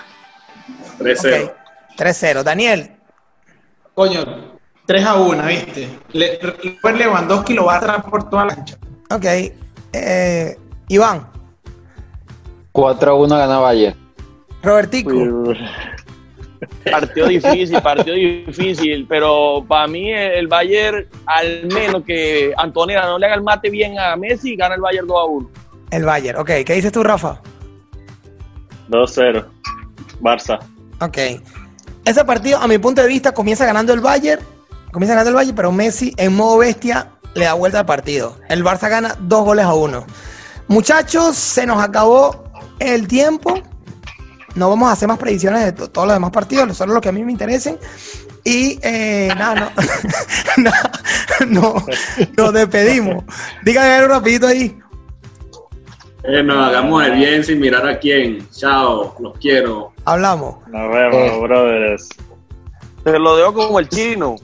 3-0. 1.00 1.46
Ok. 1.46 1.54
3-0. 1.98 2.44
Daniel, 2.44 2.96
Coño, 3.94 4.24
3 4.86 5.06
a 5.06 5.16
1, 5.16 5.44
¿viste? 5.46 6.00
Le, 6.14 6.40
Le, 6.42 6.94
Lewandowski 6.94 7.54
lo 7.54 7.66
va 7.66 7.76
a 7.78 7.80
traer 7.82 8.02
por 8.04 8.30
toda 8.30 8.46
la 8.46 8.56
cancha. 8.56 8.78
ok. 9.12 9.26
Eh, 9.92 10.58
Iván, 10.88 11.28
4 12.72 13.12
a 13.12 13.16
1 13.16 13.38
gana 13.38 13.60
Bayern. 13.60 13.98
Robertico. 14.62 15.54
Partido 16.92 17.28
difícil, 17.28 17.82
partido 17.82 18.16
difícil, 18.16 19.06
pero 19.08 19.64
para 19.68 19.88
mí 19.88 20.12
el 20.12 20.48
Bayern, 20.48 21.08
al 21.26 21.68
menos 21.68 22.04
que 22.04 22.54
Antonella 22.58 23.06
no 23.06 23.18
le 23.18 23.28
haga 23.28 23.36
el 23.36 23.44
mate 23.44 23.70
bien 23.70 23.98
a 23.98 24.16
Messi, 24.18 24.56
gana 24.56 24.76
el 24.76 24.82
Bayern 24.82 25.08
2 25.08 25.18
a 25.18 25.24
1. 25.24 25.50
El 25.92 26.04
Bayern. 26.04 26.40
Ok. 26.40 26.52
¿Qué 26.66 26.74
dices 26.74 26.92
tú, 26.92 27.02
Rafa? 27.04 27.42
2-0, 28.90 29.46
Barça. 30.20 30.60
Ok. 31.00 31.42
ese 32.06 32.26
partido, 32.26 32.58
a 32.58 32.68
mi 32.68 32.78
punto 32.78 33.02
de 33.02 33.08
vista, 33.08 33.32
comienza 33.32 33.66
ganando 33.66 33.94
el 33.94 34.00
Bayern, 34.00 34.42
comienza 34.92 35.14
ganando 35.14 35.30
el 35.30 35.36
Bayern, 35.36 35.56
pero 35.56 35.72
Messi 35.72 36.14
en 36.18 36.36
modo 36.36 36.58
bestia 36.58 37.12
le 37.36 37.46
da 37.46 37.54
vuelta 37.54 37.80
al 37.80 37.86
partido. 37.86 38.36
El 38.50 38.64
Barça 38.66 38.90
gana 38.90 39.16
dos 39.20 39.46
goles 39.46 39.66
a 39.66 39.74
uno. 39.74 40.06
Muchachos, 40.68 41.36
se 41.36 41.66
nos 41.66 41.82
acabó 41.82 42.44
el 42.80 43.08
tiempo. 43.08 43.62
No 44.56 44.70
vamos 44.70 44.90
a 44.90 44.94
hacer 44.94 45.08
más 45.08 45.18
predicciones 45.18 45.64
de 45.66 45.72
to- 45.74 45.90
todos 45.90 46.08
los 46.08 46.16
demás 46.16 46.32
partidos, 46.32 46.76
solo 46.76 46.94
los 46.94 47.02
que 47.02 47.10
a 47.10 47.12
mí 47.12 47.24
me 47.24 47.32
interesen. 47.32 47.78
Y 48.44 48.80
eh, 48.82 49.30
nada, 49.38 49.72
no, 50.58 50.64
nada, 50.64 50.92
no, 51.48 51.76
nos 52.38 52.54
despedimos. 52.54 53.24
Díganme 53.64 53.94
algo 53.96 54.08
rapidito 54.16 54.48
ahí. 54.48 54.78
Bueno, 56.24 56.64
hagamos 56.64 57.04
el 57.06 57.14
bien 57.14 57.44
sin 57.44 57.60
mirar 57.60 57.88
a 57.88 57.98
quién. 58.00 58.48
Chao, 58.52 59.16
los 59.20 59.38
quiero. 59.40 59.94
Hablamos. 60.06 60.58
Nos 60.68 60.90
vemos, 60.92 61.42
brothers. 61.42 62.10
Te 63.04 63.18
lo 63.18 63.38
dejo 63.38 63.54
como 63.54 63.80
el 63.80 63.88
chino. 63.90 64.36